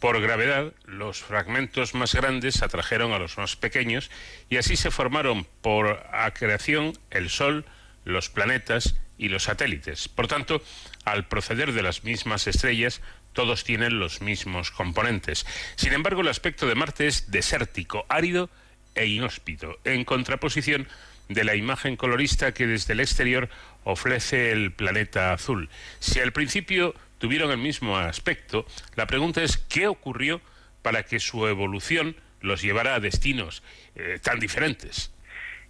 [0.00, 4.10] Por gravedad, los fragmentos más grandes atrajeron a los más pequeños
[4.48, 7.64] y así se formaron por acreción el Sol,
[8.04, 10.08] los planetas y los satélites.
[10.08, 10.62] Por tanto,
[11.04, 13.02] al proceder de las mismas estrellas,
[13.32, 15.46] todos tienen los mismos componentes.
[15.74, 18.50] Sin embargo, el aspecto de Marte es desértico, árido
[18.94, 20.88] e inhóspito, en contraposición
[21.28, 23.48] de la imagen colorista que desde el exterior
[23.84, 25.68] ofrece el planeta azul.
[25.98, 30.40] Si al principio tuvieron el mismo aspecto, la pregunta es ¿qué ocurrió
[30.82, 33.62] para que su evolución los llevara a destinos
[33.94, 35.12] eh, tan diferentes?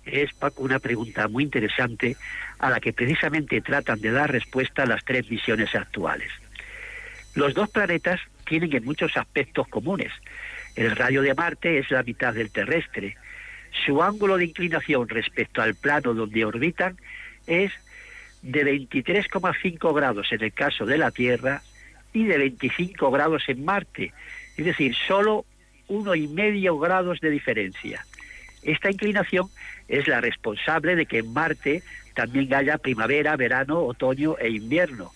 [0.04, 2.16] Es, Paco, una pregunta muy interesante
[2.58, 6.30] a la que precisamente tratan de dar respuesta las tres misiones actuales.
[7.34, 10.12] Los dos planetas tienen en muchos aspectos comunes.
[10.74, 13.16] El radio de Marte es la mitad del terrestre.
[13.84, 16.96] Su ángulo de inclinación respecto al plano donde orbitan
[17.46, 17.72] es
[18.42, 21.62] de 23,5 grados en el caso de la Tierra
[22.12, 24.12] y de 25 grados en Marte,
[24.56, 25.44] es decir, solo
[25.88, 28.04] uno y medio grados de diferencia.
[28.62, 29.48] Esta inclinación
[29.88, 31.82] es la responsable de que en Marte
[32.14, 35.12] también haya primavera, verano, otoño e invierno.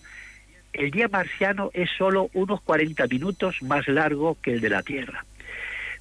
[0.71, 5.25] El día marciano es solo unos 40 minutos más largo que el de la Tierra.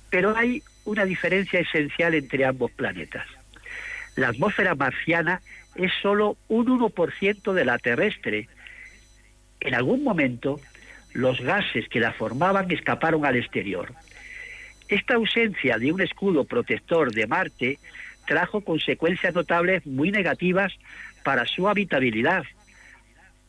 [0.08, 3.26] Pero hay una diferencia esencial entre ambos planetas.
[4.16, 5.40] La atmósfera marciana
[5.74, 8.48] es solo un 1% de la terrestre.
[9.60, 10.60] En algún momento,
[11.14, 13.94] los gases que la formaban escaparon al exterior.
[14.88, 17.78] Esta ausencia de un escudo protector de Marte
[18.26, 20.72] trajo consecuencias notables muy negativas
[21.22, 22.44] para su habitabilidad.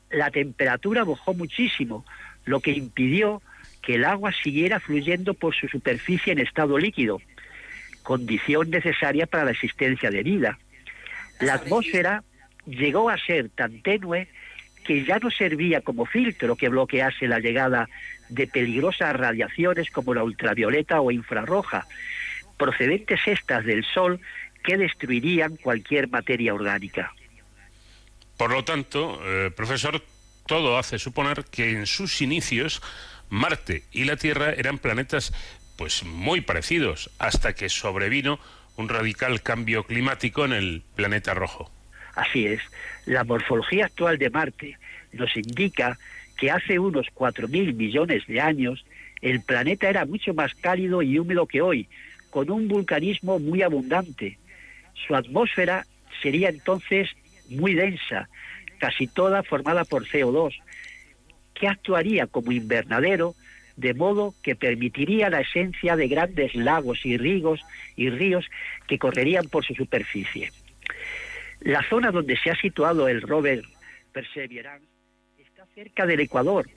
[0.10, 2.06] La temperatura bajó muchísimo,
[2.46, 3.42] lo que impidió
[3.84, 7.22] que el agua siguiera fluyendo por su superficie en estado líquido,
[8.02, 10.58] condición necesaria para la existencia de vida.
[11.40, 12.24] La atmósfera
[12.66, 14.28] llegó a ser tan tenue
[14.86, 17.90] que ya no servía como filtro que bloquease la llegada
[18.30, 21.86] de peligrosas radiaciones como la ultravioleta o infrarroja,
[22.58, 24.20] procedentes estas del Sol
[24.64, 27.14] que destruirían cualquier materia orgánica.
[28.38, 30.02] Por lo tanto, eh, profesor,
[30.48, 32.82] todo hace suponer que en sus inicios
[33.34, 35.34] Marte y la Tierra eran planetas
[35.76, 38.40] pues muy parecidos hasta que sobrevino
[38.78, 41.72] un radical cambio climático en el planeta rojo.
[42.14, 42.62] Así es,
[43.08, 44.78] la morfología actual de Marte
[45.14, 45.98] nos indica
[46.38, 48.86] que hace unos 4.000 millones de años
[49.22, 51.88] el planeta era mucho más cálido y húmedo que hoy,
[52.30, 54.38] con un vulcanismo muy abundante.
[55.08, 55.88] Su atmósfera
[56.22, 57.10] sería entonces
[57.50, 58.30] muy densa,
[58.78, 60.54] casi toda formada por CO2,
[61.64, 63.36] que actuaría como invernadero
[63.78, 67.62] de modo que permitiría la esencia de grandes lagos y ríos
[67.96, 68.46] y ríos
[68.86, 70.52] que correrían por su superficie.
[71.62, 73.64] La zona donde se ha situado el rover
[74.12, 74.86] Perseverance
[75.38, 76.70] está cerca del Ecuador,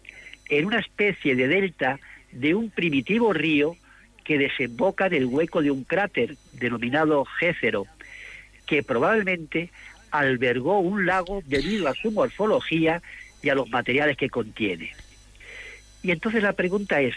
[0.48, 1.98] en una especie de delta
[2.30, 3.74] de un primitivo río
[4.22, 7.86] que desemboca en el hueco de un cráter denominado Gécero,
[8.68, 9.72] que probablemente
[10.12, 13.02] albergó un lago debido a su morfología
[13.46, 14.92] y a los materiales que contiene.
[16.02, 17.14] Y entonces la pregunta es,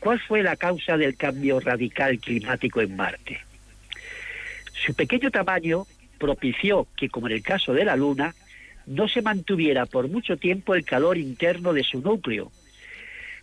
[0.00, 3.40] ¿cuál fue la causa del cambio radical climático en Marte?
[4.84, 5.86] Su pequeño tamaño
[6.18, 8.34] propició que, como en el caso de la Luna,
[8.84, 12.52] no se mantuviera por mucho tiempo el calor interno de su núcleo.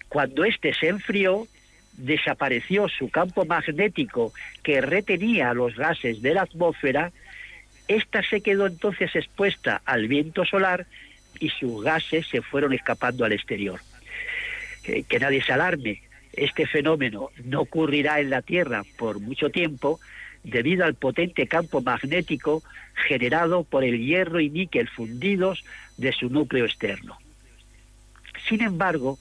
[0.07, 1.47] Cuando éste se enfrió,
[1.93, 7.11] desapareció su campo magnético que retenía los gases de la atmósfera,
[7.87, 10.85] ésta se quedó entonces expuesta al viento solar
[11.39, 13.79] y sus gases se fueron escapando al exterior.
[14.83, 16.01] que nadie se alarme,
[16.33, 19.99] este fenómeno no ocurrirá en la Tierra por mucho tiempo,
[20.43, 22.63] debido al potente campo magnético
[23.07, 25.63] generado por el hierro y níquel fundidos
[25.97, 27.17] de su núcleo externo.
[28.47, 29.17] Sin embargo,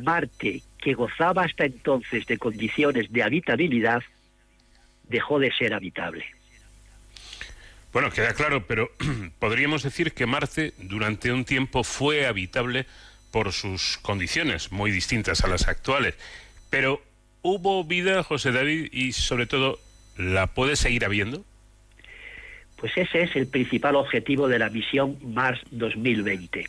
[0.00, 4.02] Marte, que gozaba hasta entonces de condiciones de habitabilidad,
[5.08, 6.24] dejó de ser habitable.
[7.94, 8.90] Bueno, queda claro, pero
[9.38, 12.86] podríamos decir que Marte durante un tiempo fue habitable
[13.30, 16.16] por sus condiciones, muy distintas a las actuales.
[16.70, 17.00] Pero
[17.42, 19.78] hubo vida, José David, y sobre todo
[20.16, 21.44] ¿la puede seguir habiendo?
[22.78, 26.66] Pues ese es el principal objetivo de la misión Mars 2020.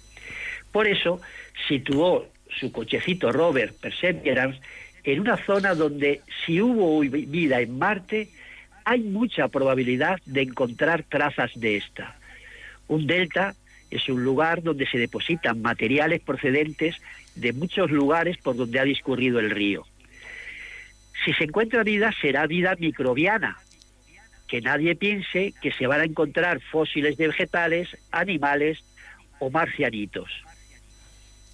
[0.71, 1.19] Por eso
[1.67, 2.27] situó
[2.59, 4.61] su cochecito Robert Perseverance
[5.03, 8.29] en una zona donde si hubo vida en Marte,
[8.85, 12.15] hay mucha probabilidad de encontrar trazas de esta.
[12.87, 13.55] Un delta
[13.89, 16.95] es un lugar donde se depositan materiales procedentes
[17.35, 19.85] de muchos lugares por donde ha discurrido el río.
[21.23, 23.57] Si se encuentra vida, será vida microbiana,
[24.47, 28.83] que nadie piense que se van a encontrar fósiles de vegetales, animales
[29.39, 30.29] o marcianitos.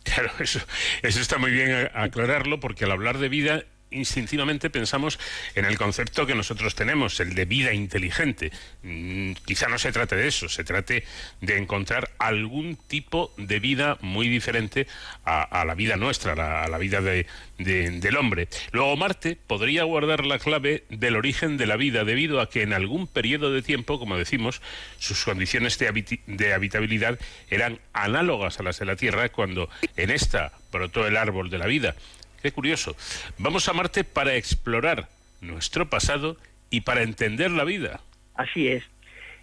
[0.04, 0.60] Claro, eso,
[1.04, 5.20] eso está muy bien aclararlo porque al hablar de vida instintivamente pensamos
[5.56, 8.52] en el concepto que nosotros tenemos, el de vida inteligente.
[8.84, 11.04] Mm, quizá no se trate de eso, se trate
[11.42, 14.88] de encontrar algún tipo de vida muy diferente
[15.26, 18.48] a, la vida nuestra, a la, vida del hombre.
[18.72, 22.74] Luego Marte podría guardar la clave del origen de la vida debido a que en
[22.74, 24.62] algún periodo de tiempo, como decimos,
[24.98, 27.20] sus condiciones de, de habitabilidad
[27.50, 31.68] eran análogas a las de la Tierra cuando en esta brotó el árbol de la
[31.68, 31.96] vida.
[32.42, 32.96] Qué curioso.
[33.38, 35.10] Vamos a Marte para explorar
[35.42, 36.38] nuestro pasado
[36.70, 38.02] y para entender la vida.
[38.36, 38.84] Así es.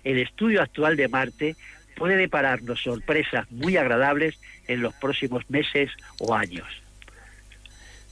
[0.05, 1.57] El estudio actual de Marte
[1.97, 6.67] puede depararnos sorpresas muy agradables en los próximos meses o años.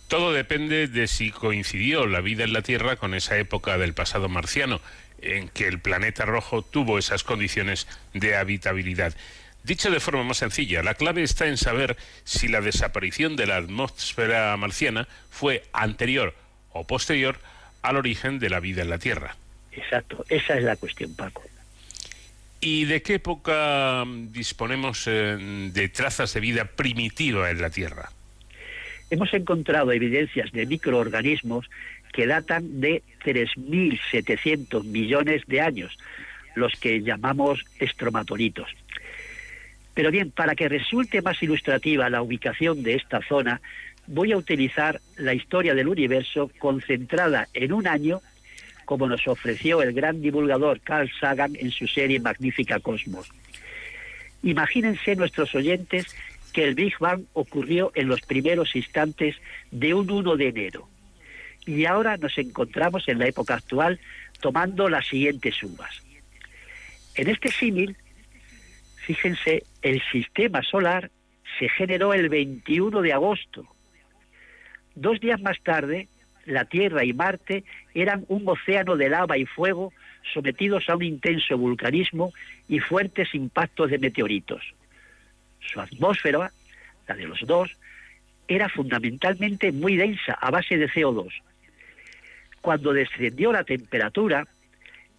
[0.08, 4.28] Todo depende de si coincidió la vida en la Tierra con esa época del pasado
[4.28, 4.80] marciano,
[5.20, 9.16] en que el planeta rojo tuvo esas condiciones de habitabilidad.
[9.66, 13.56] Dicho de forma más sencilla, la clave está en saber si la desaparición de la
[13.56, 16.34] atmósfera marciana fue anterior
[16.70, 17.36] o posterior
[17.82, 19.34] al origen de la vida en la Tierra.
[19.72, 21.42] Exacto, esa es la cuestión, Paco.
[22.60, 25.36] ¿Y de qué época disponemos eh,
[25.72, 28.12] de trazas de vida primitiva en la Tierra?
[29.10, 31.68] Hemos encontrado evidencias de microorganismos
[32.12, 35.98] que datan de 3.700 millones de años,
[36.54, 38.68] los que llamamos estromatolitos.
[39.96, 43.62] Pero bien, para que resulte más ilustrativa la ubicación de esta zona,
[44.06, 48.20] voy a utilizar la historia del universo concentrada en un año,
[48.84, 53.30] como nos ofreció el gran divulgador Carl Sagan en su serie Magnífica Cosmos.
[54.42, 56.14] Imagínense nuestros oyentes
[56.52, 59.36] que el Big Bang ocurrió en los primeros instantes
[59.70, 60.90] de un 1 de enero.
[61.64, 63.98] Y ahora nos encontramos en la época actual
[64.42, 66.02] tomando las siguientes uvas.
[67.14, 67.96] En este símil,
[69.06, 71.12] Fíjense, el sistema solar
[71.60, 73.64] se generó el 21 de agosto.
[74.96, 76.08] Dos días más tarde,
[76.44, 77.62] la Tierra y Marte
[77.94, 79.92] eran un océano de lava y fuego
[80.34, 82.32] sometidos a un intenso vulcanismo
[82.68, 84.74] y fuertes impactos de meteoritos.
[85.60, 86.50] Su atmósfera,
[87.06, 87.76] la de los dos,
[88.48, 91.32] era fundamentalmente muy densa, a base de CO2.
[92.60, 94.48] Cuando descendió la temperatura,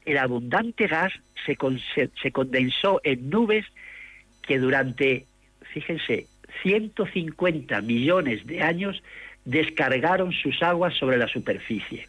[0.07, 1.11] el abundante gas
[1.45, 1.57] se,
[2.31, 3.65] condensó en nubes
[4.41, 5.25] que durante,
[5.73, 6.27] fíjense,
[6.63, 9.03] 150 millones de años
[9.43, 12.07] descargaron sus aguas sobre la superficie.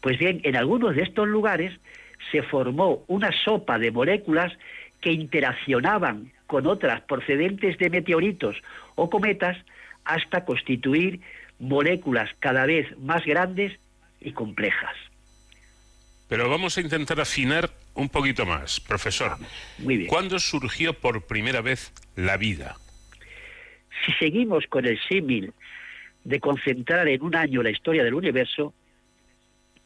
[0.00, 1.72] Pues bien, en algunos de estos lugares
[2.30, 4.52] se formó una sopa de moléculas
[5.00, 8.56] que interaccionaban con otras procedentes de meteoritos
[8.94, 9.58] o cometas
[10.04, 11.20] hasta constituir
[11.58, 13.72] moléculas cada vez más grandes
[14.20, 14.94] y complejas.
[16.28, 19.36] Pero vamos a intentar afinar un poquito más, profesor.
[19.78, 20.08] Muy bien.
[20.08, 22.76] ¿Cuándo surgió por primera vez la vida?
[24.04, 25.52] Si seguimos con el símil
[26.24, 28.74] de concentrar en un año la historia del universo,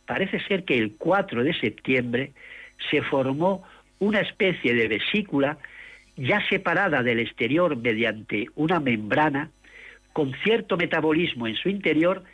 [0.06, 2.32] parece ser que el 4 de septiembre
[2.90, 3.62] se formó
[3.98, 5.58] una especie de vesícula
[6.16, 9.50] ya separada del exterior mediante una membrana
[10.12, 12.24] con cierto metabolismo en su interior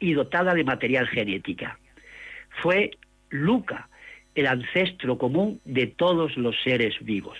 [0.00, 1.78] y dotada de material genética.
[2.62, 2.92] Fue
[3.30, 3.88] Luca,
[4.34, 7.38] el ancestro común de todos los seres vivos.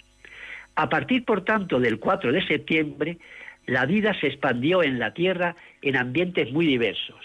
[0.75, 3.19] A partir, por tanto, del 4 de septiembre,
[3.67, 7.21] la vida se expandió en la Tierra en ambientes muy diversos.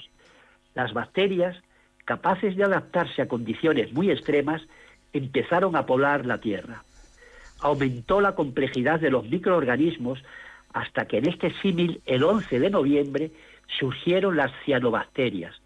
[0.73, 1.57] Las bacterias,
[2.05, 4.61] capaces de adaptarse a condiciones muy extremas,
[5.13, 6.83] empezaron a poblar la Tierra.
[7.59, 10.23] Aumentó la complejidad de los microorganismos
[10.73, 13.31] hasta que en este símil, el 11 de noviembre,
[13.79, 15.61] surgieron las cianobacterias,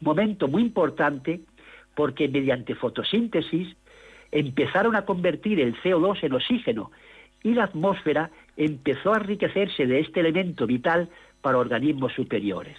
[0.00, 1.40] momento muy importante
[1.94, 3.76] porque mediante fotosíntesis
[4.30, 6.90] empezaron a convertir el CO2 en oxígeno
[7.42, 11.08] y la atmósfera empezó a enriquecerse de este elemento vital
[11.40, 12.76] para organismos superiores.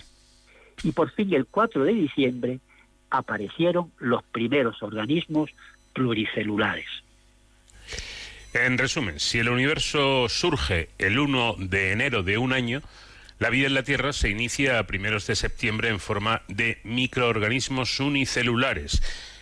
[0.83, 2.59] Y por fin el 4 de diciembre
[3.09, 5.51] aparecieron los primeros organismos
[5.93, 6.87] pluricelulares.
[8.53, 12.81] En resumen, si el universo surge el 1 de enero de un año,
[13.41, 17.99] la vida en la Tierra se inicia a primeros de septiembre en forma de microorganismos
[17.99, 19.01] unicelulares.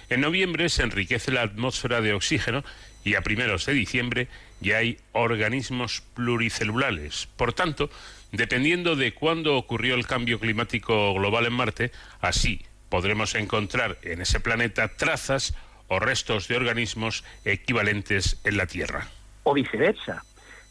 [0.10, 2.64] En noviembre se enriquece la atmósfera de oxígeno
[3.04, 4.30] y a primeros de diciembre
[4.62, 7.28] ya hay organismos pluricelulares.
[7.36, 7.90] Por tanto,
[8.32, 14.40] dependiendo de cuándo ocurrió el cambio climático global en Marte, así podremos encontrar en ese
[14.40, 15.54] planeta trazas
[15.90, 19.10] o restos de organismos equivalentes en la Tierra.
[19.44, 20.24] O viceversa.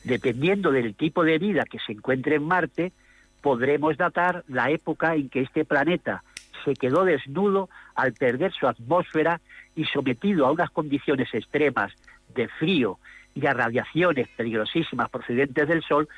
[0.02, 2.92] Dependiendo del tipo de vida que se encuentre en Marte,
[3.40, 6.22] podremos datar la época en que este planeta
[6.64, 9.40] se quedó desnudo al perder su atmósfera
[9.74, 11.92] y sometido a unas condiciones extremas
[12.34, 12.98] de frío
[13.34, 16.08] y a radiaciones peligrosísimas procedentes del Sol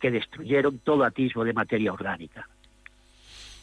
[0.00, 2.48] que destruyeron todo atisbo de materia orgánica.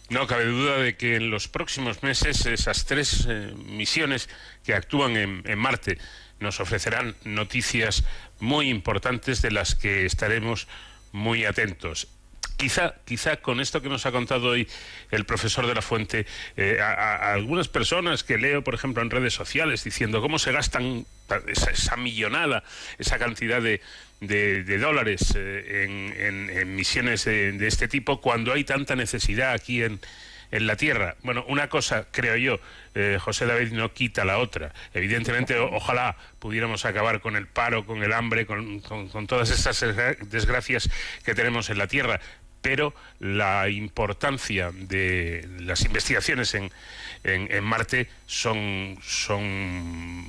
[0.09, 4.29] No cabe duda de que en los próximos meses esas tres eh, misiones
[4.63, 5.97] que actúan en, Marte
[6.39, 8.05] nos ofrecerán noticias
[8.39, 10.67] muy importantes de las que estaremos
[11.11, 12.07] muy atentos.
[12.57, 14.67] Quizá, quizá con esto que nos ha contado hoy
[15.11, 16.25] el profesor de la Fuente,
[16.55, 21.05] eh, a, algunas personas que leo, por ejemplo, en redes sociales, diciendo cómo se gastan
[21.47, 22.63] esa, millonada,
[22.97, 23.81] esa cantidad de,
[24.79, 25.85] dólares eh,
[26.17, 29.99] en, misiones de, este tipo, cuando hay tanta necesidad aquí en,
[30.51, 31.17] la Tierra.
[31.23, 32.59] Bueno, una cosa, creo yo,
[32.93, 34.73] eh, José David no quita la otra.
[34.93, 39.83] Evidentemente, ojalá pudiéramos acabar con el paro, con el hambre, con, con todas estas
[40.29, 40.89] desgracias
[41.25, 42.21] que tenemos en la Tierra
[42.65, 46.71] pero la importancia de las investigaciones en,
[47.23, 50.23] en, Marte son, son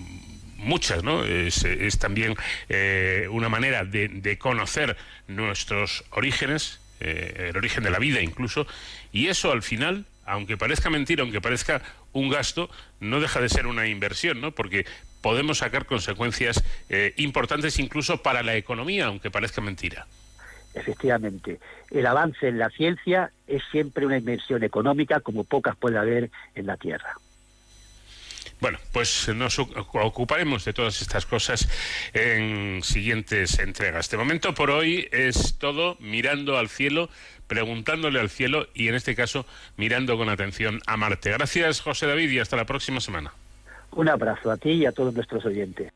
[0.59, 1.25] muchas, ¿no?
[1.25, 1.65] Es,
[1.99, 2.35] también
[2.69, 4.99] eh, una manera de, conocer
[5.29, 8.67] nuestros orígenes, eh, el origen de la vida incluso,
[9.13, 11.81] y eso al final, aunque parezca mentira, aunque parezca
[12.13, 12.69] un gasto,
[13.01, 14.51] no deja de ser una inversión, ¿no?
[14.53, 14.85] Porque
[15.23, 20.07] podemos sacar consecuencias eh, importantes incluso para la economía, aunque parezca mentira.
[20.77, 21.59] Efectivamente,
[21.91, 26.67] el avance en la ciencia es siempre una inversión económica como pocas puede haber en
[26.67, 27.15] la Tierra.
[28.61, 31.69] Bueno, pues nos ocuparemos de todas estas cosas
[32.13, 34.11] en siguientes entregas.
[34.11, 37.09] De momento por hoy es todo mirando al cielo,
[37.47, 39.47] preguntándole al cielo y en este caso
[39.77, 41.31] mirando con atención a Marte.
[41.31, 43.33] Gracias José David y hasta la próxima semana.
[43.93, 45.93] Un abrazo a ti y a todos nuestros oyentes.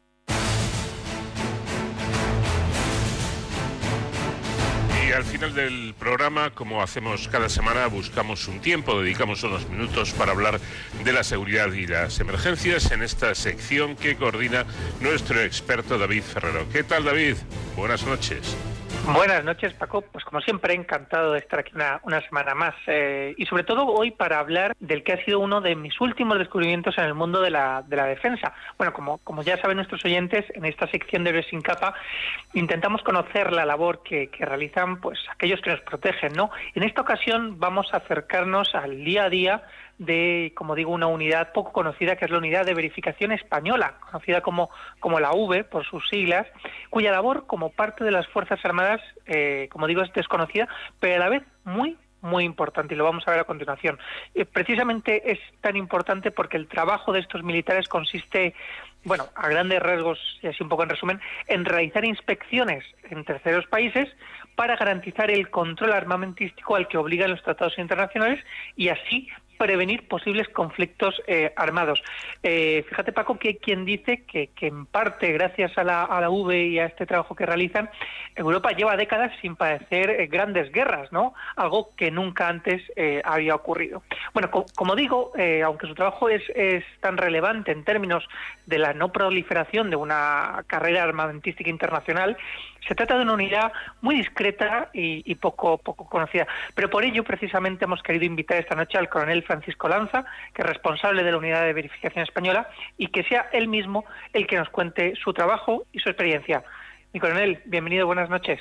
[5.21, 10.33] Al final del programa, como hacemos cada semana, buscamos un tiempo, dedicamos unos minutos para
[10.33, 10.59] hablar
[11.05, 14.65] de la seguridad y las emergencias en esta sección que coordina
[15.01, 16.67] nuestro experto David Ferrero.
[16.73, 17.37] ¿Qué tal David?
[17.77, 18.57] Buenas noches.
[19.06, 20.02] Buenas noches, Paco.
[20.02, 22.74] Pues como siempre, encantado de estar aquí una, semana más.
[22.86, 26.39] Eh, y sobre todo hoy para hablar del que ha sido uno de mis últimos
[26.39, 28.52] descubrimientos en el mundo de la, de la defensa.
[28.78, 31.62] Bueno, como, como ya saben nuestros oyentes, en esta sección de Héroes sin
[32.55, 36.51] intentamos conocer la labor que, que realizan pues aquellos que nos protegen, ¿no?
[36.74, 39.62] En esta ocasión vamos a acercarnos al día a día
[40.01, 44.40] de, como digo, una unidad poco conocida, que es la Unidad de Verificación Española, conocida
[44.40, 46.47] como, como la V por sus siglas,
[46.89, 50.68] cuya labor como parte de las Fuerzas Armadas, eh, como digo, es desconocida,
[51.01, 53.98] pero a la vez muy, muy importante y lo vamos a ver a continuación.
[54.35, 58.55] Eh, precisamente es tan importante porque el trabajo de estos militares consiste,
[59.05, 63.66] bueno, a grandes rasgos y así un poco en resumen, en realizar inspecciones en terceros
[63.66, 64.09] países
[64.55, 68.43] para garantizar el control armamentístico al que obligan los tratados internacionales
[68.77, 69.28] y así
[69.61, 72.03] prevenir posibles conflictos eh, armados.
[72.43, 76.31] Eh, fíjate, Paco, que hay quien dice que, en parte, gracias a la, a la
[76.31, 77.91] V y a este trabajo que realizan,
[78.35, 81.35] Europa lleva décadas sin padecer eh, grandes guerras, ¿no?
[81.57, 82.82] Algo que nunca antes
[83.24, 84.03] había ocurrido.
[84.32, 85.32] Bueno, como digo,
[85.65, 88.27] aunque su trabajo es, es tan relevante en términos
[88.66, 92.37] de la no proliferación de una carrera armamentística internacional,
[92.86, 96.47] se trata de una unidad muy discreta y, poco, poco conocida.
[96.74, 100.24] Pero por ello, precisamente, hemos querido invitar esta noche al coronel Francisco Lanza,
[100.55, 104.47] que es responsable de la unidad de verificación española, y que sea él mismo el
[104.47, 106.65] que nos cuente su trabajo y su experiencia.
[107.12, 108.61] Mi coronel, bienvenido, buenas noches.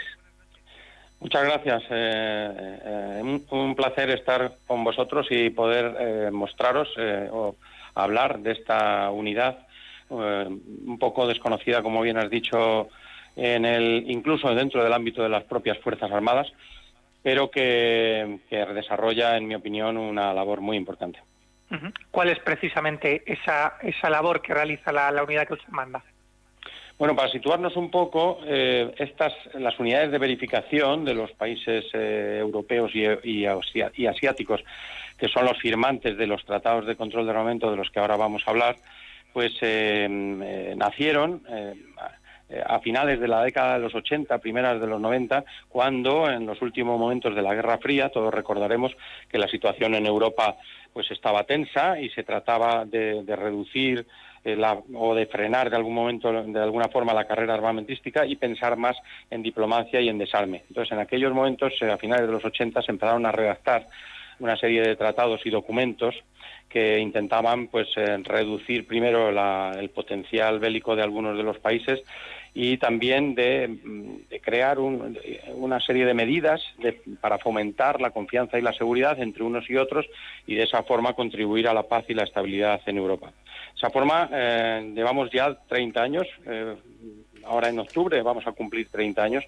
[1.20, 1.84] Muchas gracias.
[1.90, 6.88] Eh, eh, un, placer estar con vosotros y poder eh, mostraros
[7.32, 7.56] o
[7.94, 9.66] hablar de esta unidad
[10.10, 12.90] un poco desconocida, como bien has dicho,
[13.40, 16.52] en el, incluso dentro del ámbito de las propias Fuerzas Armadas,
[17.24, 21.20] pero que, desarrolla, en mi opinión, una labor muy importante.
[22.10, 26.04] ¿Cuál es precisamente esa, esa labor que realiza la, unidad que usted manda?
[26.98, 32.40] Bueno, para situarnos un poco, eh, estas, las unidades de verificación de los países eh,
[32.42, 34.62] europeos y, y, asiáticos,
[35.18, 38.18] que son los firmantes de los tratados de control de armamento de los que ahora
[38.18, 38.76] vamos a hablar,
[39.32, 40.08] pues eh,
[40.76, 41.44] nacieron
[42.66, 46.62] a finales de la década de los 80, primeras de los 90, cuando en los
[46.62, 48.96] últimos momentos de la Guerra Fría, todos recordaremos
[49.30, 50.58] que la situación en Europa
[50.94, 54.06] pues estaba tensa y se trataba de, reducir
[54.96, 58.98] o de frenar de algún momento, de alguna forma, la carrera armamentística y pensar más
[59.30, 60.64] en diplomacia y en desarme.
[60.68, 63.86] Entonces, en aquellos momentos, a finales de los 80, se empezaron a redactar
[64.40, 66.16] una serie de tratados y documentos
[66.68, 67.88] que intentaban pues
[68.24, 69.30] reducir primero
[69.72, 72.04] el potencial bélico de algunos de los países
[72.54, 73.78] y también de,
[74.42, 76.62] crear una serie de medidas
[77.22, 80.06] para fomentar la confianza y la seguridad entre unos y otros
[80.48, 83.28] y de esa forma contribuir a la paz y la estabilidad en Europa.
[83.28, 86.76] De esa forma, eh, llevamos ya 30 años, eh,
[87.46, 89.44] ahora en octubre vamos a cumplir 30 años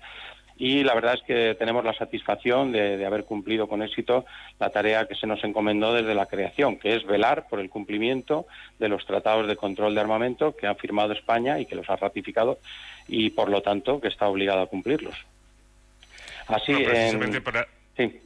[0.61, 4.25] y la verdad es que tenemos la satisfacción de, haber cumplido con éxito
[4.59, 8.45] la tarea que se nos encomendó desde la creación, que es velar por el cumplimiento
[8.77, 11.95] de los tratados de control de armamento que ha firmado España y que los ha
[11.95, 12.59] ratificado
[13.07, 15.15] y por lo tanto que está obligado a cumplirlos.
[16.45, 17.67] Así, precisamente para...
[17.97, 18.21] Sí.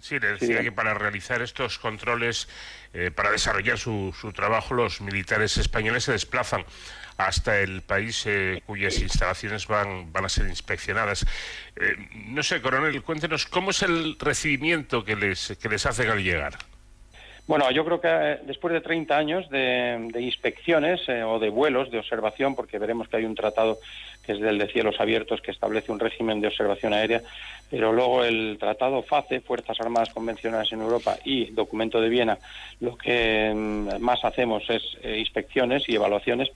[0.00, 2.48] Sí, le decía que para realizar estos controles,
[2.94, 6.64] eh, para desarrollar su, su, trabajo, los militares españoles se desplazan
[7.18, 11.26] hasta el país eh, cuyas instalaciones van, van a ser inspeccionadas.
[11.76, 11.96] Eh,
[12.28, 16.54] no sé, coronel, cuéntenos cómo es el recibimiento que les, que les hacen al llegar.
[17.46, 22.54] Bueno, yo creo que después de 30 años de, inspecciones o de vuelos de observación,
[22.54, 23.78] porque veremos que hay un tratado
[24.24, 27.22] que es del de cielos abiertos que establece un régimen de observación aérea,
[27.70, 32.38] pero luego el tratado FACE, Fuerzas Armadas Convencionales en Europa, y documento de Viena,
[32.80, 36.50] lo que mm, más hacemos es inspecciones y evaluaciones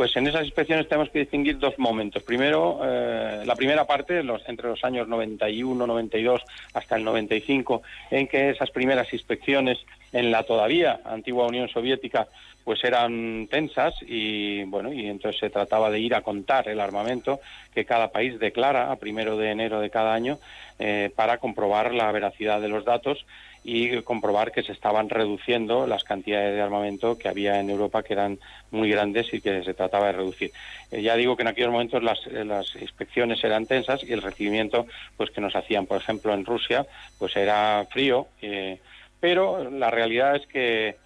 [0.00, 2.22] pues en esas inspecciones tenemos que distinguir dos momentos.
[2.22, 6.42] Primero, eh, la primera parte, entre los años 91, 92
[6.72, 9.78] hasta el 95, en que esas primeras inspecciones
[10.12, 12.28] en la todavía antigua Unión Soviética
[12.64, 17.40] pues eran tensas y bueno y entonces se trataba de ir a contar el armamento
[17.74, 20.38] que cada país declara a primero de enero de cada año
[20.78, 23.24] eh, para comprobar la veracidad de los datos
[23.62, 28.14] y comprobar que se estaban reduciendo las cantidades de armamento que había en Europa, que
[28.14, 28.38] eran
[28.70, 30.50] muy grandes y que se trataba de reducir.
[30.90, 34.86] Eh, ya digo que en aquellos momentos las, las, inspecciones eran tensas y el recibimiento
[35.16, 36.86] pues que nos hacían, por ejemplo, en Rusia,
[37.18, 38.78] pues era frío, eh,
[39.20, 40.96] pero la realidad es que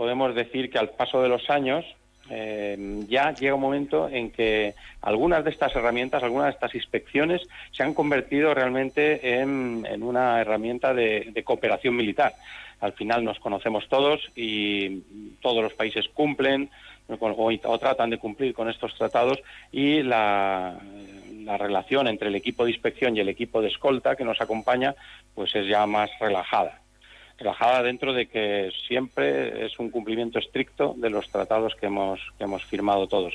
[0.00, 1.84] podemos decir que al paso de los años
[2.30, 7.42] eh, ya llega un momento en que algunas de estas herramientas, algunas de estas inspecciones
[7.70, 12.32] se han convertido realmente en, una herramienta de, cooperación militar.
[12.80, 15.02] Al final nos conocemos todos y
[15.42, 16.70] todos los países cumplen
[17.08, 19.38] o, tratan de cumplir con estos tratados
[19.70, 20.78] y la,
[21.44, 24.94] la relación entre el equipo de inspección y el equipo de escolta que nos acompaña
[25.34, 26.80] pues es ya más relajada
[27.40, 32.44] relajada dentro de que siempre es un cumplimiento estricto de los tratados que hemos, que
[32.44, 33.34] hemos firmado todos.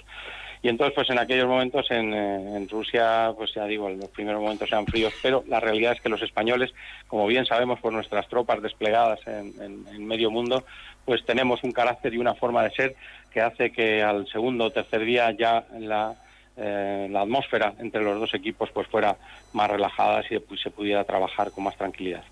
[0.61, 4.41] Y entonces, pues en aquellos momentos en, eh, en, Rusia, pues ya digo, los primeros
[4.41, 6.73] momentos eran fríos, pero la realidad es que los españoles,
[7.07, 10.63] como bien sabemos por nuestras tropas desplegadas en, en, medio mundo,
[11.03, 12.95] pues tenemos un carácter y una forma de ser
[13.31, 16.15] que hace que al segundo o tercer día ya la,
[16.57, 19.17] eh, la atmósfera entre los dos equipos pues fuera
[19.53, 22.23] más relajada y pues, se pudiera trabajar con más tranquilidad.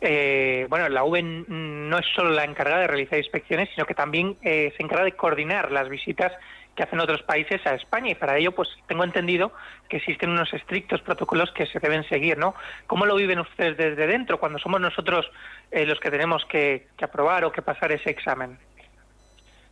[0.00, 4.36] Eh, bueno, la UVE no es solo la encargada de realizar inspecciones, sino que también
[4.42, 6.32] eh, se encarga de coordinar las visitas
[6.74, 9.50] que hacen otros países a España y para ello pues tengo entendido
[9.88, 12.54] que existen unos estrictos protocolos que se deben seguir, ¿no?
[12.86, 15.30] ¿Cómo lo viven ustedes desde dentro cuando somos nosotros
[15.70, 18.58] eh, los que tenemos que aprobar o que pasar ese examen?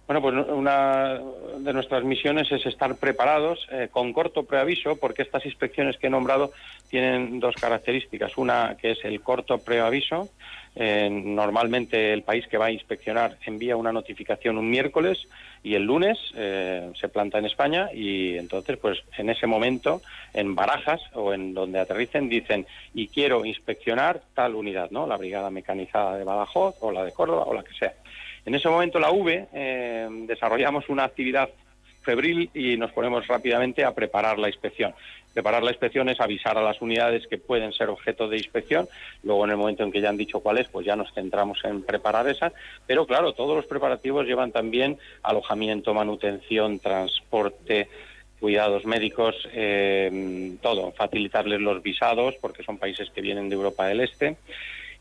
[0.07, 1.19] Bueno, pues una
[1.59, 6.11] de nuestras misiones es estar preparados eh, con corto preaviso, porque estas inspecciones que he
[6.11, 6.53] nombrado
[6.91, 8.37] tienen dos características.
[8.37, 10.29] Una que es el corto preaviso.
[10.77, 15.29] Eh, normalmente el país que va a inspeccionar envía una notificación un miércoles
[15.63, 20.03] y el lunes eh, se planta en España y entonces pues en ese momento
[20.33, 25.07] en Barajas o en donde aterricen dicen y quiero inspeccionar tal unidad, ¿no?
[25.07, 27.95] La brigada mecanizada de Badajoz o la de Córdoba o la que sea.
[28.45, 31.49] En ese momento la V eh, desarrollamos una actividad
[32.03, 34.95] febril y nos ponemos rápidamente a preparar la inspección.
[35.35, 38.89] Preparar la inspección es avisar a las unidades que pueden ser objeto de inspección.
[39.24, 41.59] Luego, en el momento en que ya han dicho cuál es, pues ya nos centramos
[41.65, 42.52] en preparar esa.
[42.86, 47.89] Pero claro, todos los preparativos llevan también alojamiento, manutención, transporte,
[48.39, 50.93] cuidados médicos, eh, todo.
[50.93, 54.36] Facilitarles los visados, porque son países que vienen de Europa del Este.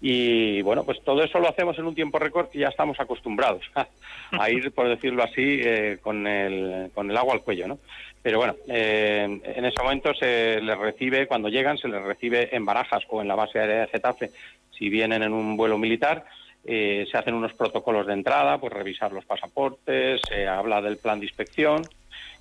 [0.06, 3.64] Y bueno, pues todo eso lo hacemos en un tiempo récord y ya estamos acostumbrados
[4.32, 7.80] a, ir, por decirlo así, eh, con, el, con el agua al cuello, ¿no?
[8.22, 12.66] Pero bueno, eh, en ese momento se les recibe, cuando llegan, se les recibe en
[12.66, 14.32] Barajas o en la base aérea de Getafe,
[14.78, 16.26] si vienen en un vuelo militar,
[16.66, 21.22] eh, se hacen unos protocolos de entrada, pues revisar los pasaportes, se habla del plan
[21.22, 21.82] de inspección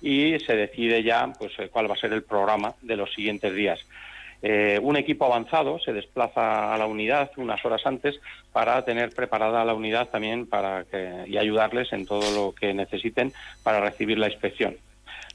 [0.01, 3.87] y se decide ya pues cuál va a ser el programa de los siguientes días.
[4.45, 8.19] Eh, un equipo avanzado se desplaza a la unidad unas horas antes
[8.51, 13.31] para tener preparada la unidad también para que, y ayudarles en todo lo que necesiten
[13.63, 14.75] para recibir la inspección.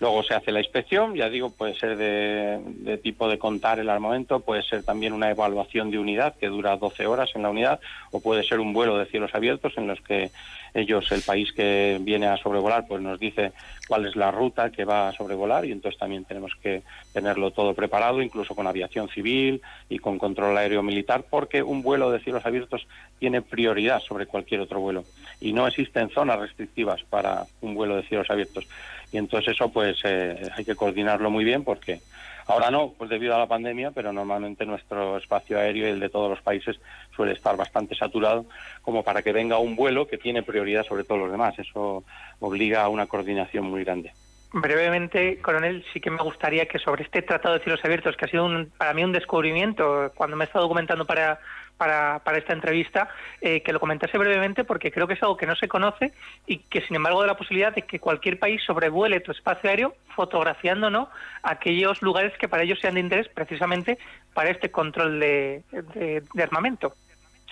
[0.00, 4.38] Luego se hace la inspección, ya digo, puede ser de, tipo de contar el armamento,
[4.40, 7.80] puede ser también una evaluación de unidad que dura 12 horas en la unidad,
[8.12, 10.30] o puede ser un vuelo de cielos abiertos en los que
[10.74, 13.52] ellos, el país que viene a sobrevolar, pues nos dice
[13.88, 17.74] cuál es la ruta que va a sobrevolar y entonces también tenemos que tenerlo todo
[17.74, 22.44] preparado, incluso con aviación civil y con control aéreo militar, porque un vuelo de cielos
[22.46, 22.86] abiertos
[23.18, 25.04] tiene prioridad sobre cualquier otro vuelo.
[25.40, 28.68] Y no existen zonas restrictivas para un vuelo de cielos abiertos
[29.12, 32.00] y entonces eso pues eh, hay que coordinarlo muy bien porque
[32.46, 36.08] ahora no, pues debido a la pandemia, pero normalmente nuestro espacio aéreo y el de
[36.08, 36.80] todos los países
[37.14, 38.46] suele estar bastante saturado
[38.82, 41.58] como para que venga un vuelo que tiene prioridad sobre todos los demás.
[41.58, 42.04] Eso
[42.40, 44.12] obliga a una coordinación muy grande.
[44.50, 48.28] Brevemente, coronel, sí que me gustaría que sobre este Tratado de Cielos Abiertos, que ha
[48.28, 48.48] sido
[48.78, 51.38] para mí un descubrimiento cuando me he estado documentando para
[51.78, 53.08] para, para esta entrevista,
[53.40, 56.12] eh, que lo comentase brevemente porque creo que es algo que no se conoce
[56.46, 59.94] y que sin embargo da la posibilidad de que cualquier país sobrevuele tu espacio aéreo
[60.14, 61.08] fotografiando ¿no?
[61.42, 63.98] aquellos lugares que para ellos sean de interés precisamente
[64.34, 66.94] para este control de, de armamento.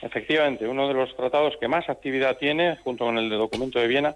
[0.03, 3.87] Efectivamente, uno de los tratados que más actividad tiene, junto con el de documento de
[3.87, 4.15] Viena,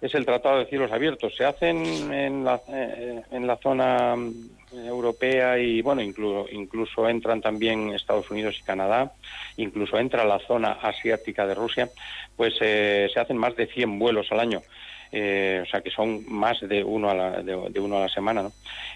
[0.00, 1.34] es el Tratado de Cielos Abiertos.
[1.36, 7.40] Se hacen en la, eh, en la zona mm, europea y, bueno, incluso, incluso entran
[7.40, 9.12] también Estados Unidos y Canadá,
[9.56, 11.90] incluso entra la zona asiática de Rusia,
[12.36, 14.62] pues eh, se hacen más de 100 vuelos al año.
[15.12, 18.50] Eh, o sea que son más de uno a la, de, uno a la semana.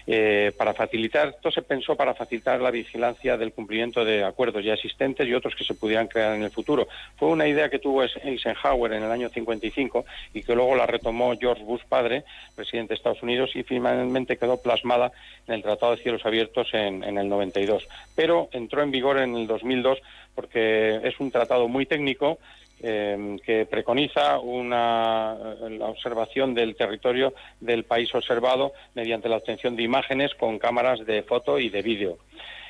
[0.07, 4.73] Eh, para facilitar, esto se pensó para facilitar la vigilancia del cumplimiento de acuerdos ya
[4.73, 6.87] existentes y otros que se pudieran crear en el futuro.
[7.17, 11.35] Fue una idea que tuvo Eisenhower en el año 55 y que luego la retomó
[11.37, 12.23] George Bush padre,
[12.55, 15.11] presidente de Estados Unidos, y finalmente quedó plasmada
[15.47, 17.87] en el Tratado de Cielos Abiertos en, en el 92.
[18.15, 19.99] Pero entró en vigor en el 2002
[20.35, 22.37] porque es un tratado muy técnico
[22.81, 25.35] eh, que preconiza una,
[25.69, 31.23] la observación del territorio del país observado mediante la obtención de imágenes con cámaras de
[31.23, 32.17] foto y de vídeo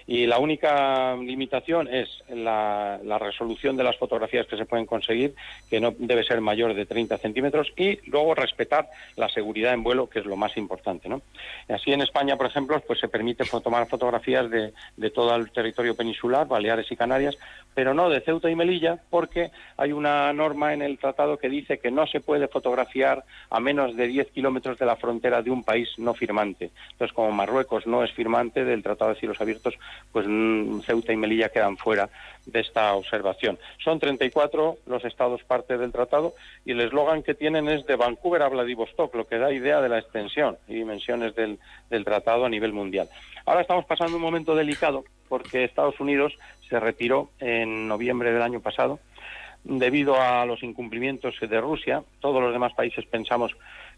[0.08, 5.34] y la única limitación es la, resolución de las fotografías que se pueden conseguir,
[5.70, 10.08] que no debe ser mayor de 30 centímetros, y luego respetar la seguridad en vuelo,
[10.08, 11.10] que es lo más importante.
[11.10, 11.22] ¿no?
[11.70, 15.96] Así en España, por ejemplo, pues se permite tomar fotografías de, de todo el territorio
[15.96, 17.38] peninsular, Baleares y Canarias,
[17.74, 21.80] pero no de Ceuta y Melilla, porque hay una norma en el tratado que dice
[21.80, 25.64] que no se puede fotografiar a menos de 10 kilómetros de la frontera de un
[25.64, 26.72] país no firmante.
[26.92, 29.76] Entonces, como Marruecos no es firmante del Tratado de Cielos Abiertos,
[30.12, 32.10] pues mm, Ceuta y Melilla quedan fuera
[32.46, 33.58] de esta observación.
[33.84, 38.44] Son 34 los estados parte del tratado y el eslogan que tienen es de Vancouver
[38.44, 41.60] a Vladivostok, lo que da idea de la extensión y dimensiones del,
[41.90, 43.10] del tratado a nivel mundial.
[43.46, 46.34] Ahora estamos pasando un momento delicado porque Estados Unidos
[46.70, 49.00] se retiró en noviembre del año pasado
[49.64, 52.04] debido a los incumplimientos de Rusia.
[52.20, 53.56] Todos los demás países pensamos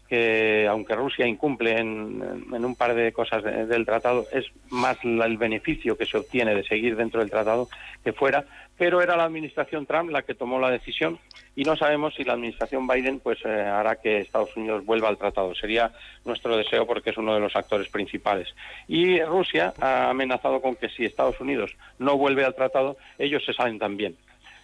[0.08, 5.98] que aunque Rusia incumple en, un par de cosas del tratado, es más el beneficio
[5.98, 7.68] que se obtiene de seguir dentro del tratado
[8.02, 8.46] que fuera,
[8.78, 11.18] pero era la administración Trump la que tomó la decisión
[11.54, 15.18] y no sabemos si la administración Biden pues eh, hará que Estados Unidos vuelva al
[15.18, 15.54] tratado.
[15.54, 15.92] Sería
[16.24, 18.48] nuestro deseo porque es uno de los actores principales.
[18.86, 23.52] Y Rusia ha amenazado con que si Estados Unidos no vuelve al tratado, ellos se
[23.52, 24.16] salen también.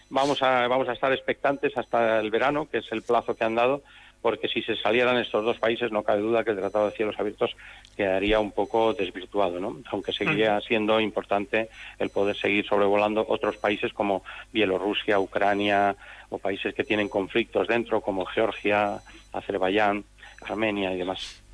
[0.09, 3.55] Vamos a, vamos a estar expectantes hasta el verano, que es el plazo que han
[3.55, 3.81] dado,
[4.25, 7.13] porque si se salieran estos dos países no cabe duda que el Tratado de Cielos
[7.19, 7.55] Abiertos
[7.95, 9.77] quedaría un poco desvirtuado, ¿no?
[9.91, 11.69] aunque seguiría siendo importante
[11.99, 15.95] el poder seguir sobrevolando otros países como Bielorrusia, Ucrania
[16.29, 18.97] o países que tienen conflictos dentro como Georgia,
[19.31, 20.03] Azerbaiyán,
[20.41, 21.44] Armenia y demás.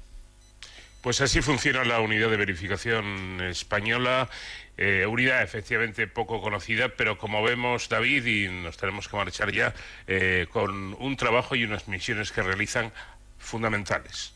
[1.02, 4.30] Pues así funciona la unidad de verificación española,
[4.78, 9.74] eh, unidad efectivamente poco conocida, pero como vemos David, y nos tenemos que marchar ya,
[10.06, 12.92] eh, con un trabajo y unas misiones que realizan
[13.40, 14.36] fundamentales.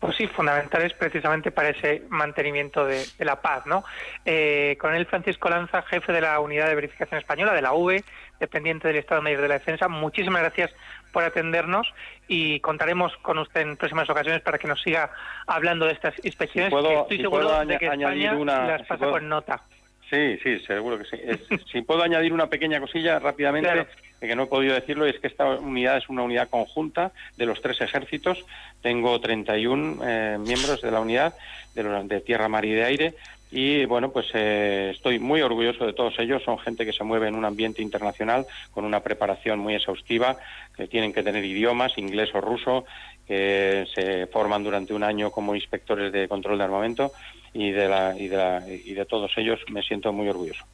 [0.00, 3.84] Pues sí, fundamentales precisamente para ese mantenimiento de, la paz, ¿no?
[4.24, 8.02] Eh, con el Francisco Lanza, jefe de la Unidad de Verificación Española, de la V,
[8.40, 10.70] dependiente del Estado Mayor de la Defensa, muchísimas gracias
[11.12, 11.86] por atendernos
[12.28, 15.10] y contaremos con usted en próximas ocasiones para que nos siga
[15.46, 16.72] hablando de estas inspecciones.
[16.72, 19.60] que estoy seguro de que España una, las pasa con nota.
[20.08, 21.56] Sí, sí, seguro que sí.
[21.72, 23.86] si puedo añadir una pequeña cosilla rápidamente,
[24.20, 27.62] que no he podido decirlo, es que esta unidad es una unidad conjunta de los
[27.62, 28.44] tres ejércitos.
[28.82, 31.34] Tengo 31 eh, miembros de la unidad
[31.74, 33.14] de, de tierra, mar y de aire
[33.50, 36.42] y bueno, pues eh, estoy muy orgulloso de todos ellos.
[36.44, 40.36] Son gente que se mueve en un ambiente internacional con una preparación muy exhaustiva,
[40.76, 42.84] que tienen que tener idiomas, inglés o ruso,
[43.26, 47.12] que se forman durante un año como inspectores de control de armamento
[47.52, 50.64] y de, la, y, de y de todos ellos me siento muy orgulloso.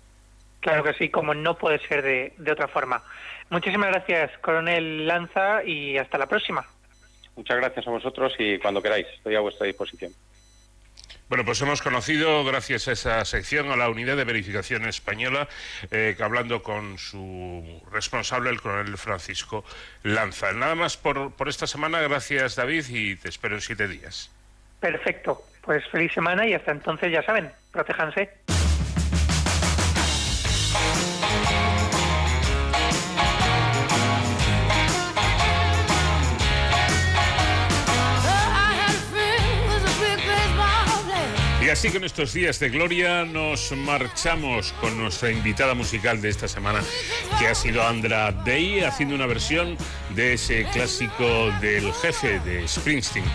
[0.60, 3.02] Claro que sí, como no puede ser de, de otra forma.
[3.50, 6.66] Muchísimas gracias, coronel Lanza, y hasta la próxima.
[7.36, 10.12] Muchas gracias a vosotros y cuando queráis, estoy a vuestra disposición.
[11.28, 15.48] Bueno, pues hemos conocido, gracias a esa sección, a la unidad de verificación española,
[15.90, 19.64] eh, hablando con su responsable, el coronel Francisco
[20.04, 20.52] Lanza.
[20.52, 24.30] Nada más por, por esta semana, gracias David y te espero en siete días.
[24.78, 28.30] Perfecto, pues feliz semana y hasta entonces ya saben, protéjanse.
[41.76, 46.48] Así que en estos días de gloria nos marchamos con nuestra invitada musical de esta
[46.48, 46.80] semana,
[47.38, 49.76] que ha sido Andra Day, haciendo una versión
[50.14, 53.26] de ese clásico del jefe de Springsteen.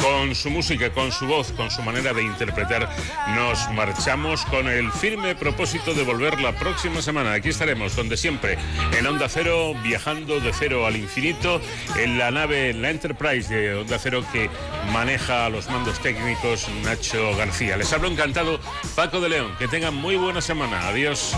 [0.00, 2.88] Con su música, con su voz, con su manera de interpretar,
[3.34, 7.34] nos marchamos con el firme propósito de volver la próxima semana.
[7.34, 8.56] Aquí estaremos, donde siempre,
[8.98, 11.60] en Onda Cero, viajando de cero al infinito,
[11.98, 14.48] en la nave, en la Enterprise de Onda Cero que
[14.90, 17.76] maneja los mandos técnicos Nacho García.
[17.92, 18.60] Hablo encantado
[18.94, 19.54] Paco de León.
[19.58, 20.88] Que tengan muy buena semana.
[20.88, 21.36] Adiós.